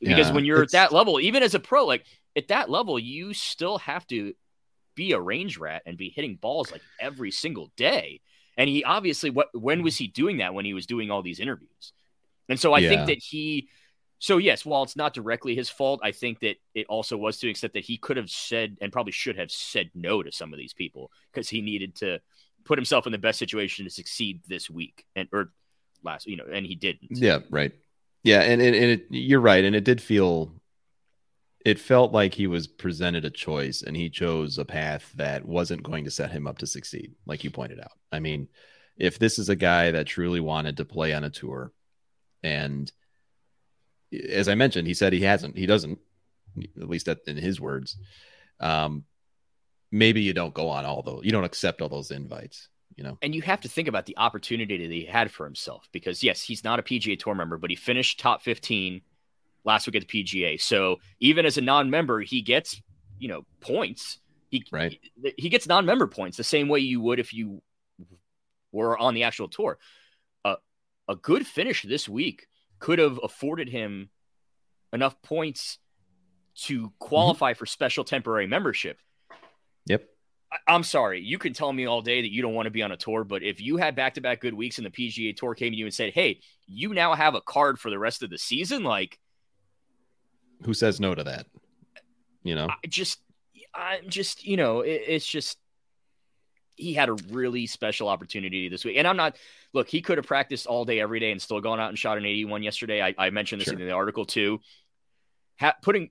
because 0.00 0.28
Yeah, 0.28 0.34
when 0.34 0.44
you're 0.44 0.62
at 0.62 0.72
that 0.72 0.92
level, 0.92 1.20
even 1.20 1.42
as 1.42 1.54
a 1.54 1.60
pro, 1.60 1.84
like 1.86 2.04
at 2.36 2.48
that 2.48 2.68
level, 2.70 2.98
you 2.98 3.32
still 3.34 3.78
have 3.78 4.06
to 4.08 4.34
be 4.96 5.12
a 5.12 5.20
range 5.20 5.58
rat 5.58 5.82
and 5.86 5.96
be 5.96 6.10
hitting 6.10 6.36
balls 6.36 6.70
like 6.72 6.82
every 7.00 7.30
single 7.30 7.70
day. 7.76 8.20
And 8.56 8.68
he 8.68 8.84
obviously, 8.84 9.30
what 9.30 9.48
when 9.52 9.82
was 9.82 9.96
he 9.96 10.08
doing 10.08 10.38
that? 10.38 10.54
When 10.54 10.64
he 10.64 10.74
was 10.74 10.86
doing 10.86 11.10
all 11.10 11.22
these 11.22 11.40
interviews, 11.40 11.92
and 12.48 12.58
so 12.58 12.72
I 12.72 12.80
Yeah. 12.80 12.88
think 12.88 13.06
that 13.06 13.18
he. 13.18 13.68
So 14.18 14.38
yes, 14.38 14.64
while 14.64 14.82
it's 14.82 14.96
not 14.96 15.12
directly 15.12 15.54
his 15.54 15.68
fault, 15.68 16.00
I 16.02 16.12
think 16.12 16.40
that 16.40 16.56
it 16.74 16.86
also 16.88 17.16
was 17.16 17.38
to 17.38 17.48
accept 17.48 17.74
that 17.74 17.84
he 17.84 17.98
could 17.98 18.16
have 18.16 18.30
said 18.30 18.78
and 18.80 18.92
probably 18.92 19.12
should 19.12 19.36
have 19.36 19.50
said 19.50 19.90
no 19.94 20.22
to 20.22 20.32
some 20.32 20.52
of 20.52 20.58
these 20.58 20.72
people 20.72 21.10
because 21.32 21.48
he 21.48 21.60
needed 21.60 21.94
to 21.96 22.20
put 22.64 22.78
himself 22.78 23.06
in 23.06 23.12
the 23.12 23.18
best 23.18 23.38
situation 23.38 23.84
to 23.84 23.90
succeed 23.90 24.40
this 24.48 24.70
week 24.70 25.04
and 25.14 25.28
or 25.32 25.52
last, 26.02 26.26
you 26.26 26.36
know, 26.36 26.46
and 26.50 26.66
he 26.66 26.74
didn't. 26.74 27.10
Yeah, 27.10 27.40
right. 27.50 27.72
Yeah, 28.22 28.40
and 28.40 28.60
and, 28.62 28.74
and 28.74 28.90
it, 28.92 29.06
you're 29.10 29.40
right, 29.40 29.64
and 29.64 29.76
it 29.76 29.84
did 29.84 30.00
feel. 30.00 30.54
It 31.64 31.78
felt 31.78 32.12
like 32.12 32.34
he 32.34 32.46
was 32.46 32.66
presented 32.66 33.24
a 33.24 33.30
choice, 33.30 33.82
and 33.82 33.96
he 33.96 34.10
chose 34.10 34.58
a 34.58 34.66
path 34.66 35.10
that 35.16 35.46
wasn't 35.46 35.82
going 35.82 36.04
to 36.04 36.10
set 36.10 36.30
him 36.30 36.46
up 36.46 36.58
to 36.58 36.66
succeed, 36.66 37.14
like 37.24 37.42
you 37.42 37.50
pointed 37.50 37.80
out. 37.80 37.92
I 38.12 38.20
mean, 38.20 38.48
if 38.98 39.18
this 39.18 39.38
is 39.38 39.48
a 39.48 39.56
guy 39.56 39.90
that 39.90 40.06
truly 40.06 40.40
wanted 40.40 40.76
to 40.76 40.84
play 40.84 41.14
on 41.14 41.24
a 41.24 41.30
tour, 41.30 41.72
and 42.42 42.90
as 44.20 44.48
I 44.48 44.54
mentioned, 44.54 44.86
he 44.86 44.94
said 44.94 45.12
he 45.12 45.20
hasn't. 45.20 45.56
He 45.56 45.66
doesn't, 45.66 45.98
at 46.80 46.88
least 46.88 47.08
in 47.08 47.36
his 47.36 47.60
words. 47.60 47.96
Um, 48.60 49.04
maybe 49.90 50.20
you 50.22 50.32
don't 50.32 50.54
go 50.54 50.68
on 50.68 50.84
all 50.84 51.02
those. 51.02 51.24
You 51.24 51.32
don't 51.32 51.44
accept 51.44 51.80
all 51.80 51.88
those 51.88 52.10
invites. 52.10 52.68
You 52.96 53.02
know, 53.02 53.18
and 53.22 53.34
you 53.34 53.42
have 53.42 53.60
to 53.62 53.68
think 53.68 53.88
about 53.88 54.06
the 54.06 54.16
opportunity 54.18 54.76
that 54.86 54.92
he 54.92 55.04
had 55.04 55.30
for 55.30 55.44
himself 55.44 55.88
because 55.90 56.22
yes, 56.22 56.42
he's 56.42 56.62
not 56.62 56.78
a 56.78 56.82
PGA 56.82 57.18
Tour 57.18 57.34
member, 57.34 57.56
but 57.58 57.70
he 57.70 57.76
finished 57.76 58.20
top 58.20 58.42
fifteen 58.42 59.02
last 59.64 59.86
week 59.86 59.96
at 59.96 60.06
the 60.06 60.24
PGA. 60.24 60.60
So 60.60 60.98
even 61.18 61.44
as 61.46 61.58
a 61.58 61.60
non-member, 61.60 62.20
he 62.20 62.42
gets 62.42 62.80
you 63.18 63.28
know 63.28 63.44
points. 63.60 64.18
He 64.50 64.64
right. 64.70 64.96
he, 65.22 65.34
he 65.36 65.48
gets 65.48 65.66
non-member 65.66 66.06
points 66.06 66.36
the 66.36 66.44
same 66.44 66.68
way 66.68 66.80
you 66.80 67.00
would 67.00 67.18
if 67.18 67.34
you 67.34 67.62
were 68.70 68.96
on 68.96 69.14
the 69.14 69.24
actual 69.24 69.48
tour. 69.48 69.78
Uh, 70.44 70.56
a 71.08 71.16
good 71.16 71.46
finish 71.46 71.82
this 71.82 72.08
week 72.08 72.46
could 72.78 72.98
have 72.98 73.18
afforded 73.22 73.68
him 73.68 74.10
enough 74.92 75.20
points 75.22 75.78
to 76.54 76.92
qualify 76.98 77.52
mm-hmm. 77.52 77.58
for 77.58 77.66
special 77.66 78.04
temporary 78.04 78.46
membership. 78.46 78.98
Yep. 79.86 80.04
I, 80.66 80.74
am 80.74 80.84
sorry. 80.84 81.20
You 81.20 81.38
can 81.38 81.52
tell 81.52 81.72
me 81.72 81.86
all 81.86 82.00
day 82.00 82.22
that 82.22 82.32
you 82.32 82.42
don't 82.42 82.54
want 82.54 82.66
to 82.66 82.70
be 82.70 82.82
on 82.82 82.92
a 82.92 82.96
tour, 82.96 83.24
but 83.24 83.42
if 83.42 83.60
you 83.60 83.76
had 83.76 83.96
back 83.96 84.14
to 84.14 84.20
back 84.20 84.40
good 84.40 84.54
weeks 84.54 84.78
and 84.78 84.86
the 84.86 84.90
PGA 84.90 85.36
Tour 85.36 85.54
came 85.54 85.72
to 85.72 85.76
you 85.76 85.84
and 85.84 85.94
said, 85.94 86.12
hey, 86.12 86.40
you 86.66 86.94
now 86.94 87.14
have 87.14 87.34
a 87.34 87.40
card 87.40 87.78
for 87.78 87.90
the 87.90 87.98
rest 87.98 88.22
of 88.22 88.30
the 88.30 88.38
season, 88.38 88.84
like. 88.84 89.18
Who 90.62 90.74
says 90.74 91.00
no 91.00 91.14
to 91.14 91.24
that? 91.24 91.46
You 92.42 92.54
know? 92.54 92.68
I 92.68 92.86
just, 92.86 93.20
I'm 93.74 94.08
just, 94.08 94.46
you 94.46 94.56
know, 94.56 94.80
it, 94.80 95.02
it's 95.06 95.26
just 95.26 95.58
he 96.76 96.94
had 96.94 97.08
a 97.08 97.14
really 97.30 97.66
special 97.66 98.08
opportunity 98.08 98.68
this 98.68 98.84
week. 98.84 98.96
And 98.96 99.06
I'm 99.06 99.16
not 99.16 99.36
look, 99.72 99.88
he 99.88 100.00
could 100.00 100.18
have 100.18 100.26
practiced 100.26 100.66
all 100.66 100.84
day 100.84 101.00
every 101.00 101.20
day 101.20 101.32
and 101.32 101.40
still 101.40 101.60
gone 101.60 101.80
out 101.80 101.88
and 101.88 101.98
shot 101.98 102.18
an 102.18 102.24
81 102.24 102.62
yesterday. 102.62 103.02
I, 103.02 103.14
I 103.18 103.30
mentioned 103.30 103.60
this 103.60 103.66
sure. 103.66 103.78
in 103.78 103.86
the 103.86 103.92
article 103.92 104.24
too. 104.24 104.60
Ha- 105.60 105.76
putting 105.82 106.10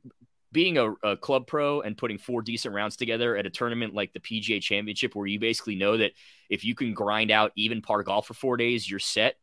being 0.54 0.78
a, 0.78 0.92
a, 1.04 1.18
club 1.18 1.48
pro 1.48 1.82
and 1.82 1.98
putting 1.98 2.18
four 2.18 2.42
decent 2.42 2.76
rounds 2.76 2.96
together 2.96 3.36
at 3.36 3.46
a 3.46 3.50
tournament 3.50 3.94
like 3.94 4.14
the 4.14 4.20
PGA 4.20 4.62
Championship, 4.62 5.16
where 5.16 5.26
you 5.26 5.40
basically 5.40 5.76
know 5.76 5.98
that 5.98 6.12
if 6.50 6.64
you 6.64 6.76
can 6.76 6.94
grind 6.94 7.32
out 7.32 7.52
even 7.56 7.82
par 7.82 8.04
golf 8.04 8.28
for 8.28 8.36
four 8.36 8.56
days, 8.56 8.90
you're 8.90 9.00
set, 9.00 9.36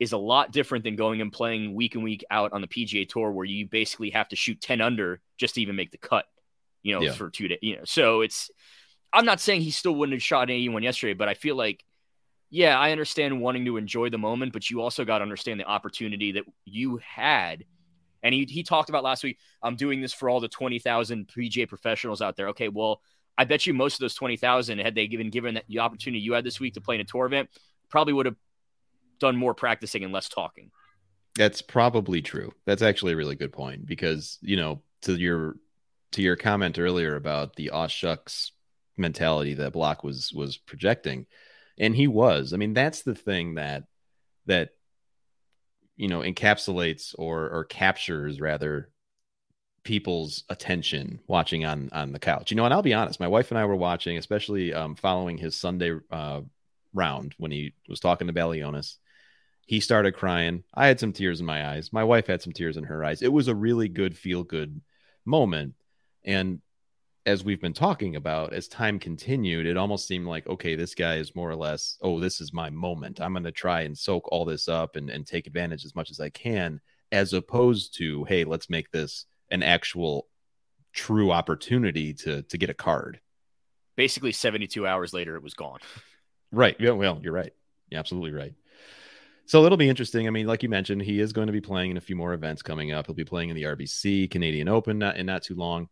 is 0.00 0.12
a 0.12 0.18
lot 0.18 0.50
different 0.50 0.82
than 0.82 0.96
going 0.96 1.20
and 1.20 1.32
playing 1.32 1.74
week 1.74 1.94
and 1.94 2.02
week 2.02 2.24
out 2.30 2.52
on 2.52 2.60
the 2.60 2.66
PGA 2.66 3.08
Tour, 3.08 3.30
where 3.30 3.46
you 3.46 3.66
basically 3.66 4.10
have 4.10 4.28
to 4.28 4.36
shoot 4.36 4.60
10 4.60 4.80
under 4.80 5.20
just 5.38 5.54
to 5.54 5.62
even 5.62 5.76
make 5.76 5.92
the 5.92 5.98
cut, 5.98 6.26
you 6.82 6.92
know, 6.92 7.00
yeah. 7.00 7.12
for 7.12 7.30
two 7.30 7.46
days. 7.46 7.60
You 7.62 7.76
know, 7.76 7.84
so 7.84 8.20
it's 8.20 8.50
I'm 9.14 9.24
not 9.24 9.40
saying 9.40 9.60
he 9.60 9.70
still 9.70 9.94
wouldn't 9.94 10.14
have 10.14 10.22
shot 10.22 10.50
anyone 10.50 10.82
yesterday, 10.82 11.14
but 11.14 11.28
I 11.28 11.34
feel 11.34 11.54
like, 11.54 11.84
yeah, 12.50 12.78
I 12.78 12.90
understand 12.90 13.40
wanting 13.40 13.64
to 13.66 13.76
enjoy 13.76 14.10
the 14.10 14.18
moment, 14.18 14.52
but 14.52 14.68
you 14.68 14.82
also 14.82 15.04
got 15.04 15.18
to 15.18 15.22
understand 15.22 15.60
the 15.60 15.64
opportunity 15.64 16.32
that 16.32 16.44
you 16.64 16.98
had. 16.98 17.64
And 18.24 18.34
he, 18.34 18.44
he 18.44 18.62
talked 18.64 18.88
about 18.88 19.04
last 19.04 19.22
week, 19.22 19.38
I'm 19.62 19.76
doing 19.76 20.00
this 20.00 20.12
for 20.12 20.28
all 20.28 20.40
the 20.40 20.48
20,000 20.48 21.28
PGA 21.28 21.68
professionals 21.68 22.20
out 22.20 22.36
there. 22.36 22.48
Okay, 22.48 22.68
well, 22.68 23.00
I 23.38 23.44
bet 23.44 23.66
you 23.66 23.74
most 23.74 23.94
of 23.94 24.00
those 24.00 24.14
20,000, 24.14 24.78
had 24.78 24.94
they 24.94 25.06
given 25.06 25.30
given 25.30 25.54
that 25.54 25.64
the 25.68 25.80
opportunity 25.80 26.20
you 26.20 26.32
had 26.32 26.44
this 26.44 26.58
week 26.58 26.74
to 26.74 26.80
play 26.80 26.96
in 26.96 27.00
a 27.00 27.04
tour 27.04 27.26
event, 27.26 27.50
probably 27.90 28.12
would 28.12 28.26
have 28.26 28.36
done 29.20 29.36
more 29.36 29.54
practicing 29.54 30.02
and 30.02 30.12
less 30.12 30.28
talking. 30.28 30.70
That's 31.36 31.62
probably 31.62 32.22
true. 32.22 32.52
That's 32.64 32.82
actually 32.82 33.12
a 33.12 33.16
really 33.16 33.36
good 33.36 33.52
point 33.52 33.86
because, 33.86 34.38
you 34.40 34.56
know, 34.56 34.82
to 35.02 35.14
your 35.14 35.56
to 36.12 36.22
your 36.22 36.36
comment 36.36 36.78
earlier 36.78 37.16
about 37.16 37.56
the 37.56 37.70
aw 37.70 37.88
shucks 37.88 38.52
mentality 38.96 39.54
that 39.54 39.72
Block 39.72 40.04
was 40.04 40.32
was 40.32 40.56
projecting, 40.56 41.26
and 41.78 41.94
he 41.94 42.06
was. 42.06 42.52
I 42.52 42.56
mean, 42.56 42.74
that's 42.74 43.02
the 43.02 43.14
thing 43.14 43.54
that 43.54 43.84
that 44.46 44.70
you 45.96 46.08
know 46.08 46.20
encapsulates 46.20 47.14
or 47.18 47.48
or 47.48 47.64
captures 47.64 48.40
rather 48.40 48.90
people's 49.84 50.44
attention 50.48 51.20
watching 51.26 51.64
on 51.64 51.90
on 51.92 52.12
the 52.12 52.18
couch. 52.18 52.50
You 52.50 52.56
know, 52.56 52.64
and 52.64 52.74
I'll 52.74 52.82
be 52.82 52.94
honest, 52.94 53.20
my 53.20 53.28
wife 53.28 53.50
and 53.50 53.58
I 53.58 53.64
were 53.66 53.76
watching, 53.76 54.18
especially 54.18 54.72
um, 54.72 54.94
following 54.96 55.38
his 55.38 55.56
Sunday 55.56 55.92
uh, 56.10 56.40
round 56.92 57.34
when 57.38 57.50
he 57.50 57.74
was 57.88 58.00
talking 58.00 58.26
to 58.26 58.32
Balionis. 58.32 58.96
He 59.66 59.80
started 59.80 60.12
crying. 60.12 60.62
I 60.74 60.86
had 60.86 61.00
some 61.00 61.12
tears 61.12 61.40
in 61.40 61.46
my 61.46 61.70
eyes. 61.70 61.92
My 61.92 62.04
wife 62.04 62.26
had 62.26 62.42
some 62.42 62.52
tears 62.52 62.76
in 62.76 62.84
her 62.84 63.02
eyes. 63.04 63.22
It 63.22 63.32
was 63.32 63.48
a 63.48 63.54
really 63.54 63.88
good 63.88 64.16
feel 64.16 64.42
good 64.42 64.80
moment. 65.24 65.74
And 66.24 66.60
as 67.26 67.44
we've 67.44 67.60
been 67.60 67.72
talking 67.72 68.16
about, 68.16 68.52
as 68.52 68.68
time 68.68 68.98
continued, 68.98 69.66
it 69.66 69.76
almost 69.76 70.06
seemed 70.06 70.26
like, 70.26 70.46
okay, 70.46 70.74
this 70.74 70.94
guy 70.94 71.16
is 71.16 71.34
more 71.34 71.50
or 71.50 71.56
less, 71.56 71.96
oh, 72.02 72.20
this 72.20 72.40
is 72.40 72.52
my 72.52 72.68
moment. 72.68 73.20
I'm 73.20 73.32
going 73.32 73.44
to 73.44 73.52
try 73.52 73.82
and 73.82 73.96
soak 73.96 74.30
all 74.30 74.44
this 74.44 74.68
up 74.68 74.96
and, 74.96 75.08
and 75.08 75.26
take 75.26 75.46
advantage 75.46 75.84
as 75.84 75.94
much 75.94 76.10
as 76.10 76.20
I 76.20 76.28
can, 76.28 76.80
as 77.12 77.32
opposed 77.32 77.96
to, 77.96 78.24
hey, 78.24 78.44
let's 78.44 78.68
make 78.68 78.90
this 78.90 79.24
an 79.50 79.62
actual 79.62 80.28
true 80.92 81.32
opportunity 81.32 82.14
to 82.14 82.42
to 82.42 82.58
get 82.58 82.70
a 82.70 82.74
card. 82.74 83.20
Basically, 83.96 84.32
72 84.32 84.86
hours 84.86 85.12
later, 85.12 85.36
it 85.36 85.42
was 85.42 85.54
gone. 85.54 85.78
Right. 86.52 86.76
Yeah. 86.78 86.90
Well, 86.90 87.20
you're 87.22 87.32
right. 87.32 87.52
You're 87.90 88.00
absolutely 88.00 88.32
right. 88.32 88.54
So 89.46 89.64
it'll 89.64 89.78
be 89.78 89.88
interesting. 89.88 90.26
I 90.26 90.30
mean, 90.30 90.46
like 90.46 90.62
you 90.62 90.68
mentioned, 90.68 91.02
he 91.02 91.20
is 91.20 91.32
going 91.32 91.48
to 91.48 91.52
be 91.52 91.60
playing 91.60 91.90
in 91.90 91.96
a 91.96 92.00
few 92.00 92.16
more 92.16 92.32
events 92.32 92.62
coming 92.62 92.92
up. 92.92 93.06
He'll 93.06 93.14
be 93.14 93.24
playing 93.24 93.50
in 93.50 93.56
the 93.56 93.64
RBC, 93.64 94.30
Canadian 94.30 94.68
Open, 94.68 94.98
not, 94.98 95.16
in 95.16 95.26
not 95.26 95.42
too 95.42 95.54
long 95.54 95.88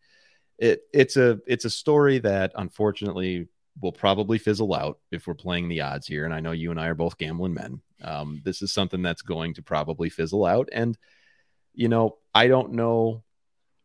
it 0.59 0.83
it's 0.93 1.17
a 1.17 1.41
it's 1.47 1.65
a 1.65 1.71
story 1.71 2.19
that 2.21 2.53
unfortunately 2.55 3.49
will 3.81 3.93
probably 3.93 4.39
fizzle 4.39 4.75
out 4.75 4.99
if 5.11 5.27
we're 5.27 5.35
playing 5.35 5.69
the 5.69 5.81
odds 5.81 6.07
here. 6.07 6.25
And 6.25 6.35
I 6.35 6.41
know 6.41 6.53
you 6.53 6.71
and 6.71 6.79
I 6.79 6.89
are 6.89 6.95
both 6.95 7.17
gambling 7.17 7.55
men. 7.55 7.81
Um, 8.03 8.43
this 8.45 8.61
is 8.61 8.73
something 8.73 9.03
that's 9.03 9.23
going 9.23 9.55
to 9.55 9.63
probably 9.63 10.11
fizzle 10.11 10.45
out. 10.45 10.69
And 10.73 10.97
you 11.75 11.89
know, 11.89 12.19
I 12.35 12.49
don't 12.49 12.73
know 12.73 13.23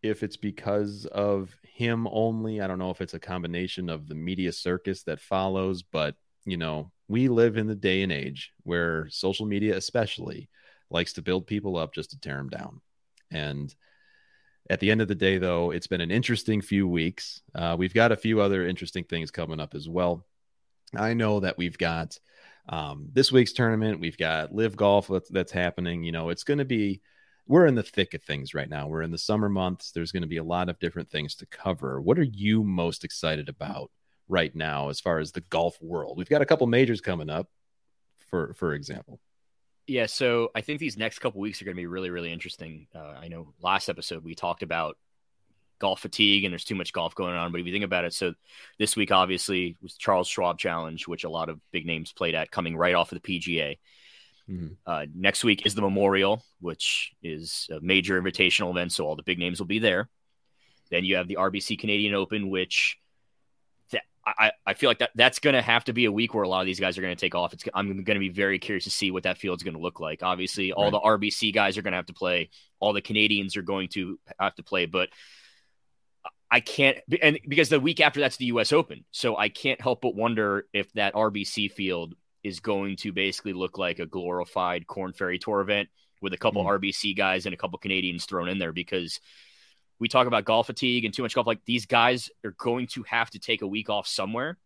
if 0.04 0.24
it's 0.24 0.38
because 0.38 1.06
of 1.06 1.56
him 1.64 2.08
only. 2.12 2.62
I 2.62 2.68
don't 2.68 2.80
know 2.80 2.92
if 2.92 3.02
it's 3.02 3.14
a 3.14 3.20
combination 3.20 3.90
of 3.90 4.08
the 4.08 4.16
media 4.16 4.52
circus 4.52 5.04
that 5.04 5.20
follows, 5.20 5.84
but 5.84 6.16
you 6.46 6.58
know, 6.58 6.92
we 7.08 7.28
live 7.28 7.58
in 7.58 7.68
the 7.68 7.76
day 7.76 8.04
and 8.04 8.12
age 8.12 8.52
where 8.64 9.08
social 9.10 9.46
media, 9.46 9.76
especially, 9.76 10.50
likes 10.90 11.14
to 11.14 11.22
build 11.22 11.48
people 11.48 11.78
up 11.78 11.94
just 11.94 12.12
to 12.12 12.20
tear 12.20 12.38
them 12.38 12.50
down. 12.50 12.82
And 13.32 13.74
at 14.70 14.80
the 14.80 14.92
end 14.92 15.02
of 15.02 15.08
the 15.08 15.16
day, 15.16 15.38
though, 15.38 15.72
it's 15.72 15.88
been 15.88 16.02
an 16.02 16.12
interesting 16.12 16.62
few 16.62 16.88
weeks. 16.88 17.42
Uh, 17.56 17.76
we've 17.78 17.94
got 17.94 18.12
a 18.12 18.18
few 18.18 18.42
other 18.42 18.68
interesting 18.68 19.04
things 19.04 19.32
coming 19.32 19.60
up 19.60 19.76
as 19.76 19.88
well. 19.88 20.26
I 20.96 21.14
know 21.14 21.40
that 21.40 21.58
we've 21.58 21.78
got 21.78 22.18
um, 22.70 23.10
this 23.14 23.32
week's 23.32 23.54
tournament. 23.54 24.00
We've 24.00 24.18
got 24.18 24.54
LIV 24.54 24.76
Golf 24.76 25.08
that's, 25.08 25.30
that's 25.30 25.52
happening. 25.52 26.04
You 26.04 26.12
know, 26.12 26.30
it's 26.30 26.44
going 26.44 26.58
to 26.58 26.66
be, 26.66 27.02
we're 27.48 27.66
in 27.66 27.76
the 27.76 27.84
thick 27.84 28.14
of 28.14 28.24
things 28.24 28.54
right 28.54 28.70
now. 28.70 28.88
We're 28.88 29.04
in 29.04 29.12
the 29.12 29.18
summer 29.18 29.50
months. 29.50 29.92
There's 29.92 30.12
going 30.12 30.22
to 30.22 30.28
be 30.28 30.38
a 30.38 30.44
lot 30.44 30.70
of 30.70 30.80
different 30.80 31.10
things 31.10 31.36
to 31.36 31.46
cover. 31.46 32.02
What 32.02 32.20
are 32.20 32.24
you 32.24 32.64
most 32.64 33.04
excited 33.04 33.48
about 33.50 33.92
right 34.28 34.54
now 34.54 34.90
as 34.90 35.00
far 35.00 35.20
as 35.20 35.32
the 35.32 35.42
golf 35.42 35.82
world? 35.82 36.18
We've 36.18 36.30
got 36.30 36.42
a 36.42 36.46
couple 36.46 36.68
majors 36.68 37.00
coming 37.00 37.30
up, 37.30 37.48
for 38.30 38.54
for 38.54 38.74
example. 38.74 39.22
Yeah, 39.88 40.06
so 40.06 40.52
I 40.54 40.62
think 40.62 40.80
these 40.80 40.98
next 40.98 41.20
couple 41.20 41.40
weeks 41.40 41.62
are 41.62 41.66
going 41.66 41.76
to 41.76 41.82
be 41.82 41.88
really, 41.88 42.10
really 42.10 42.32
interesting. 42.32 42.88
Uh, 42.94 43.14
I 43.20 43.30
know 43.30 43.54
last 43.62 43.88
episode 43.88 44.24
we 44.24 44.36
talked 44.36 44.62
about 44.62 44.98
golf 45.80 46.02
fatigue 46.02 46.44
and 46.44 46.52
there's 46.52 46.66
too 46.66 46.76
much 46.76 46.92
golf 46.92 47.16
going 47.16 47.36
on, 47.36 47.54
but 47.54 47.62
if 47.62 47.68
you 47.68 47.72
think 47.72 47.86
about 47.86 48.04
it, 48.04 48.14
so 48.14 48.34
this 48.78 48.98
week 48.98 49.12
obviously 49.12 49.78
was 49.82 49.96
Charles 49.96 50.28
Schwab 50.28 50.60
Challenge, 50.60 51.08
which 51.08 51.24
a 51.24 51.30
lot 51.30 51.48
of 51.48 51.62
big 51.72 51.86
names 51.86 52.12
played 52.12 52.36
at, 52.36 52.52
coming 52.52 52.76
right 52.76 52.96
off 52.96 53.14
of 53.14 53.22
the 53.22 53.40
PGA. 53.40 53.78
Mm-hmm. 54.50 54.74
Uh, 54.86 55.06
next 55.16 55.46
week 55.46 55.66
is 55.66 55.74
the 55.74 55.82
Memorial, 55.82 56.44
which 56.60 57.14
is 57.24 57.70
a 57.72 57.80
major 57.80 58.22
invitational 58.22 58.72
event, 58.72 58.92
so 58.92 59.06
all 59.06 59.16
the 59.16 59.24
big 59.24 59.40
names 59.40 59.60
will 59.60 59.68
be 59.68 59.80
there. 59.80 60.10
Then 60.90 61.06
you 61.06 61.16
have 61.16 61.30
the 61.30 61.36
RBC 61.36 61.80
Canadian 61.80 62.14
Open, 62.14 62.50
which 62.50 62.98
I, 64.38 64.52
I 64.66 64.74
feel 64.74 64.90
like 64.90 65.00
that 65.00 65.12
that's 65.16 65.40
going 65.40 65.54
to 65.54 65.62
have 65.62 65.86
to 65.86 65.94
be 65.94 66.06
a 66.06 66.12
week 66.12 66.34
where 66.34 66.44
a 66.44 66.50
lot 66.50 66.62
of 66.62 66.66
these 66.66 66.80
guys 66.80 66.98
are 66.98 67.02
going 67.02 67.16
to 67.16 67.20
take 67.20 67.36
off. 67.36 67.54
It's 67.54 67.64
I'm 67.74 68.04
going 68.04 68.16
to 68.16 68.20
be 68.20 68.30
very 68.30 68.60
curious 68.60 68.84
to 68.84 68.90
see 68.90 69.12
what 69.12 69.24
that 69.24 69.38
field 69.38 69.60
is 69.60 69.64
going 69.64 69.76
to 69.76 69.82
look 69.82 70.00
like. 70.00 70.24
Obviously, 70.24 70.74
all 70.74 70.86
right. 70.86 70.92
the 70.92 71.00
RBC 71.00 71.54
guys 71.54 71.78
are 71.78 71.82
going 71.82 71.94
to 71.94 71.98
have 71.98 72.08
to 72.08 72.14
play. 72.14 72.50
All 72.80 72.94
the 72.94 73.02
Canadians 73.02 73.56
are 73.58 73.62
going 73.62 73.88
to 73.90 74.20
have 74.40 74.56
to 74.56 74.64
play, 74.64 74.86
but 74.86 75.10
I 76.50 76.60
can't 76.60 76.98
and 77.22 77.40
because 77.48 77.70
the 77.70 77.80
week 77.80 78.00
after 78.00 78.20
that's 78.20 78.38
the 78.38 78.46
US 78.46 78.72
Open. 78.72 79.06
So 79.12 79.38
I 79.38 79.50
can't 79.50 79.82
help 79.82 80.02
but 80.02 80.16
wonder 80.16 80.68
if 80.74 80.92
that 80.94 81.14
RBC 81.14 81.72
field 81.72 82.16
is 82.44 82.60
going 82.60 82.96
to 82.98 83.12
basically 83.12 83.54
look 83.54 83.78
like 83.78 84.00
a 84.00 84.06
glorified 84.06 84.88
Korn 84.88 85.14
Ferry 85.14 85.40
Tour 85.40 85.62
event 85.62 85.90
with 86.22 86.34
a 86.34 86.38
couple 86.38 86.64
mm. 86.64 86.80
RBC 86.80 87.16
guys 87.16 87.46
and 87.46 87.54
a 87.54 87.58
couple 87.58 87.78
Canadians 87.80 88.26
thrown 88.26 88.48
in 88.48 88.58
there 88.58 88.72
because 88.72 89.20
we 90.00 90.08
talk 90.08 90.28
about 90.28 90.46
golf 90.46 90.68
fatigue 90.68 91.06
and 91.06 91.14
too 91.14 91.24
much 91.24 91.34
golf. 91.34 91.48
Like 91.48 91.66
these 91.66 91.86
guys 91.86 92.30
are 92.46 92.56
going 92.58 92.88
to 92.88 93.04
have 93.04 93.30
to 93.32 93.40
take 93.40 93.62
a 93.62 93.68
week 93.68 93.90
off 93.90 94.08
somewhere. 94.08 94.58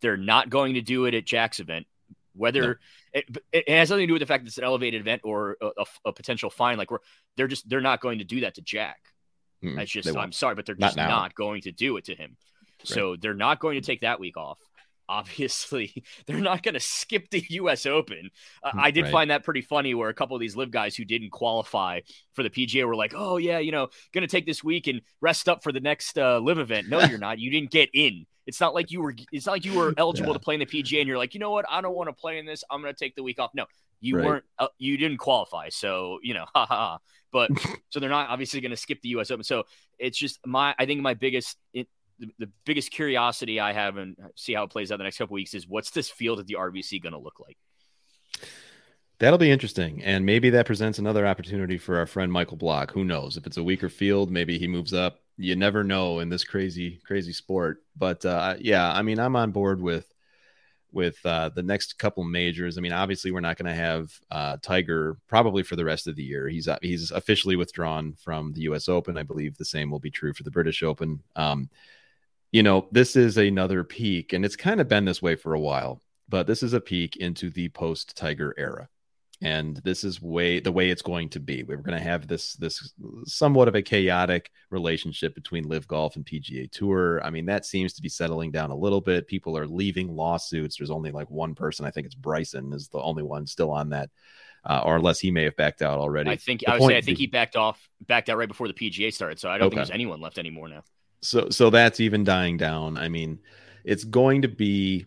They're 0.00 0.16
not 0.16 0.50
going 0.50 0.74
to 0.74 0.80
do 0.80 1.06
it 1.06 1.14
at 1.14 1.24
Jack's 1.24 1.60
event. 1.60 1.86
Whether 2.36 2.62
no. 2.62 2.74
it, 3.12 3.38
it, 3.52 3.68
has 3.68 3.90
nothing 3.90 4.02
to 4.02 4.06
do 4.08 4.12
with 4.14 4.20
the 4.20 4.26
fact 4.26 4.42
that 4.42 4.48
it's 4.48 4.58
an 4.58 4.64
elevated 4.64 5.00
event 5.00 5.22
or 5.24 5.56
a, 5.60 5.66
a, 5.66 5.84
a 6.06 6.12
potential 6.12 6.50
fine, 6.50 6.78
like 6.78 6.90
we're 6.90 6.98
they're 7.36 7.46
just 7.46 7.68
they're 7.68 7.80
not 7.80 8.00
going 8.00 8.18
to 8.18 8.24
do 8.24 8.40
that 8.40 8.56
to 8.56 8.62
Jack. 8.62 8.98
Mm, 9.62 9.76
That's 9.76 9.90
just 9.90 10.16
I'm 10.16 10.32
sorry, 10.32 10.56
but 10.56 10.66
they're 10.66 10.74
just 10.74 10.96
not, 10.96 11.08
not, 11.08 11.34
going 11.34 11.62
to 11.62 11.70
do 11.70 11.96
it 11.96 12.06
to 12.06 12.14
him. 12.16 12.36
Right. 12.80 12.88
So 12.88 13.16
they're 13.16 13.34
not 13.34 13.60
going 13.60 13.80
to 13.80 13.86
take 13.86 14.00
that 14.00 14.18
week 14.18 14.36
off. 14.36 14.58
Obviously 15.08 16.04
they're 16.26 16.38
not 16.38 16.62
going 16.62 16.74
to 16.74 16.80
skip 16.80 17.30
the 17.30 17.44
US 17.50 17.86
Open. 17.86 18.30
Uh, 18.62 18.72
I 18.74 18.90
did 18.90 19.04
right. 19.04 19.12
find 19.12 19.30
that 19.30 19.44
pretty 19.44 19.62
funny 19.62 19.94
where 19.94 20.08
a 20.08 20.14
couple 20.14 20.36
of 20.36 20.40
these 20.40 20.56
LIV 20.56 20.70
guys 20.70 20.96
who 20.96 21.04
didn't 21.04 21.30
qualify 21.30 22.00
for 22.32 22.42
the 22.42 22.50
PGA 22.50 22.86
were 22.86 22.96
like, 22.96 23.12
"Oh 23.14 23.36
yeah, 23.36 23.58
you 23.58 23.72
know, 23.72 23.88
going 24.12 24.22
to 24.22 24.28
take 24.28 24.46
this 24.46 24.62
week 24.62 24.86
and 24.86 25.00
rest 25.20 25.48
up 25.48 25.62
for 25.62 25.72
the 25.72 25.80
next 25.80 26.18
uh, 26.18 26.38
LIV 26.38 26.58
event." 26.58 26.88
No, 26.88 27.00
you're 27.00 27.18
not. 27.18 27.38
You 27.38 27.50
didn't 27.50 27.70
get 27.70 27.90
in. 27.92 28.26
It's 28.46 28.60
not 28.60 28.74
like 28.74 28.90
you 28.90 29.00
were 29.00 29.14
it's 29.32 29.46
not 29.46 29.52
like 29.52 29.64
you 29.64 29.74
were 29.74 29.94
eligible 29.98 30.30
yeah. 30.30 30.34
to 30.34 30.40
play 30.40 30.54
in 30.54 30.60
the 30.60 30.66
PGA 30.66 31.00
and 31.00 31.08
you're 31.08 31.18
like, 31.18 31.34
"You 31.34 31.40
know 31.40 31.50
what? 31.50 31.64
I 31.68 31.80
don't 31.80 31.94
want 31.94 32.08
to 32.08 32.12
play 32.12 32.38
in 32.38 32.46
this. 32.46 32.64
I'm 32.70 32.82
going 32.82 32.92
to 32.92 32.98
take 32.98 33.14
the 33.16 33.22
week 33.22 33.38
off." 33.38 33.50
No. 33.54 33.66
You 34.00 34.18
right. 34.18 34.26
weren't 34.26 34.44
uh, 34.58 34.66
you 34.78 34.98
didn't 34.98 35.16
qualify. 35.16 35.70
So, 35.70 36.18
you 36.22 36.34
know, 36.34 36.44
ha 36.54 36.66
ha. 36.66 36.98
But 37.32 37.50
so 37.88 38.00
they're 38.00 38.10
not 38.10 38.28
obviously 38.28 38.60
going 38.60 38.70
to 38.70 38.76
skip 38.76 39.00
the 39.02 39.08
US 39.10 39.30
Open. 39.30 39.44
So, 39.44 39.64
it's 39.98 40.18
just 40.18 40.40
my 40.46 40.74
I 40.78 40.84
think 40.84 41.00
my 41.00 41.14
biggest 41.14 41.56
it, 41.72 41.88
the, 42.18 42.28
the 42.38 42.50
biggest 42.64 42.90
curiosity 42.90 43.60
I 43.60 43.72
have 43.72 43.96
and 43.96 44.16
see 44.36 44.54
how 44.54 44.64
it 44.64 44.70
plays 44.70 44.92
out 44.92 44.98
the 44.98 45.04
next 45.04 45.18
couple 45.18 45.34
weeks 45.34 45.54
is 45.54 45.68
what's 45.68 45.90
this 45.90 46.10
field 46.10 46.40
at 46.40 46.46
the 46.46 46.54
RBC 46.54 47.02
going 47.02 47.12
to 47.12 47.18
look 47.18 47.40
like? 47.40 47.56
That'll 49.18 49.38
be 49.38 49.50
interesting. 49.50 50.02
And 50.02 50.26
maybe 50.26 50.50
that 50.50 50.66
presents 50.66 50.98
another 50.98 51.26
opportunity 51.26 51.78
for 51.78 51.98
our 51.98 52.06
friend 52.06 52.32
Michael 52.32 52.56
Block. 52.56 52.90
Who 52.92 53.04
knows? 53.04 53.36
If 53.36 53.46
it's 53.46 53.56
a 53.56 53.62
weaker 53.62 53.88
field, 53.88 54.30
maybe 54.30 54.58
he 54.58 54.66
moves 54.66 54.92
up. 54.92 55.20
You 55.36 55.56
never 55.56 55.84
know 55.84 56.20
in 56.20 56.28
this 56.28 56.44
crazy, 56.44 57.00
crazy 57.04 57.32
sport. 57.32 57.82
But 57.96 58.24
uh, 58.24 58.56
yeah, 58.58 58.92
I 58.92 59.02
mean, 59.02 59.18
I'm 59.18 59.36
on 59.36 59.52
board 59.52 59.80
with 59.80 60.12
with 60.94 61.18
uh, 61.26 61.50
the 61.50 61.62
next 61.62 61.98
couple 61.98 62.22
majors. 62.24 62.78
I 62.78 62.80
mean, 62.80 62.92
obviously, 62.92 63.32
we're 63.32 63.40
not 63.40 63.56
going 63.56 63.68
to 63.68 63.74
have 63.74 64.12
uh, 64.30 64.56
Tiger 64.62 65.18
probably 65.26 65.62
for 65.62 65.74
the 65.76 65.84
rest 65.84 66.06
of 66.06 66.16
the 66.16 66.22
year. 66.22 66.48
He's 66.48 66.68
uh, 66.68 66.78
he's 66.80 67.10
officially 67.10 67.56
withdrawn 67.56 68.14
from 68.14 68.52
the 68.52 68.62
U.S. 68.62 68.88
Open. 68.88 69.18
I 69.18 69.24
believe 69.24 69.56
the 69.56 69.64
same 69.64 69.90
will 69.90 69.98
be 69.98 70.10
true 70.10 70.32
for 70.32 70.44
the 70.44 70.50
British 70.50 70.82
Open. 70.82 71.22
Um, 71.36 71.68
you 72.54 72.62
know, 72.62 72.86
this 72.92 73.16
is 73.16 73.36
another 73.36 73.82
peek, 73.82 74.32
and 74.32 74.44
it's 74.44 74.54
kind 74.54 74.80
of 74.80 74.86
been 74.86 75.04
this 75.04 75.20
way 75.20 75.34
for 75.34 75.54
a 75.54 75.60
while, 75.60 76.00
but 76.28 76.46
this 76.46 76.62
is 76.62 76.72
a 76.72 76.80
peek 76.80 77.16
into 77.16 77.50
the 77.50 77.68
post 77.70 78.16
Tiger 78.16 78.54
era. 78.56 78.88
And 79.42 79.78
this 79.78 80.04
is 80.04 80.22
way 80.22 80.60
the 80.60 80.70
way 80.70 80.88
it's 80.90 81.02
going 81.02 81.30
to 81.30 81.40
be. 81.40 81.64
We're 81.64 81.78
going 81.78 81.98
to 81.98 82.04
have 82.04 82.28
this 82.28 82.54
this 82.54 82.94
somewhat 83.24 83.66
of 83.66 83.74
a 83.74 83.82
chaotic 83.82 84.52
relationship 84.70 85.34
between 85.34 85.68
LIV 85.68 85.88
Golf 85.88 86.14
and 86.14 86.24
PGA 86.24 86.70
Tour. 86.70 87.20
I 87.24 87.30
mean, 87.30 87.46
that 87.46 87.66
seems 87.66 87.92
to 87.94 88.02
be 88.02 88.08
settling 88.08 88.52
down 88.52 88.70
a 88.70 88.76
little 88.76 89.00
bit. 89.00 89.26
People 89.26 89.58
are 89.58 89.66
leaving 89.66 90.14
lawsuits. 90.14 90.76
There's 90.76 90.92
only 90.92 91.10
like 91.10 91.28
one 91.28 91.56
person. 91.56 91.84
I 91.84 91.90
think 91.90 92.06
it's 92.06 92.14
Bryson 92.14 92.72
is 92.72 92.86
the 92.86 93.00
only 93.00 93.24
one 93.24 93.48
still 93.48 93.72
on 93.72 93.88
that 93.88 94.10
uh, 94.64 94.82
or 94.84 94.94
unless 94.94 95.18
he 95.18 95.32
may 95.32 95.42
have 95.42 95.56
backed 95.56 95.82
out 95.82 95.98
already. 95.98 96.30
I 96.30 96.36
think 96.36 96.60
the 96.60 96.70
I 96.70 96.78
would 96.78 96.88
say 96.88 96.96
I 96.96 97.00
think 97.00 97.18
he 97.18 97.26
backed 97.26 97.56
off, 97.56 97.90
backed 98.06 98.30
out 98.30 98.38
right 98.38 98.48
before 98.48 98.68
the 98.68 98.74
PGA 98.74 99.12
started. 99.12 99.40
So 99.40 99.50
I 99.50 99.58
don't 99.58 99.66
okay. 99.66 99.74
think 99.74 99.88
there's 99.88 99.94
anyone 99.94 100.20
left 100.20 100.38
anymore 100.38 100.68
now 100.68 100.84
so 101.24 101.48
so 101.48 101.70
that's 101.70 102.00
even 102.00 102.22
dying 102.22 102.56
down. 102.56 102.98
I 102.98 103.08
mean, 103.08 103.40
it's 103.82 104.04
going 104.04 104.42
to 104.42 104.48
be 104.48 105.06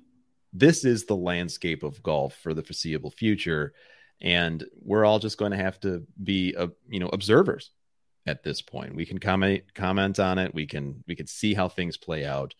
this 0.51 0.83
is 0.83 1.05
the 1.05 1.15
landscape 1.15 1.83
of 1.83 2.01
golf 2.01 2.35
for 2.35 2.53
the 2.53 2.63
foreseeable 2.63 3.11
future. 3.11 3.73
And 4.19 4.65
we're 4.81 5.05
all 5.05 5.19
just 5.19 5.37
going 5.37 5.51
to 5.51 5.57
have 5.57 5.79
to 5.81 6.03
be 6.23 6.55
uh, 6.55 6.69
you 6.89 6.99
know 6.99 7.09
observers 7.09 7.71
at 8.25 8.43
this 8.43 8.61
point. 8.61 8.95
We 8.95 9.05
can 9.05 9.19
comment 9.19 9.63
comment 9.75 10.19
on 10.19 10.39
it. 10.39 10.53
We 10.55 10.65
can 10.65 11.03
we 11.07 11.15
can 11.15 11.27
see 11.27 11.53
how 11.53 11.69
things 11.69 11.97
play 11.97 12.25
out. 12.25 12.55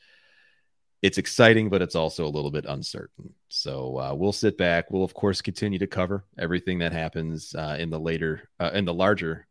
It's 1.02 1.18
exciting 1.18 1.70
but 1.70 1.82
it's 1.82 1.96
also 1.96 2.26
a 2.26 2.30
little 2.30 2.52
bit 2.52 2.66
uncertain. 2.68 3.34
So 3.50 3.98
uh, 3.98 4.14
we'll 4.14 4.34
sit 4.34 4.58
back. 4.58 4.92
We'll 4.92 5.04
of 5.04 5.16
course 5.16 5.42
continue 5.42 5.80
to 5.80 5.88
cover 5.88 6.26
everything 6.38 6.80
that 6.80 6.94
happens 6.94 7.56
uh, 7.56 7.78
in 7.80 7.90
the 7.90 8.00
later 8.00 8.50
uh, 8.60 8.72
in 8.76 8.86
the 8.86 8.94
larger 8.94 9.48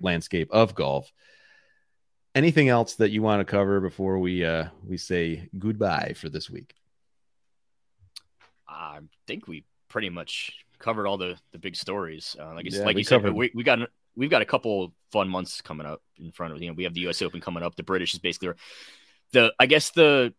landscape 0.00 0.48
of 0.52 0.76
golf 0.76 1.10
anything 2.34 2.68
else 2.68 2.94
that 2.96 3.10
you 3.10 3.22
want 3.22 3.40
to 3.40 3.44
cover 3.44 3.80
before 3.80 4.18
we 4.18 4.44
uh 4.44 4.66
we 4.86 4.96
say 4.96 5.48
goodbye 5.58 6.14
for 6.16 6.28
this 6.28 6.48
week? 6.48 6.74
I 8.68 9.00
think 9.26 9.48
we 9.48 9.64
pretty 9.88 10.10
much 10.10 10.52
covered 10.78 11.06
all 11.06 11.18
the 11.18 11.38
the 11.52 11.58
big 11.58 11.76
stories. 11.76 12.36
Uh, 12.38 12.54
like, 12.54 12.70
yeah, 12.70 12.84
like 12.84 12.96
you 12.96 13.04
said 13.04 13.22
we, 13.32 13.50
we 13.54 13.62
got 13.62 13.78
we've 14.16 14.30
got 14.30 14.42
a 14.42 14.46
couple 14.46 14.92
fun 15.12 15.28
months 15.28 15.60
coming 15.60 15.86
up 15.86 16.02
in 16.18 16.32
front 16.32 16.52
of 16.52 16.60
you 16.60 16.68
know 16.68 16.74
we 16.74 16.84
have 16.84 16.94
the 16.94 17.06
us 17.08 17.22
open 17.22 17.40
coming 17.40 17.62
up. 17.62 17.76
The 17.76 17.82
british 17.82 18.14
is 18.14 18.20
basically 18.20 18.50
the 19.32 19.52
i 19.58 19.66
guess 19.66 19.90
the 19.90 20.34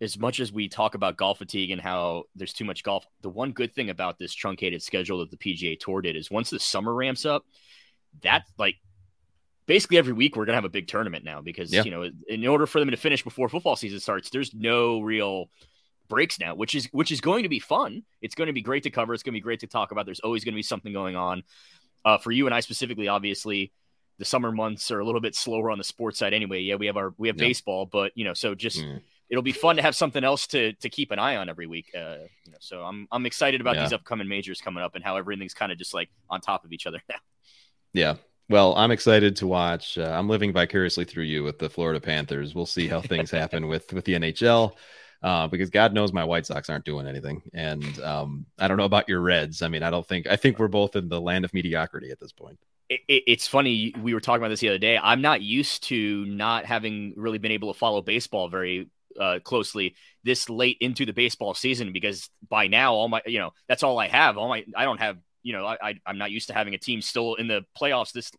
as 0.00 0.18
much 0.18 0.40
as 0.40 0.52
we 0.52 0.68
talk 0.68 0.94
about 0.94 1.16
golf 1.16 1.38
fatigue 1.38 1.70
and 1.70 1.80
how 1.80 2.24
there's 2.34 2.52
too 2.52 2.64
much 2.64 2.82
golf 2.82 3.06
the 3.22 3.30
one 3.30 3.52
good 3.52 3.74
thing 3.74 3.90
about 3.90 4.18
this 4.18 4.34
truncated 4.34 4.82
schedule 4.82 5.18
that 5.18 5.30
the 5.30 5.36
pga 5.36 5.78
tour 5.78 6.02
did 6.02 6.16
is 6.16 6.30
once 6.30 6.50
the 6.50 6.60
summer 6.60 6.94
ramps 6.94 7.24
up 7.24 7.44
that 8.22 8.44
like 8.58 8.76
basically 9.66 9.98
every 9.98 10.12
week 10.12 10.36
we're 10.36 10.44
gonna 10.44 10.56
have 10.56 10.64
a 10.64 10.70
big 10.70 10.88
tournament 10.88 11.24
now 11.24 11.40
because 11.40 11.72
yeah. 11.72 11.82
you 11.82 11.90
know 11.90 12.08
in 12.28 12.46
order 12.46 12.66
for 12.66 12.80
them 12.80 12.90
to 12.90 12.96
finish 12.96 13.22
before 13.22 13.48
football 13.48 13.76
season 13.76 14.00
starts, 14.00 14.30
there's 14.30 14.54
no 14.54 15.00
real 15.00 15.50
breaks 16.08 16.38
now, 16.38 16.54
which 16.54 16.74
is 16.74 16.86
which 16.92 17.10
is 17.10 17.20
going 17.20 17.42
to 17.42 17.48
be 17.48 17.58
fun. 17.58 18.02
It's 18.20 18.34
going 18.34 18.46
to 18.46 18.52
be 18.52 18.62
great 18.62 18.84
to 18.84 18.90
cover. 18.90 19.14
It's 19.14 19.22
going 19.22 19.32
to 19.32 19.36
be 19.36 19.42
great 19.42 19.60
to 19.60 19.66
talk 19.66 19.90
about. 19.92 20.06
There's 20.06 20.20
always 20.20 20.44
going 20.44 20.54
to 20.54 20.56
be 20.56 20.62
something 20.62 20.92
going 20.92 21.16
on. 21.16 21.42
Uh, 22.04 22.18
for 22.18 22.30
you 22.30 22.46
and 22.46 22.54
I 22.54 22.60
specifically, 22.60 23.08
obviously, 23.08 23.72
the 24.18 24.24
summer 24.24 24.52
months 24.52 24.90
are 24.90 25.00
a 25.00 25.04
little 25.04 25.20
bit 25.20 25.34
slower 25.34 25.70
on 25.70 25.78
the 25.78 25.84
sports 25.84 26.18
side 26.18 26.32
anyway. 26.32 26.60
Yeah, 26.60 26.76
we 26.76 26.86
have 26.86 26.96
our 26.96 27.14
we 27.18 27.28
have 27.28 27.36
yeah. 27.36 27.46
baseball, 27.46 27.86
but 27.86 28.12
you 28.14 28.24
know, 28.24 28.34
so 28.34 28.54
just 28.54 28.78
mm. 28.78 29.00
it'll 29.28 29.42
be 29.42 29.52
fun 29.52 29.76
to 29.76 29.82
have 29.82 29.96
something 29.96 30.22
else 30.22 30.46
to 30.48 30.72
to 30.74 30.88
keep 30.88 31.10
an 31.10 31.18
eye 31.18 31.36
on 31.36 31.48
every 31.48 31.66
week. 31.66 31.90
Uh, 31.94 32.16
you 32.44 32.52
know, 32.52 32.58
so 32.60 32.82
I'm 32.82 33.08
I'm 33.10 33.26
excited 33.26 33.60
about 33.60 33.76
yeah. 33.76 33.82
these 33.82 33.92
upcoming 33.92 34.28
majors 34.28 34.60
coming 34.60 34.82
up 34.82 34.94
and 34.94 35.04
how 35.04 35.16
everything's 35.16 35.54
kind 35.54 35.72
of 35.72 35.78
just 35.78 35.94
like 35.94 36.08
on 36.30 36.40
top 36.40 36.64
of 36.64 36.72
each 36.72 36.86
other 36.86 37.02
now. 37.08 37.16
Yeah, 37.92 38.14
well, 38.48 38.74
I'm 38.76 38.90
excited 38.90 39.36
to 39.36 39.46
watch. 39.46 39.98
Uh, 39.98 40.10
I'm 40.10 40.28
living 40.28 40.52
vicariously 40.52 41.04
through 41.04 41.24
you 41.24 41.42
with 41.42 41.58
the 41.58 41.68
Florida 41.68 42.00
Panthers. 42.00 42.54
We'll 42.54 42.66
see 42.66 42.88
how 42.88 43.00
things 43.00 43.30
happen 43.30 43.66
with 43.68 43.92
with 43.92 44.04
the 44.04 44.14
NHL. 44.14 44.72
Uh, 45.22 45.48
because 45.48 45.70
God 45.70 45.94
knows 45.94 46.12
my 46.12 46.22
White 46.22 46.46
Sox 46.46 46.68
aren't 46.68 46.84
doing 46.84 47.08
anything, 47.08 47.42
and 47.54 47.84
um, 48.00 48.46
I 48.58 48.68
don't 48.68 48.76
know 48.76 48.84
about 48.84 49.08
your 49.08 49.20
Reds. 49.20 49.62
I 49.62 49.68
mean, 49.68 49.82
I 49.82 49.90
don't 49.90 50.06
think 50.06 50.26
I 50.26 50.36
think 50.36 50.58
we're 50.58 50.68
both 50.68 50.94
in 50.94 51.08
the 51.08 51.20
land 51.20 51.44
of 51.44 51.54
mediocrity 51.54 52.10
at 52.10 52.20
this 52.20 52.32
point. 52.32 52.58
It, 52.88 53.00
it, 53.08 53.22
it's 53.26 53.48
funny 53.48 53.94
we 54.00 54.14
were 54.14 54.20
talking 54.20 54.42
about 54.42 54.50
this 54.50 54.60
the 54.60 54.68
other 54.68 54.78
day. 54.78 54.98
I'm 55.02 55.22
not 55.22 55.40
used 55.40 55.84
to 55.84 56.24
not 56.26 56.66
having 56.66 57.14
really 57.16 57.38
been 57.38 57.50
able 57.50 57.72
to 57.72 57.78
follow 57.78 58.02
baseball 58.02 58.48
very 58.48 58.88
uh, 59.18 59.38
closely 59.42 59.94
this 60.22 60.48
late 60.50 60.76
into 60.80 61.06
the 61.06 61.12
baseball 61.12 61.54
season 61.54 61.92
because 61.92 62.28
by 62.48 62.66
now 62.66 62.92
all 62.92 63.08
my 63.08 63.22
you 63.26 63.38
know 63.38 63.52
that's 63.68 63.82
all 63.82 63.98
I 63.98 64.08
have. 64.08 64.36
All 64.36 64.48
my 64.48 64.64
I 64.76 64.84
don't 64.84 65.00
have 65.00 65.16
you 65.46 65.52
know, 65.52 65.64
I, 65.64 65.76
I 65.80 66.10
am 66.10 66.18
not 66.18 66.32
used 66.32 66.48
to 66.48 66.54
having 66.54 66.74
a 66.74 66.78
team 66.78 67.00
still 67.00 67.36
in 67.36 67.46
the 67.46 67.64
playoffs 67.80 68.10
this, 68.10 68.32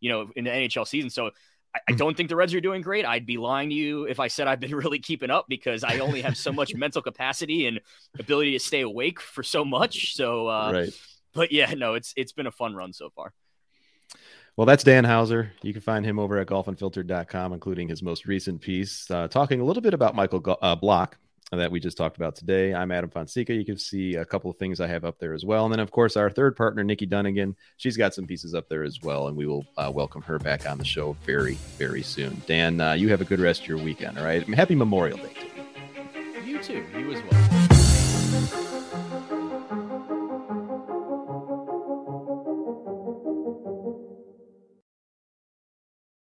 you 0.00 0.08
know, 0.08 0.30
in 0.36 0.44
the 0.44 0.50
NHL 0.50 0.88
season. 0.88 1.10
So 1.10 1.26
I, 1.26 1.80
I, 1.86 1.92
hmm. 1.92 1.96
don't 1.96 2.16
think 2.16 2.30
the 2.30 2.36
Reds 2.36 2.54
are 2.54 2.62
doing 2.62 2.80
great. 2.80 3.04
I'd 3.04 3.26
be 3.26 3.36
lying 3.36 3.68
to 3.68 3.74
you 3.74 4.04
if 4.04 4.18
I 4.18 4.28
said 4.28 4.48
I've 4.48 4.58
been 4.58 4.74
really 4.84 4.98
keeping 4.98 5.28
up 5.28 5.44
because 5.50 5.84
I 5.84 5.98
only 5.98 6.22
have 6.22 6.34
so 6.34 6.52
much 6.52 6.74
mental 6.74 7.02
capacity 7.02 7.66
and 7.66 7.78
ability 8.18 8.52
to 8.52 8.58
stay 8.58 8.80
awake 8.80 9.20
for 9.20 9.42
so 9.42 9.66
much. 9.66 10.14
So, 10.14 10.48
uh, 10.48 10.72
right. 10.72 11.00
but 11.34 11.52
yeah, 11.52 11.74
no, 11.74 11.92
it's 11.92 12.14
it's 12.16 12.32
been 12.32 12.46
a 12.46 12.50
fun 12.50 12.74
run 12.74 12.94
so 12.94 13.10
far. 13.10 13.34
Well, 14.56 14.64
that's 14.64 14.82
Dan 14.82 15.04
Hauser. 15.04 15.52
You 15.60 15.74
can 15.74 15.82
find 15.82 16.06
him 16.06 16.18
over 16.18 16.38
at 16.38 16.46
golfunfiltered.com, 16.46 17.52
including 17.52 17.88
his 17.88 18.02
most 18.02 18.24
recent 18.24 18.62
piece, 18.62 19.10
uh, 19.10 19.28
talking 19.28 19.60
a 19.60 19.64
little 19.64 19.82
bit 19.82 19.92
about 19.92 20.14
Michael 20.14 20.56
uh, 20.62 20.74
Block, 20.74 21.18
that 21.52 21.70
we 21.70 21.78
just 21.78 21.96
talked 21.96 22.16
about 22.16 22.34
today. 22.34 22.74
I'm 22.74 22.90
Adam 22.90 23.08
Fonseca. 23.08 23.54
You 23.54 23.64
can 23.64 23.78
see 23.78 24.14
a 24.16 24.24
couple 24.24 24.50
of 24.50 24.56
things 24.56 24.80
I 24.80 24.88
have 24.88 25.04
up 25.04 25.18
there 25.18 25.32
as 25.32 25.44
well. 25.44 25.64
And 25.64 25.72
then, 25.72 25.80
of 25.80 25.92
course, 25.92 26.16
our 26.16 26.28
third 26.28 26.56
partner, 26.56 26.82
Nikki 26.82 27.06
Dunnigan, 27.06 27.54
she's 27.76 27.96
got 27.96 28.14
some 28.14 28.26
pieces 28.26 28.54
up 28.54 28.68
there 28.68 28.82
as 28.82 29.00
well. 29.00 29.28
And 29.28 29.36
we 29.36 29.46
will 29.46 29.64
uh, 29.76 29.90
welcome 29.94 30.22
her 30.22 30.38
back 30.38 30.68
on 30.68 30.78
the 30.78 30.84
show 30.84 31.16
very, 31.24 31.54
very 31.78 32.02
soon. 32.02 32.42
Dan, 32.46 32.80
uh, 32.80 32.94
you 32.94 33.08
have 33.10 33.20
a 33.20 33.24
good 33.24 33.40
rest 33.40 33.62
of 33.62 33.68
your 33.68 33.78
weekend. 33.78 34.18
All 34.18 34.24
right. 34.24 34.46
Happy 34.48 34.74
Memorial 34.74 35.18
Day 35.18 35.32
to 35.34 35.46
you. 36.44 36.56
You 36.56 36.62
too. 36.62 36.84
You 36.96 37.12
as 37.12 37.22
well. 37.30 37.55